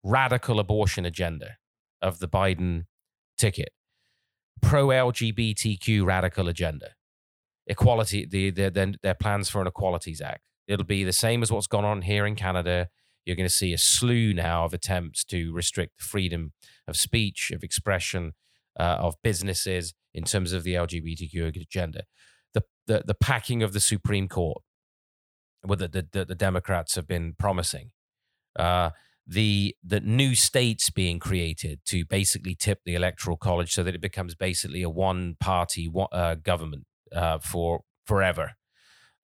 radical 0.03 0.59
abortion 0.59 1.05
agenda 1.05 1.57
of 2.01 2.19
the 2.19 2.27
Biden 2.27 2.85
ticket, 3.37 3.69
pro 4.61 4.87
LGBTQ 4.87 6.05
radical 6.05 6.47
agenda, 6.47 6.91
equality, 7.67 8.25
the, 8.25 8.49
the, 8.49 8.69
the, 8.69 8.95
their 9.03 9.13
plans 9.13 9.49
for 9.49 9.61
an 9.61 9.67
Equalities 9.67 10.21
Act. 10.21 10.41
It'll 10.67 10.85
be 10.85 11.03
the 11.03 11.13
same 11.13 11.43
as 11.43 11.51
what's 11.51 11.67
gone 11.67 11.85
on 11.85 12.01
here 12.01 12.25
in 12.25 12.35
Canada. 12.35 12.89
You're 13.25 13.35
going 13.35 13.47
to 13.47 13.53
see 13.53 13.73
a 13.73 13.77
slew 13.77 14.33
now 14.33 14.65
of 14.65 14.73
attempts 14.73 15.23
to 15.25 15.53
restrict 15.53 15.97
the 15.97 16.03
freedom 16.03 16.53
of 16.87 16.97
speech, 16.97 17.51
of 17.51 17.63
expression, 17.63 18.33
uh, 18.79 18.97
of 18.99 19.15
businesses 19.23 19.93
in 20.13 20.23
terms 20.23 20.53
of 20.53 20.63
the 20.63 20.73
LGBTQ 20.73 21.61
agenda. 21.61 22.03
The, 22.53 22.63
the, 22.87 23.03
the 23.05 23.13
packing 23.13 23.61
of 23.61 23.73
the 23.73 23.79
Supreme 23.79 24.27
Court 24.27 24.61
what 25.63 25.79
the, 25.79 26.07
the, 26.11 26.25
the 26.25 26.35
Democrats 26.35 26.95
have 26.95 27.07
been 27.07 27.33
promising. 27.37 27.91
Uh, 28.57 28.91
the 29.29 29.75
the 29.83 29.99
new 29.99 30.35
states 30.35 30.89
being 30.89 31.19
created 31.19 31.81
to 31.85 32.05
basically 32.05 32.55
tip 32.55 32.79
the 32.85 32.95
electoral 32.95 33.35
college 33.35 33.73
so 33.73 33.83
that 33.83 33.93
it 33.93 33.99
becomes 33.99 34.35
basically 34.35 34.81
a 34.81 34.89
one 34.89 35.35
party 35.39 35.91
uh, 36.13 36.35
government 36.35 36.85
uh, 37.13 37.37
for 37.39 37.81
forever. 38.05 38.53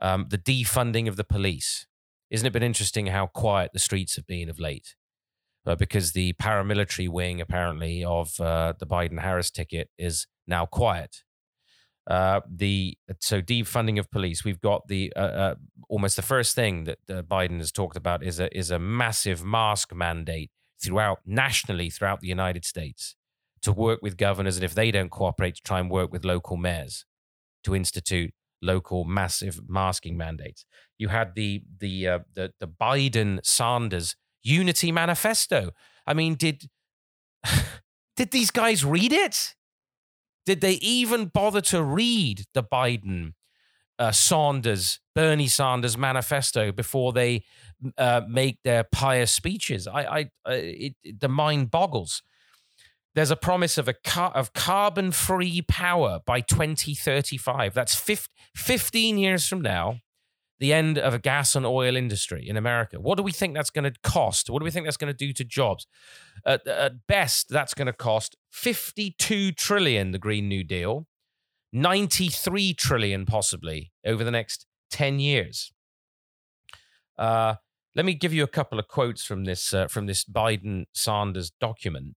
Um, 0.02 0.28
the 0.30 0.38
defunding 0.38 1.08
of 1.08 1.16
the 1.16 1.24
police. 1.24 1.88
Isn't 2.30 2.48
it 2.48 2.54
been 2.54 2.64
interesting 2.64 3.08
how 3.08 3.28
quiet 3.28 3.72
the 3.74 3.80
streets 3.80 4.16
have 4.18 4.28
been 4.28 4.50
of 4.50 4.60
late? 4.60 4.96
Uh, 5.66 5.76
because 5.76 6.12
the 6.12 6.34
paramilitary 6.34 7.08
wing, 7.08 7.40
apparently, 7.40 8.04
of 8.04 8.38
uh, 8.42 8.74
the 8.80 8.86
Biden 8.86 9.20
Harris 9.20 9.50
ticket 9.50 9.90
is 9.98 10.28
now 10.46 10.66
quiet. 10.66 11.24
Uh, 12.06 12.42
the 12.54 12.98
so 13.22 13.42
defunding 13.42 13.98
of 13.98 14.12
police. 14.12 14.44
We've 14.44 14.60
got 14.60 14.88
the 14.90 15.14
uh, 15.16 15.20
uh, 15.20 15.56
almost 15.88 16.18
the 16.18 16.22
first 16.22 16.54
thing 16.54 16.84
that 16.84 16.98
uh, 17.10 17.22
Biden 17.22 17.60
has 17.60 17.72
talked 17.72 17.96
about 17.96 18.24
is 18.24 18.42
a 18.42 18.56
is 18.58 18.72
a 18.72 18.80
massive 18.80 19.46
mask 19.46 19.96
mandate 19.96 20.52
throughout 20.84 21.20
nationally 21.26 21.90
throughout 21.90 22.20
the 22.20 22.28
United 22.28 22.66
States 22.66 23.16
to 23.62 23.72
work 23.72 24.02
with 24.02 24.18
governors, 24.18 24.58
and 24.58 24.66
if 24.66 24.76
they 24.76 24.92
don't 24.92 25.12
cooperate, 25.12 25.56
to 25.56 25.62
try 25.62 25.80
and 25.80 25.90
work 25.90 26.12
with 26.12 26.26
local 26.26 26.58
mayors 26.58 27.06
to 27.64 27.74
institute 27.74 28.34
local 28.62 29.06
massive 29.06 29.62
masking 29.68 30.18
mandates. 30.18 30.66
You 30.98 31.08
had 31.08 31.36
the 31.36 31.64
the 31.80 32.08
uh, 32.08 32.20
the 32.34 32.52
the 32.60 32.68
Biden 32.68 33.40
Sanders 33.46 34.16
Unity 34.44 34.92
Manifesto. 34.92 35.72
I 36.06 36.14
mean, 36.14 36.36
did 36.36 36.70
did 38.16 38.32
these 38.32 38.52
guys 38.52 38.84
read 38.86 39.12
it? 39.14 39.56
Did 40.46 40.62
they 40.62 40.74
even 40.74 41.26
bother 41.28 41.62
to 41.62 41.82
read 41.82 42.46
the 42.54 42.64
Biden 42.64 43.34
uh, 43.98 44.12
Sanders, 44.12 45.00
Bernie 45.16 45.48
Sanders 45.48 45.98
manifesto 45.98 46.72
before 46.72 47.14
they 47.14 47.44
uh, 47.98 48.22
make 48.28 48.58
their 48.64 48.84
pious 48.84 49.32
speeches? 49.32 49.88
I, 49.88 50.02
I, 50.02 50.22
uh, 50.48 50.52
it, 50.52 50.96
it, 51.04 51.20
the 51.22 51.30
mind 51.30 51.72
boggles. 51.72 52.22
There's 53.16 53.32
a 53.32 53.36
promise 53.36 53.78
of 53.78 53.88
a 53.88 53.94
car- 53.94 54.32
of 54.34 54.54
carbon-free 54.54 55.62
power 55.68 56.20
by 56.26 56.42
2035. 56.42 57.74
That's 57.74 57.96
15 58.56 59.18
years 59.18 59.48
from 59.48 59.62
now. 59.62 60.00
The 60.60 60.74
end 60.74 60.98
of 60.98 61.14
a 61.14 61.20
gas 61.20 61.56
and 61.56 61.66
oil 61.66 61.96
industry 61.96 62.48
in 62.48 62.58
America. 62.58 63.00
What 63.00 63.18
do 63.18 63.24
we 63.24 63.32
think 63.32 63.54
that's 63.54 63.70
going 63.70 63.92
to 63.92 64.00
cost? 64.04 64.50
What 64.50 64.60
do 64.60 64.64
we 64.64 64.72
think 64.72 64.86
that's 64.86 64.98
going 64.98 65.14
to 65.14 65.18
do 65.18 65.34
to 65.34 65.44
jobs? 65.44 65.88
At, 66.46 66.66
at 66.68 67.08
best, 67.08 67.50
that's 67.50 67.74
going 67.74 67.88
to 67.88 67.94
cost 67.94 68.38
52 68.52 69.52
trillion, 69.54 70.12
the 70.12 70.20
Green 70.20 70.48
New 70.48 70.64
Deal, 70.64 71.08
93 71.74 72.74
trillion 72.76 73.26
possibly 73.26 73.92
over 74.06 74.24
the 74.24 74.32
next 74.32 74.66
10 74.92 75.20
years. 75.20 75.74
Uh, 77.18 77.56
let 77.96 78.06
me 78.06 78.14
give 78.14 78.34
you 78.34 78.44
a 78.44 78.48
couple 78.48 78.80
of 78.80 78.88
quotes 78.88 79.24
from 79.24 79.46
this 79.46 79.74
uh, 79.74 79.88
from 79.88 80.08
this 80.08 80.24
Biden 80.24 80.86
Sanders 80.94 81.52
document 81.60 82.16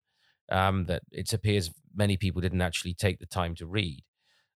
um, 0.50 0.84
that 0.86 1.02
it 1.10 1.32
appears 1.32 1.70
many 1.94 2.16
people 2.16 2.40
didn't 2.40 2.62
actually 2.62 2.94
take 2.94 3.18
the 3.18 3.26
time 3.26 3.54
to 3.56 3.66
read, 3.66 4.04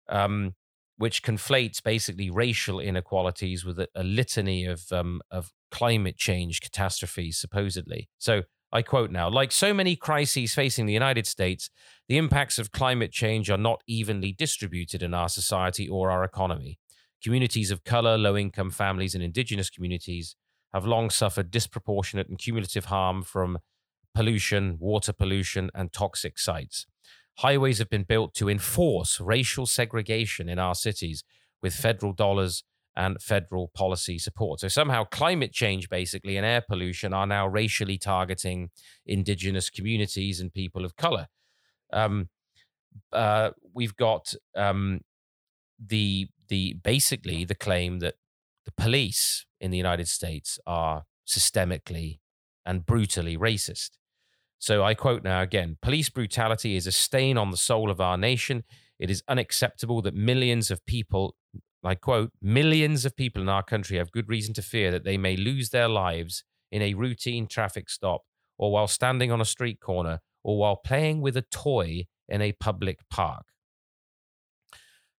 um, 0.08 0.54
which 0.98 1.22
conflates 1.22 1.82
basically 1.82 2.28
racial 2.28 2.80
inequalities 2.80 3.64
with 3.64 3.78
a, 3.78 3.88
a 3.94 4.02
litany 4.02 4.66
of 4.66 4.92
um, 4.92 5.22
of 5.30 5.52
climate 5.70 6.16
change 6.16 6.60
catastrophes, 6.60 7.38
supposedly. 7.38 8.08
So 8.18 8.42
I 8.72 8.82
quote 8.82 9.10
now: 9.10 9.30
"Like 9.30 9.52
so 9.52 9.72
many 9.72 9.96
crises 9.96 10.54
facing 10.54 10.86
the 10.86 10.92
United 10.92 11.26
States, 11.26 11.70
the 12.08 12.18
impacts 12.18 12.58
of 12.58 12.72
climate 12.72 13.12
change 13.12 13.48
are 13.48 13.56
not 13.56 13.82
evenly 13.86 14.32
distributed 14.32 15.02
in 15.02 15.14
our 15.14 15.28
society 15.28 15.88
or 15.88 16.10
our 16.10 16.24
economy." 16.24 16.78
Communities 17.22 17.70
of 17.70 17.82
color, 17.84 18.18
low 18.18 18.36
income 18.36 18.70
families, 18.70 19.14
and 19.14 19.24
indigenous 19.24 19.70
communities 19.70 20.36
have 20.72 20.84
long 20.84 21.10
suffered 21.10 21.50
disproportionate 21.50 22.28
and 22.28 22.38
cumulative 22.38 22.86
harm 22.86 23.22
from 23.22 23.58
pollution, 24.14 24.76
water 24.80 25.12
pollution, 25.12 25.70
and 25.74 25.92
toxic 25.92 26.38
sites. 26.38 26.86
Highways 27.38 27.78
have 27.78 27.88
been 27.88 28.02
built 28.02 28.34
to 28.34 28.48
enforce 28.48 29.20
racial 29.20 29.66
segregation 29.66 30.48
in 30.48 30.58
our 30.58 30.74
cities 30.74 31.22
with 31.62 31.74
federal 31.74 32.12
dollars 32.12 32.64
and 32.96 33.22
federal 33.22 33.68
policy 33.68 34.18
support. 34.18 34.58
So 34.58 34.66
somehow 34.66 35.04
climate 35.04 35.52
change, 35.52 35.88
basically, 35.88 36.36
and 36.36 36.44
air 36.44 36.64
pollution 36.68 37.14
are 37.14 37.28
now 37.28 37.46
racially 37.46 37.96
targeting 37.96 38.70
indigenous 39.06 39.70
communities 39.70 40.40
and 40.40 40.52
people 40.52 40.84
of 40.84 40.96
color. 40.96 41.28
Um, 41.92 42.28
uh, 43.12 43.50
we've 43.72 43.96
got 43.96 44.34
um, 44.56 45.02
the 45.78 46.28
the 46.48 46.74
basically 46.82 47.44
the 47.44 47.54
claim 47.54 48.00
that 48.00 48.14
the 48.64 48.72
police 48.72 49.46
in 49.60 49.70
the 49.70 49.76
United 49.76 50.08
States 50.08 50.58
are 50.66 51.04
systemically 51.26 52.18
and 52.66 52.84
brutally 52.84 53.36
racist. 53.36 53.90
So 54.58 54.82
I 54.82 54.94
quote 54.94 55.22
now 55.22 55.42
again 55.42 55.76
police 55.82 56.08
brutality 56.08 56.76
is 56.76 56.86
a 56.86 56.92
stain 56.92 57.38
on 57.38 57.50
the 57.50 57.56
soul 57.56 57.90
of 57.90 58.00
our 58.00 58.16
nation. 58.16 58.64
It 58.98 59.10
is 59.10 59.22
unacceptable 59.28 60.02
that 60.02 60.14
millions 60.14 60.70
of 60.70 60.84
people, 60.84 61.36
I 61.84 61.94
quote, 61.94 62.32
millions 62.42 63.04
of 63.04 63.14
people 63.14 63.40
in 63.40 63.48
our 63.48 63.62
country 63.62 63.98
have 63.98 64.10
good 64.10 64.28
reason 64.28 64.54
to 64.54 64.62
fear 64.62 64.90
that 64.90 65.04
they 65.04 65.16
may 65.16 65.36
lose 65.36 65.70
their 65.70 65.88
lives 65.88 66.42
in 66.72 66.82
a 66.82 66.94
routine 66.94 67.46
traffic 67.46 67.88
stop 67.88 68.22
or 68.58 68.72
while 68.72 68.88
standing 68.88 69.30
on 69.30 69.40
a 69.40 69.44
street 69.44 69.80
corner 69.80 70.20
or 70.42 70.58
while 70.58 70.76
playing 70.76 71.20
with 71.20 71.36
a 71.36 71.42
toy 71.42 72.06
in 72.28 72.42
a 72.42 72.52
public 72.52 72.98
park. 73.08 73.46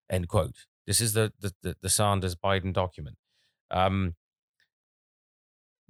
End 0.09 0.27
quote. 0.27 0.65
This 0.85 0.99
is 0.99 1.13
the 1.13 1.31
the, 1.39 1.75
the, 1.81 1.89
Sanders 1.89 2.35
Biden 2.35 2.73
document. 2.73 3.15
Um, 3.71 4.15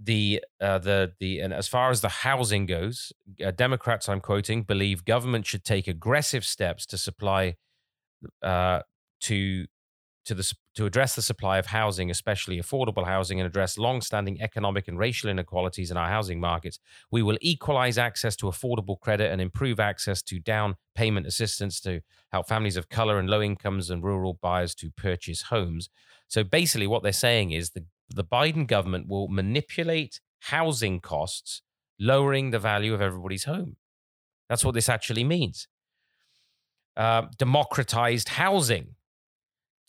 the 0.02 0.44
uh, 0.62 0.78
the 0.78 1.14
the 1.20 1.40
and 1.40 1.54
as 1.54 1.68
far 1.68 1.92
as 1.92 2.02
the 2.02 2.10
housing 2.10 2.66
goes, 2.66 3.12
uh, 3.46 3.52
Democrats, 3.52 4.08
I'm 4.08 4.22
quoting, 4.22 4.64
believe 4.64 5.04
government 5.04 5.46
should 5.46 5.66
take 5.66 5.88
aggressive 5.88 6.46
steps 6.46 6.86
to 6.88 6.98
supply 6.98 7.56
uh, 8.42 8.82
to 9.22 9.66
to 10.26 10.36
the 10.36 10.54
to 10.76 10.86
address 10.86 11.16
the 11.16 11.22
supply 11.22 11.58
of 11.58 11.66
housing, 11.66 12.10
especially 12.10 12.62
affordable 12.62 13.06
housing, 13.06 13.40
and 13.40 13.48
address 13.48 13.78
long-standing 13.78 14.42
economic 14.42 14.88
and 14.88 14.98
racial 14.98 15.30
inequalities 15.30 15.92
in 15.92 15.98
our 15.98 16.08
housing 16.08 16.40
markets. 16.40 16.80
We 17.12 17.22
will 17.22 17.38
equalize 17.42 17.98
access 17.98 18.38
to 18.38 18.46
affordable 18.46 19.00
credit 19.00 19.32
and 19.32 19.42
improve 19.42 19.80
access 19.80 20.22
to 20.24 20.40
down 20.40 20.76
payment 20.96 21.28
assistance 21.28 21.82
to 21.82 22.02
help 22.32 22.48
families 22.48 22.78
of 22.78 22.88
color 22.88 23.20
and 23.20 23.30
low 23.30 23.42
incomes 23.42 23.90
and 23.90 24.04
rural 24.04 24.40
buyers 24.42 24.74
to 24.76 24.92
purchase 24.92 25.44
homes. 25.44 25.90
So 26.28 26.44
basically, 26.44 26.88
what 26.88 27.04
they're 27.04 27.12
saying 27.12 27.52
is 27.52 27.72
the 27.72 27.86
the 28.10 28.24
Biden 28.24 28.68
government 28.68 29.08
will 29.08 29.28
manipulate 29.28 30.20
housing 30.40 31.00
costs, 31.00 31.62
lowering 32.00 32.52
the 32.52 32.60
value 32.60 32.94
of 32.94 33.02
everybody's 33.02 33.44
home. 33.44 33.76
That's 34.48 34.66
what 34.66 34.74
this 34.74 34.90
actually 34.90 35.24
means. 35.24 35.68
Uh, 36.98 37.24
democratized 37.38 38.30
housing 38.30 38.96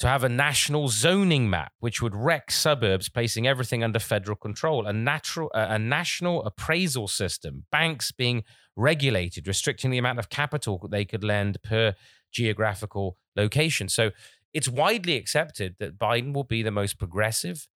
to 0.00 0.08
have 0.08 0.24
a 0.24 0.28
national 0.28 0.88
zoning 0.88 1.50
map, 1.50 1.72
which 1.78 2.00
would 2.00 2.14
wreck 2.14 2.50
suburbs, 2.50 3.10
placing 3.10 3.46
everything 3.46 3.84
under 3.84 3.98
federal 3.98 4.36
control, 4.36 4.86
a, 4.86 4.92
natural, 4.92 5.50
uh, 5.54 5.66
a 5.70 5.78
national 5.78 6.42
appraisal 6.44 7.06
system, 7.06 7.66
banks 7.70 8.10
being 8.10 8.42
regulated, 8.76 9.46
restricting 9.46 9.90
the 9.90 9.98
amount 9.98 10.18
of 10.18 10.30
capital 10.30 10.86
they 10.90 11.04
could 11.04 11.22
lend 11.22 11.62
per 11.62 11.94
geographical 12.32 13.18
location. 13.36 13.88
So 13.90 14.10
it's 14.54 14.68
widely 14.68 15.16
accepted 15.16 15.76
that 15.80 15.98
Biden 15.98 16.32
will 16.32 16.44
be 16.44 16.62
the 16.62 16.70
most 16.70 16.98
progressive 16.98 17.68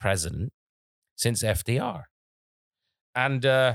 president 0.00 0.52
since 1.16 1.42
FDR. 1.42 2.04
And 3.14 3.44
uh, 3.44 3.74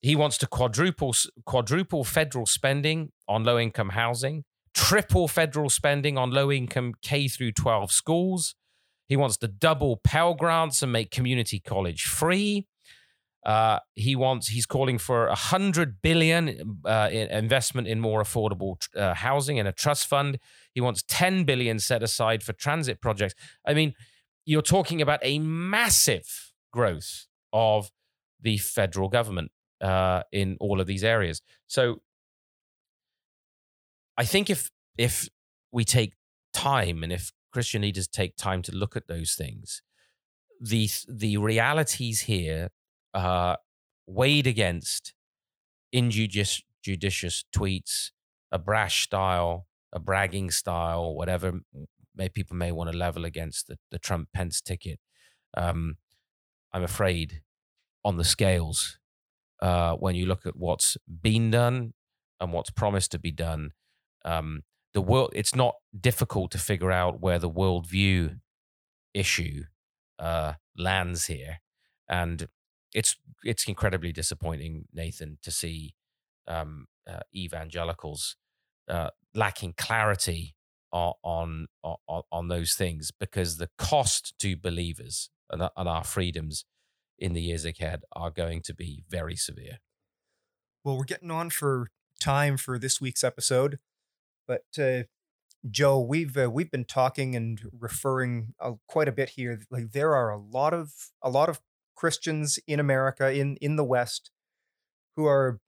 he 0.00 0.16
wants 0.16 0.36
to 0.38 0.46
quadruple 0.46 1.14
quadruple 1.46 2.04
federal 2.04 2.46
spending 2.46 3.12
on 3.28 3.44
low 3.44 3.58
income 3.58 3.90
housing, 3.90 4.44
triple 4.74 5.28
federal 5.28 5.70
spending 5.70 6.18
on 6.18 6.30
low 6.30 6.50
income 6.50 6.94
K 7.02 7.28
through 7.28 7.52
12 7.52 7.92
schools. 7.92 8.54
He 9.08 9.16
wants 9.16 9.36
to 9.38 9.48
double 9.48 9.98
Pell 9.98 10.34
Grants 10.34 10.82
and 10.82 10.90
make 10.90 11.10
community 11.10 11.60
college 11.60 12.04
free. 12.04 12.66
Uh, 13.44 13.78
he 13.94 14.16
wants. 14.16 14.48
He's 14.48 14.64
calling 14.64 14.96
for 14.96 15.26
a 15.26 15.34
hundred 15.34 16.00
billion 16.00 16.80
uh, 16.86 17.10
in 17.12 17.28
investment 17.30 17.86
in 17.86 18.00
more 18.00 18.22
affordable 18.22 18.76
uh, 18.96 19.12
housing 19.12 19.58
in 19.58 19.66
a 19.66 19.72
trust 19.72 20.06
fund. 20.06 20.38
He 20.72 20.80
wants 20.80 21.04
ten 21.06 21.44
billion 21.44 21.78
set 21.78 22.02
aside 22.02 22.42
for 22.42 22.54
transit 22.54 23.02
projects. 23.02 23.34
I 23.66 23.74
mean, 23.74 23.92
you're 24.44 24.62
talking 24.62 25.00
about 25.00 25.20
a 25.22 25.38
massive 25.38 26.52
growth 26.72 27.26
of 27.52 27.90
the 28.40 28.58
federal 28.58 29.08
government 29.08 29.50
uh, 29.80 30.22
in 30.32 30.56
all 30.60 30.80
of 30.80 30.86
these 30.86 31.04
areas. 31.04 31.40
So 31.66 32.02
I 34.16 34.24
think 34.24 34.50
if 34.50 34.70
if 34.96 35.28
we 35.72 35.84
take 35.84 36.14
time 36.52 37.02
and 37.02 37.12
if 37.12 37.32
Christian 37.52 37.82
leaders 37.82 38.06
take 38.06 38.36
time 38.36 38.62
to 38.62 38.72
look 38.72 38.96
at 38.96 39.08
those 39.08 39.34
things, 39.34 39.82
the 40.60 40.88
the 41.08 41.36
realities 41.36 42.22
here 42.22 42.68
are 43.12 43.58
weighed 44.06 44.46
against 44.46 45.14
injudicious 45.92 46.62
judicious 46.82 47.44
tweets, 47.54 48.10
a 48.52 48.58
brash 48.58 49.04
style, 49.04 49.66
a 49.92 49.98
bragging 49.98 50.50
style, 50.50 51.14
whatever 51.14 51.60
may 52.14 52.28
people 52.28 52.56
may 52.56 52.72
want 52.72 52.90
to 52.90 52.96
level 52.96 53.24
against 53.24 53.66
the, 53.66 53.78
the 53.90 53.98
Trump 53.98 54.28
Pence 54.32 54.60
ticket. 54.60 55.00
Um, 55.56 55.96
I'm 56.72 56.82
afraid 56.82 57.42
on 58.04 58.16
the 58.16 58.24
scales, 58.24 58.98
uh, 59.62 59.94
when 59.94 60.14
you 60.14 60.26
look 60.26 60.46
at 60.46 60.56
what's 60.56 60.96
been 61.22 61.50
done 61.50 61.94
and 62.40 62.52
what's 62.52 62.70
promised 62.70 63.12
to 63.12 63.18
be 63.18 63.30
done, 63.30 63.70
um, 64.24 64.62
the 64.92 65.00
world 65.00 65.30
it's 65.34 65.54
not 65.54 65.74
difficult 65.98 66.50
to 66.52 66.58
figure 66.58 66.92
out 66.92 67.20
where 67.20 67.38
the 67.38 67.50
worldview 67.50 68.40
issue 69.12 69.64
uh, 70.18 70.54
lands 70.76 71.26
here, 71.26 71.60
and 72.08 72.48
it's 72.94 73.16
it's 73.44 73.66
incredibly 73.66 74.12
disappointing, 74.12 74.84
Nathan, 74.92 75.38
to 75.42 75.50
see 75.50 75.94
um, 76.46 76.86
uh, 77.08 77.20
evangelicals 77.34 78.36
uh, 78.88 79.10
lacking 79.34 79.74
clarity 79.76 80.54
on, 80.94 81.66
on 81.82 82.22
on 82.30 82.48
those 82.48 82.74
things 82.74 83.10
because 83.10 83.56
the 83.56 83.68
cost 83.76 84.34
to 84.38 84.56
believers 84.56 85.30
and, 85.50 85.68
and 85.76 85.88
our 85.88 86.04
freedoms 86.04 86.64
in 87.18 87.32
the 87.32 87.40
years 87.40 87.64
ahead 87.64 88.02
are 88.14 88.30
going 88.30 88.62
to 88.62 88.74
be 88.74 89.02
very 89.08 89.36
severe. 89.36 89.78
Well, 90.84 90.96
we're 90.96 91.04
getting 91.04 91.30
on 91.30 91.50
for 91.50 91.88
time 92.20 92.56
for 92.56 92.78
this 92.78 93.00
week's 93.00 93.24
episode, 93.24 93.78
but 94.46 94.64
uh, 94.78 95.04
Joe, 95.70 95.98
we've 95.98 96.36
uh, 96.36 96.50
we've 96.50 96.70
been 96.70 96.84
talking 96.84 97.34
and 97.34 97.60
referring 97.72 98.54
uh, 98.60 98.72
quite 98.86 99.08
a 99.08 99.12
bit 99.12 99.30
here. 99.30 99.60
Like 99.70 99.92
there 99.92 100.14
are 100.14 100.30
a 100.30 100.38
lot 100.38 100.74
of 100.74 100.92
a 101.22 101.30
lot 101.30 101.48
of 101.48 101.60
Christians 101.96 102.58
in 102.66 102.78
America 102.78 103.32
in 103.32 103.56
in 103.56 103.76
the 103.76 103.84
West 103.84 104.30
who 105.16 105.26
are 105.26 105.60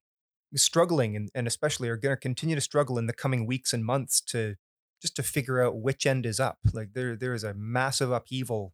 struggling 0.55 1.17
and, 1.17 1.31
and 1.35 1.47
especially 1.47 1.89
are 1.89 1.97
going 1.97 2.15
to 2.15 2.21
continue 2.21 2.55
to 2.55 2.61
struggle 2.61 2.99
in 2.99 3.07
the 3.07 3.13
coming 3.13 3.47
weeks 3.47 3.73
and 3.73 3.85
months 3.85 4.21
to 4.21 4.57
just 5.01 5.17
to 5.17 5.23
figure 5.23 5.63
out 5.63 5.81
which 5.81 6.07
end 6.07 6.27
is 6.27 6.41
up. 6.41 6.59
Like 6.73 6.93
there 6.95 7.17
there 7.17 7.35
is 7.35 7.45
a 7.45 7.55
massive 7.55 8.11
upheaval 8.11 8.73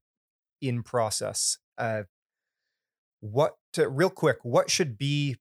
in 0.60 0.82
process. 0.82 1.58
Uh, 1.76 2.04
what 3.20 3.56
uh, 3.78 3.88
real 3.90 4.10
quick? 4.10 4.38
What 4.42 4.70
should 4.70 4.98
be 4.98 5.36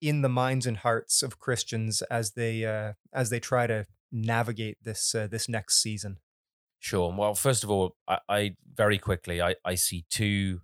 in 0.00 0.22
the 0.22 0.28
minds 0.28 0.66
and 0.66 0.78
hearts 0.78 1.22
of 1.22 1.38
Christians 1.38 2.02
as 2.02 2.32
they 2.32 2.64
uh, 2.64 2.92
as 3.12 3.30
they 3.30 3.40
try 3.40 3.66
to 3.66 3.86
navigate 4.12 4.78
this 4.82 5.14
uh, 5.14 5.26
this 5.26 5.48
next 5.48 5.82
season? 5.82 6.18
Sure. 6.80 7.12
Well, 7.12 7.34
first 7.34 7.64
of 7.64 7.70
all, 7.70 7.96
I, 8.06 8.18
I 8.28 8.56
very 8.72 8.98
quickly 8.98 9.42
I, 9.42 9.56
I 9.64 9.74
see 9.74 10.04
two. 10.10 10.60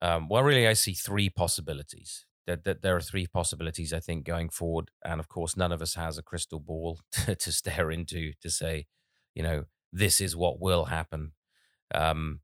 Um, 0.00 0.28
well, 0.28 0.42
really, 0.42 0.66
I 0.66 0.72
see 0.72 0.94
three 0.94 1.30
possibilities. 1.30 2.26
That, 2.46 2.64
that 2.64 2.82
there 2.82 2.96
are 2.96 3.00
three 3.00 3.28
possibilities 3.28 3.92
I 3.92 4.00
think 4.00 4.26
going 4.26 4.48
forward, 4.48 4.90
and 5.04 5.20
of 5.20 5.28
course, 5.28 5.56
none 5.56 5.70
of 5.70 5.80
us 5.80 5.94
has 5.94 6.18
a 6.18 6.22
crystal 6.22 6.58
ball 6.58 6.98
to, 7.12 7.36
to 7.36 7.52
stare 7.52 7.90
into 7.90 8.32
to 8.42 8.50
say, 8.50 8.86
you 9.34 9.42
know, 9.42 9.64
this 9.92 10.20
is 10.20 10.34
what 10.34 10.60
will 10.60 10.86
happen. 10.86 11.32
Um, 11.94 12.40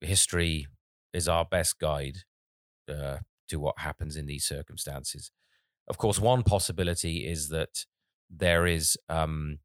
history 0.00 0.66
is 1.12 1.28
our 1.28 1.44
best 1.44 1.78
guide 1.78 2.18
uh, 2.90 3.18
to 3.48 3.60
what 3.60 3.78
happens 3.78 4.16
in 4.16 4.26
these 4.26 4.44
circumstances. 4.44 5.30
Of 5.86 5.96
course, 5.96 6.18
one 6.18 6.42
possibility 6.42 7.26
is 7.26 7.48
that 7.50 7.86
there 8.28 8.66
is 8.66 8.96
um, 9.08 9.58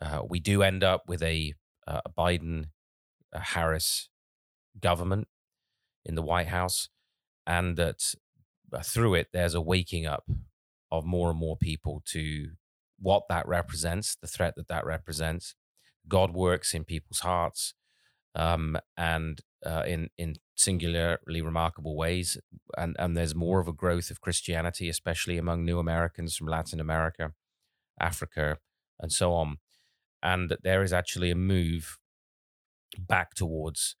uh, 0.00 0.22
we 0.28 0.40
do 0.40 0.62
end 0.62 0.82
up 0.82 1.02
with 1.06 1.22
a, 1.22 1.54
uh, 1.86 2.00
a 2.04 2.10
Biden 2.10 2.66
a 3.32 3.40
Harris 3.40 4.08
government 4.78 5.28
in 6.04 6.14
the 6.14 6.22
White 6.22 6.48
House, 6.48 6.88
and 7.46 7.76
that 7.76 8.14
uh, 8.14 8.21
through 8.80 9.14
it 9.14 9.28
there's 9.32 9.54
a 9.54 9.60
waking 9.60 10.06
up 10.06 10.24
of 10.90 11.04
more 11.04 11.30
and 11.30 11.38
more 11.38 11.56
people 11.56 12.02
to 12.06 12.50
what 12.98 13.24
that 13.28 13.46
represents, 13.48 14.16
the 14.20 14.28
threat 14.28 14.54
that 14.56 14.68
that 14.68 14.86
represents. 14.86 15.54
God 16.08 16.32
works 16.32 16.72
in 16.72 16.84
people's 16.84 17.20
hearts, 17.20 17.74
um, 18.34 18.78
and 18.96 19.40
uh, 19.64 19.82
in 19.86 20.08
in 20.16 20.36
singularly 20.54 21.42
remarkable 21.42 21.96
ways, 21.96 22.38
and 22.76 22.96
and 22.98 23.16
there's 23.16 23.34
more 23.34 23.60
of 23.60 23.68
a 23.68 23.72
growth 23.72 24.10
of 24.10 24.20
Christianity, 24.20 24.88
especially 24.88 25.38
among 25.38 25.64
new 25.64 25.78
Americans 25.78 26.36
from 26.36 26.46
Latin 26.46 26.80
America, 26.80 27.32
Africa, 28.00 28.58
and 29.00 29.12
so 29.12 29.32
on, 29.32 29.58
and 30.22 30.50
that 30.50 30.62
there 30.62 30.82
is 30.82 30.92
actually 30.92 31.30
a 31.30 31.36
move 31.36 31.98
back 32.98 33.34
towards 33.34 33.96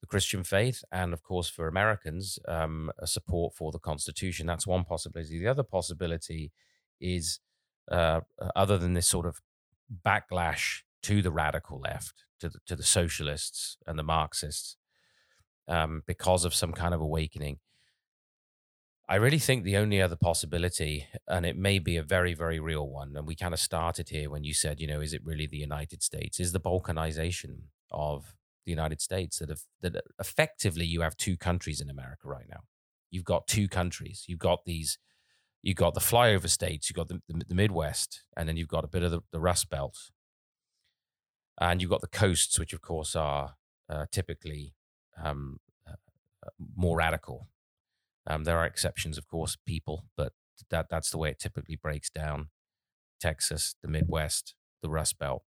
the 0.00 0.06
Christian 0.06 0.44
faith, 0.44 0.84
and 0.92 1.12
of 1.12 1.22
course 1.22 1.48
for 1.48 1.68
Americans, 1.68 2.38
um, 2.46 2.90
a 2.98 3.06
support 3.06 3.54
for 3.54 3.72
the 3.72 3.78
Constitution. 3.78 4.46
That's 4.46 4.66
one 4.66 4.84
possibility. 4.84 5.38
The 5.38 5.48
other 5.48 5.62
possibility 5.62 6.52
is, 7.00 7.40
uh, 7.90 8.20
other 8.54 8.78
than 8.78 8.94
this 8.94 9.08
sort 9.08 9.26
of 9.26 9.40
backlash 10.04 10.82
to 11.02 11.22
the 11.22 11.30
radical 11.30 11.80
left, 11.80 12.24
to 12.40 12.48
the, 12.48 12.58
to 12.66 12.76
the 12.76 12.82
socialists 12.82 13.78
and 13.86 13.98
the 13.98 14.02
Marxists, 14.02 14.76
um, 15.68 16.02
because 16.06 16.44
of 16.44 16.54
some 16.54 16.72
kind 16.72 16.94
of 16.94 17.00
awakening. 17.00 17.58
I 19.08 19.16
really 19.16 19.38
think 19.38 19.62
the 19.62 19.76
only 19.76 20.02
other 20.02 20.16
possibility, 20.16 21.06
and 21.28 21.46
it 21.46 21.56
may 21.56 21.78
be 21.78 21.96
a 21.96 22.02
very, 22.02 22.34
very 22.34 22.58
real 22.58 22.88
one, 22.88 23.16
and 23.16 23.26
we 23.26 23.36
kind 23.36 23.54
of 23.54 23.60
started 23.60 24.08
here 24.08 24.28
when 24.28 24.42
you 24.42 24.52
said, 24.52 24.80
you 24.80 24.88
know, 24.88 25.00
is 25.00 25.12
it 25.12 25.24
really 25.24 25.46
the 25.46 25.56
United 25.56 26.02
States? 26.02 26.40
Is 26.40 26.50
the 26.52 26.60
balkanization 26.60 27.68
of 27.92 28.34
the 28.66 28.72
United 28.72 29.00
States 29.00 29.38
that 29.38 29.48
have, 29.48 29.62
that 29.80 30.02
effectively 30.20 30.84
you 30.84 31.00
have 31.00 31.16
two 31.16 31.36
countries 31.36 31.80
in 31.80 31.88
America 31.88 32.28
right 32.28 32.46
now. 32.48 32.60
You've 33.10 33.24
got 33.24 33.46
two 33.46 33.68
countries. 33.68 34.24
You've 34.26 34.40
got 34.40 34.64
these, 34.66 34.98
you've 35.62 35.76
got 35.76 35.94
the 35.94 36.00
flyover 36.00 36.50
states, 36.50 36.90
you've 36.90 36.96
got 36.96 37.08
the, 37.08 37.22
the, 37.28 37.44
the 37.48 37.54
Midwest, 37.54 38.24
and 38.36 38.48
then 38.48 38.56
you've 38.56 38.68
got 38.68 38.84
a 38.84 38.88
bit 38.88 39.02
of 39.02 39.12
the, 39.12 39.20
the 39.32 39.40
Rust 39.40 39.70
Belt, 39.70 39.96
and 41.58 41.80
you've 41.80 41.90
got 41.90 42.02
the 42.02 42.08
coasts, 42.08 42.58
which 42.58 42.72
of 42.72 42.82
course 42.82 43.16
are 43.16 43.54
uh, 43.88 44.06
typically 44.10 44.74
um, 45.22 45.58
uh, 45.88 45.94
uh, 46.44 46.50
more 46.76 46.96
radical. 46.98 47.48
Um, 48.26 48.44
there 48.44 48.58
are 48.58 48.66
exceptions, 48.66 49.16
of 49.16 49.28
course, 49.28 49.56
people, 49.64 50.04
but 50.16 50.32
that 50.70 50.88
that's 50.90 51.10
the 51.10 51.18
way 51.18 51.30
it 51.30 51.38
typically 51.38 51.76
breaks 51.76 52.10
down. 52.10 52.48
Texas, 53.20 53.76
the 53.82 53.88
Midwest, 53.88 54.54
the 54.82 54.90
Rust 54.90 55.18
Belt. 55.18 55.44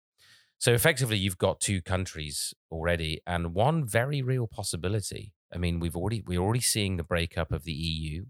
So 0.59 0.73
effectively, 0.73 1.17
you've 1.17 1.39
got 1.39 1.61
two 1.61 1.81
countries 1.81 2.53
already, 2.71 3.21
and 3.27 3.55
one 3.55 3.87
very 3.87 4.23
real 4.23 4.49
possibility. 4.49 5.33
I 5.55 5.59
mean, 5.59 5.79
we've 5.79 5.97
already 5.97 6.23
we're 6.27 6.41
already 6.41 6.61
seeing 6.61 6.97
the 6.97 7.05
breakup 7.05 7.53
of 7.53 7.65
the 7.65 7.73
EU. 7.73 8.27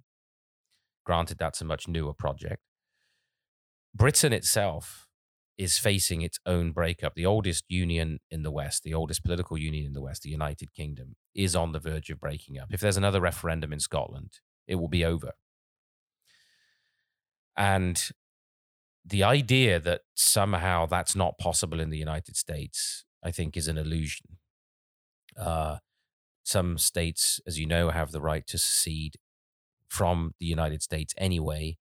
Granted, 1.04 1.38
that's 1.38 1.62
a 1.62 1.64
much 1.64 1.88
newer 1.88 2.12
project. 2.12 2.62
Britain 3.94 4.34
itself 4.34 5.08
is 5.56 5.78
facing 5.78 6.20
its 6.20 6.38
own 6.46 6.70
breakup. 6.70 7.14
The 7.14 7.26
oldest 7.26 7.64
union 7.68 8.20
in 8.30 8.42
the 8.42 8.50
West, 8.50 8.84
the 8.84 8.94
oldest 8.94 9.24
political 9.24 9.58
union 9.58 9.86
in 9.86 9.92
the 9.94 10.02
West, 10.02 10.22
the 10.22 10.30
United 10.30 10.72
Kingdom, 10.72 11.16
is 11.34 11.56
on 11.56 11.72
the 11.72 11.80
verge 11.80 12.10
of 12.10 12.20
breaking 12.20 12.58
up. 12.58 12.68
If 12.70 12.80
there's 12.80 12.98
another 12.98 13.20
referendum 13.20 13.72
in 13.72 13.80
Scotland, 13.80 14.38
it 14.68 14.76
will 14.76 14.88
be 14.88 15.04
over. 15.04 15.32
And 17.56 18.00
the 19.08 19.24
idea 19.24 19.80
that 19.80 20.02
somehow 20.14 20.86
that's 20.86 21.16
not 21.16 21.38
possible 21.38 21.80
in 21.80 21.90
the 21.90 21.98
United 21.98 22.36
States, 22.36 23.04
I 23.22 23.30
think, 23.30 23.56
is 23.56 23.68
an 23.68 23.78
illusion. 23.78 24.38
Uh, 25.36 25.78
some 26.44 26.78
states, 26.78 27.40
as 27.46 27.58
you 27.58 27.66
know, 27.66 27.90
have 27.90 28.12
the 28.12 28.20
right 28.20 28.46
to 28.46 28.58
secede 28.58 29.16
from 29.88 30.34
the 30.40 30.46
United 30.46 30.82
States 30.82 31.14
anyway. 31.16 31.78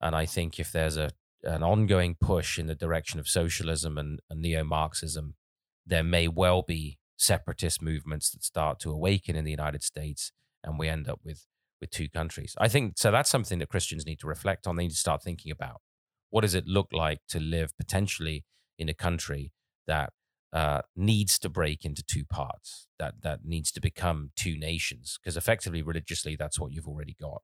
And 0.00 0.14
I 0.14 0.26
think 0.26 0.58
if 0.58 0.72
there's 0.72 0.96
a 0.96 1.10
an 1.42 1.62
ongoing 1.62 2.16
push 2.18 2.58
in 2.58 2.68
the 2.68 2.74
direction 2.74 3.20
of 3.20 3.28
socialism 3.28 3.98
and, 3.98 4.20
and 4.30 4.40
neo 4.40 4.64
Marxism, 4.64 5.34
there 5.86 6.02
may 6.02 6.26
well 6.26 6.62
be 6.62 6.98
separatist 7.18 7.82
movements 7.82 8.30
that 8.30 8.42
start 8.42 8.80
to 8.80 8.90
awaken 8.90 9.36
in 9.36 9.44
the 9.44 9.50
United 9.50 9.82
States, 9.82 10.32
and 10.62 10.78
we 10.78 10.88
end 10.88 11.08
up 11.08 11.20
with 11.22 11.46
with 11.80 11.90
two 11.90 12.08
countries. 12.08 12.54
I 12.58 12.68
think 12.68 12.94
so. 12.96 13.10
That's 13.10 13.30
something 13.30 13.58
that 13.58 13.68
Christians 13.68 14.06
need 14.06 14.20
to 14.20 14.26
reflect 14.26 14.66
on. 14.66 14.76
They 14.76 14.84
need 14.84 14.90
to 14.90 14.96
start 14.96 15.22
thinking 15.22 15.52
about 15.52 15.82
what 16.34 16.40
does 16.40 16.56
it 16.56 16.66
look 16.66 16.88
like 16.90 17.20
to 17.28 17.38
live 17.38 17.76
potentially 17.76 18.44
in 18.76 18.88
a 18.88 18.92
country 18.92 19.52
that 19.86 20.12
uh, 20.52 20.80
needs 20.96 21.38
to 21.38 21.48
break 21.48 21.84
into 21.84 22.02
two 22.02 22.24
parts, 22.24 22.88
that 22.98 23.22
that 23.22 23.44
needs 23.44 23.70
to 23.70 23.80
become 23.80 24.32
two 24.34 24.58
nations, 24.58 25.16
because 25.22 25.36
effectively, 25.36 25.80
religiously, 25.80 26.34
that's 26.34 26.58
what 26.58 26.72
you've 26.72 26.88
already 26.88 27.14
got. 27.20 27.42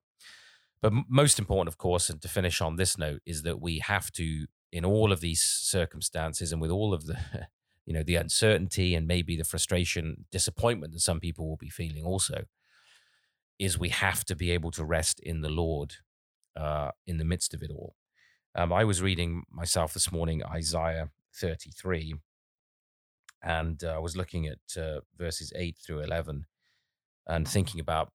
But 0.82 0.92
most 1.08 1.38
important, 1.38 1.68
of 1.68 1.78
course, 1.78 2.10
and 2.10 2.20
to 2.20 2.26
finish 2.26 2.60
on 2.60 2.74
this 2.74 2.98
note, 2.98 3.20
is 3.24 3.44
that 3.44 3.60
we 3.60 3.78
have 3.78 4.10
to, 4.14 4.46
in 4.72 4.84
all 4.84 5.12
of 5.12 5.20
these 5.20 5.40
circumstances 5.40 6.50
and 6.50 6.60
with 6.60 6.72
all 6.72 6.92
of 6.92 7.06
the, 7.06 7.16
you 7.86 7.94
know, 7.94 8.02
the 8.02 8.16
uncertainty 8.16 8.96
and 8.96 9.06
maybe 9.06 9.36
the 9.36 9.44
frustration, 9.44 10.24
disappointment 10.32 10.94
that 10.94 11.00
some 11.00 11.20
people 11.20 11.48
will 11.48 11.56
be 11.56 11.70
feeling 11.70 12.04
also, 12.04 12.42
is 13.56 13.78
we 13.78 13.90
have 13.90 14.24
to 14.24 14.34
be 14.34 14.50
able 14.50 14.72
to 14.72 14.84
rest 14.84 15.20
in 15.20 15.42
the 15.42 15.48
Lord 15.48 15.94
uh, 16.56 16.90
in 17.06 17.18
the 17.18 17.24
midst 17.24 17.54
of 17.54 17.62
it 17.62 17.70
all. 17.70 17.94
Um, 18.54 18.72
I 18.72 18.84
was 18.84 19.00
reading 19.00 19.44
myself 19.48 19.94
this 19.94 20.10
morning 20.10 20.42
Isaiah 20.44 21.10
33, 21.36 22.14
and 23.42 23.82
uh, 23.84 23.94
I 23.94 23.98
was 23.98 24.16
looking 24.16 24.46
at 24.48 24.58
uh, 24.76 25.00
verses 25.16 25.52
8 25.54 25.76
through 25.78 26.00
11 26.00 26.46
and 27.28 27.46
thinking 27.46 27.80
about 27.80 28.12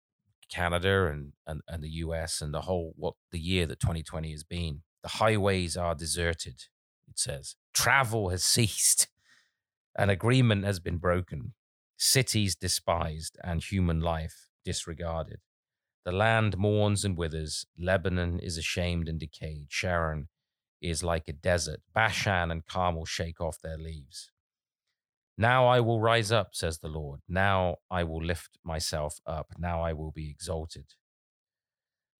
Canada 0.50 1.08
and, 1.08 1.34
and, 1.46 1.62
and 1.68 1.84
the 1.84 1.90
US 1.90 2.40
and 2.40 2.54
the 2.54 2.62
whole, 2.62 2.94
what 2.96 3.16
the 3.32 3.40
year 3.40 3.66
that 3.66 3.82
2020 3.82 4.32
has 4.32 4.46
been. 4.46 4.84
The 5.04 5.10
highways 5.10 5.76
are 5.76 5.96
deserted, 5.96 6.66
it 7.10 7.20
says. 7.20 7.56
Travel 7.74 8.30
has 8.30 8.44
ceased. 8.46 9.08
An 9.98 10.10
agreement 10.10 10.64
has 10.64 10.80
been 10.80 10.98
broken. 10.98 11.56
Cities 11.98 12.56
despised 12.56 13.38
and 13.44 13.62
human 13.62 14.00
life 14.00 14.48
disregarded. 14.64 15.40
The 16.04 16.12
land 16.12 16.58
mourns 16.58 17.06
and 17.06 17.18
withers. 17.18 17.66
Lebanon 17.78 18.40
is 18.40 18.58
ashamed 18.58 19.08
and 19.08 19.20
decayed. 19.20 19.68
Sharon 19.70 20.30
is 20.82 21.04
like 21.04 21.28
a 21.28 21.34
desert. 21.34 21.82
Bashan 21.94 22.50
and 22.50 22.66
Carmel 22.66 23.06
shake 23.06 23.40
off 23.40 23.60
their 23.62 23.78
leaves. 23.78 24.32
Now 25.38 25.68
I 25.68 25.80
will 25.80 26.00
rise 26.00 26.32
up, 26.32 26.50
says 26.54 26.80
the 26.80 26.88
Lord. 26.88 27.22
Now 27.28 27.78
I 27.90 28.04
will 28.04 28.24
lift 28.24 28.58
myself 28.64 29.20
up. 29.26 29.54
Now 29.58 29.82
I 29.82 29.94
will 29.94 30.12
be 30.12 30.30
exalted. 30.30 30.86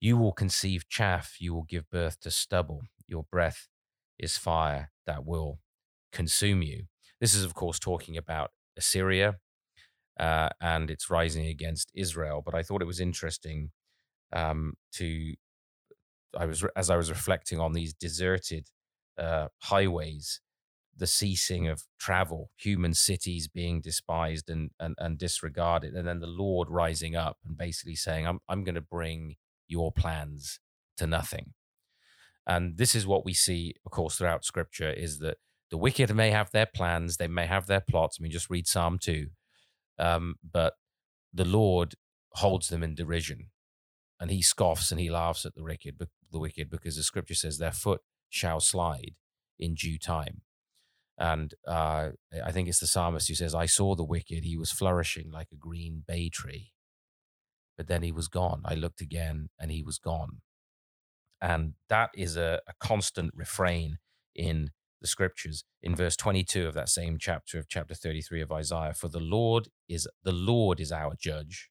You 0.00 0.16
will 0.16 0.32
conceive 0.32 0.88
chaff. 0.88 1.36
You 1.40 1.54
will 1.54 1.62
give 1.62 1.90
birth 1.90 2.20
to 2.20 2.30
stubble. 2.30 2.82
Your 3.06 3.24
breath 3.30 3.68
is 4.18 4.36
fire 4.36 4.90
that 5.06 5.24
will 5.24 5.58
consume 6.12 6.62
you. 6.62 6.84
This 7.20 7.34
is, 7.34 7.44
of 7.44 7.54
course, 7.54 7.78
talking 7.78 8.16
about 8.16 8.50
Assyria 8.76 9.36
uh, 10.22 10.48
and 10.60 10.88
it's 10.88 11.10
rising 11.10 11.46
against 11.46 11.90
Israel. 11.94 12.42
But 12.44 12.54
I 12.54 12.62
thought 12.62 12.80
it 12.80 12.86
was 12.86 13.00
interesting 13.00 13.72
um, 14.32 14.74
to, 14.92 15.34
I 16.38 16.46
was 16.46 16.64
as 16.76 16.88
I 16.88 16.96
was 16.96 17.10
reflecting 17.10 17.60
on 17.60 17.72
these 17.72 17.92
deserted 17.92 18.68
uh, 19.18 19.48
highways 19.58 20.40
the 20.96 21.06
ceasing 21.06 21.66
of 21.66 21.82
travel, 21.98 22.50
human 22.56 22.94
cities 22.94 23.48
being 23.48 23.80
despised 23.80 24.48
and, 24.48 24.70
and, 24.78 24.94
and 24.98 25.18
disregarded, 25.18 25.94
and 25.94 26.06
then 26.06 26.20
the 26.20 26.26
Lord 26.26 26.68
rising 26.70 27.16
up 27.16 27.38
and 27.44 27.56
basically 27.56 27.96
saying, 27.96 28.26
I'm, 28.26 28.38
I'm 28.48 28.62
going 28.62 28.74
to 28.74 28.80
bring 28.82 29.36
your 29.66 29.90
plans 29.90 30.60
to 30.98 31.06
nothing. 31.06 31.54
And 32.46 32.76
this 32.76 32.94
is 32.94 33.06
what 33.06 33.24
we 33.24 33.32
see, 33.32 33.74
of 33.84 33.90
course, 33.90 34.16
throughout 34.16 34.44
scripture 34.44 34.90
is 34.90 35.18
that 35.20 35.38
the 35.70 35.78
wicked 35.78 36.14
may 36.14 36.30
have 36.30 36.50
their 36.50 36.66
plans, 36.66 37.16
they 37.16 37.28
may 37.28 37.46
have 37.46 37.66
their 37.66 37.80
plots. 37.80 38.18
I 38.20 38.22
mean, 38.22 38.32
just 38.32 38.50
read 38.50 38.66
Psalm 38.66 38.98
2. 39.00 39.28
Um, 40.02 40.34
but 40.42 40.74
the 41.32 41.44
Lord 41.44 41.94
holds 42.32 42.68
them 42.68 42.82
in 42.82 42.94
derision 42.96 43.50
and 44.18 44.30
he 44.30 44.42
scoffs 44.42 44.90
and 44.90 45.00
he 45.00 45.10
laughs 45.10 45.46
at 45.46 45.54
the 45.54 45.62
wicked, 45.62 45.96
the 46.32 46.40
wicked 46.40 46.68
because 46.68 46.96
the 46.96 47.04
scripture 47.04 47.34
says 47.34 47.58
their 47.58 47.72
foot 47.72 48.00
shall 48.28 48.58
slide 48.58 49.12
in 49.60 49.74
due 49.74 49.98
time. 49.98 50.42
And 51.18 51.54
uh, 51.68 52.10
I 52.44 52.50
think 52.50 52.68
it's 52.68 52.80
the 52.80 52.86
psalmist 52.88 53.28
who 53.28 53.34
says, 53.34 53.54
I 53.54 53.66
saw 53.66 53.94
the 53.94 54.04
wicked. 54.04 54.42
He 54.42 54.56
was 54.56 54.72
flourishing 54.72 55.30
like 55.30 55.48
a 55.52 55.56
green 55.56 56.02
bay 56.06 56.28
tree. 56.28 56.72
But 57.76 57.86
then 57.86 58.02
he 58.02 58.10
was 58.10 58.26
gone. 58.26 58.62
I 58.64 58.74
looked 58.74 59.00
again 59.00 59.50
and 59.58 59.70
he 59.70 59.84
was 59.84 59.98
gone. 59.98 60.40
And 61.40 61.74
that 61.88 62.10
is 62.16 62.36
a, 62.36 62.60
a 62.66 62.72
constant 62.80 63.32
refrain 63.34 63.98
in 64.34 64.70
the 65.02 65.08
scriptures 65.08 65.64
in 65.82 65.94
verse 65.94 66.16
22 66.16 66.66
of 66.66 66.74
that 66.74 66.88
same 66.88 67.18
chapter 67.18 67.58
of 67.58 67.68
chapter 67.68 67.94
33 67.94 68.40
of 68.40 68.52
Isaiah. 68.52 68.94
For 68.94 69.08
the 69.08 69.20
Lord 69.20 69.68
is 69.88 70.08
the 70.22 70.32
Lord 70.32 70.80
is 70.80 70.90
our 70.90 71.14
judge. 71.18 71.68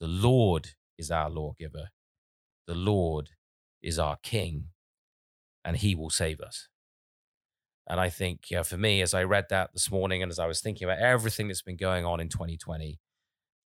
The 0.00 0.08
Lord 0.08 0.70
is 0.96 1.10
our 1.10 1.30
lawgiver. 1.30 1.90
The 2.66 2.74
Lord 2.74 3.30
is 3.82 3.98
our 3.98 4.16
king 4.22 4.70
and 5.64 5.76
he 5.76 5.94
will 5.94 6.10
save 6.10 6.40
us. 6.40 6.68
And 7.86 8.00
I 8.00 8.10
think, 8.10 8.50
yeah, 8.50 8.62
for 8.62 8.76
me, 8.76 9.00
as 9.00 9.14
I 9.14 9.22
read 9.22 9.46
that 9.50 9.70
this 9.72 9.90
morning 9.90 10.22
and 10.22 10.30
as 10.30 10.38
I 10.38 10.46
was 10.46 10.60
thinking 10.60 10.86
about 10.86 10.98
everything 10.98 11.48
that's 11.48 11.62
been 11.62 11.76
going 11.76 12.04
on 12.04 12.20
in 12.20 12.28
2020, 12.28 12.98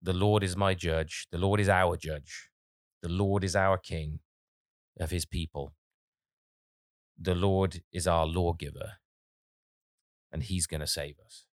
the 0.02 0.12
Lord 0.12 0.42
is 0.42 0.56
my 0.56 0.74
judge. 0.74 1.26
The 1.30 1.38
Lord 1.38 1.60
is 1.60 1.68
our 1.68 1.96
judge. 1.96 2.50
The 3.02 3.08
Lord 3.08 3.44
is 3.44 3.56
our 3.56 3.78
king 3.78 4.20
of 5.00 5.10
his 5.10 5.24
people. 5.24 5.72
The 7.22 7.34
Lord 7.36 7.82
is 7.92 8.08
our 8.08 8.26
lawgiver, 8.26 8.94
and 10.32 10.42
he's 10.42 10.66
going 10.66 10.80
to 10.80 10.86
save 10.86 11.16
us. 11.24 11.46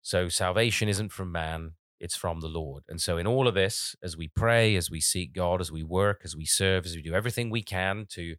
So 0.00 0.30
salvation 0.30 0.88
isn't 0.88 1.12
from 1.12 1.30
man, 1.30 1.72
it's 2.00 2.16
from 2.16 2.40
the 2.40 2.48
Lord. 2.48 2.84
And 2.88 3.00
so, 3.00 3.18
in 3.18 3.26
all 3.26 3.46
of 3.46 3.54
this, 3.54 3.94
as 4.02 4.16
we 4.16 4.28
pray, 4.28 4.74
as 4.74 4.90
we 4.90 5.00
seek 5.00 5.34
God, 5.34 5.60
as 5.60 5.70
we 5.70 5.82
work, 5.82 6.22
as 6.24 6.34
we 6.34 6.46
serve, 6.46 6.86
as 6.86 6.96
we 6.96 7.02
do 7.02 7.14
everything 7.14 7.50
we 7.50 7.62
can 7.62 8.06
to 8.10 8.36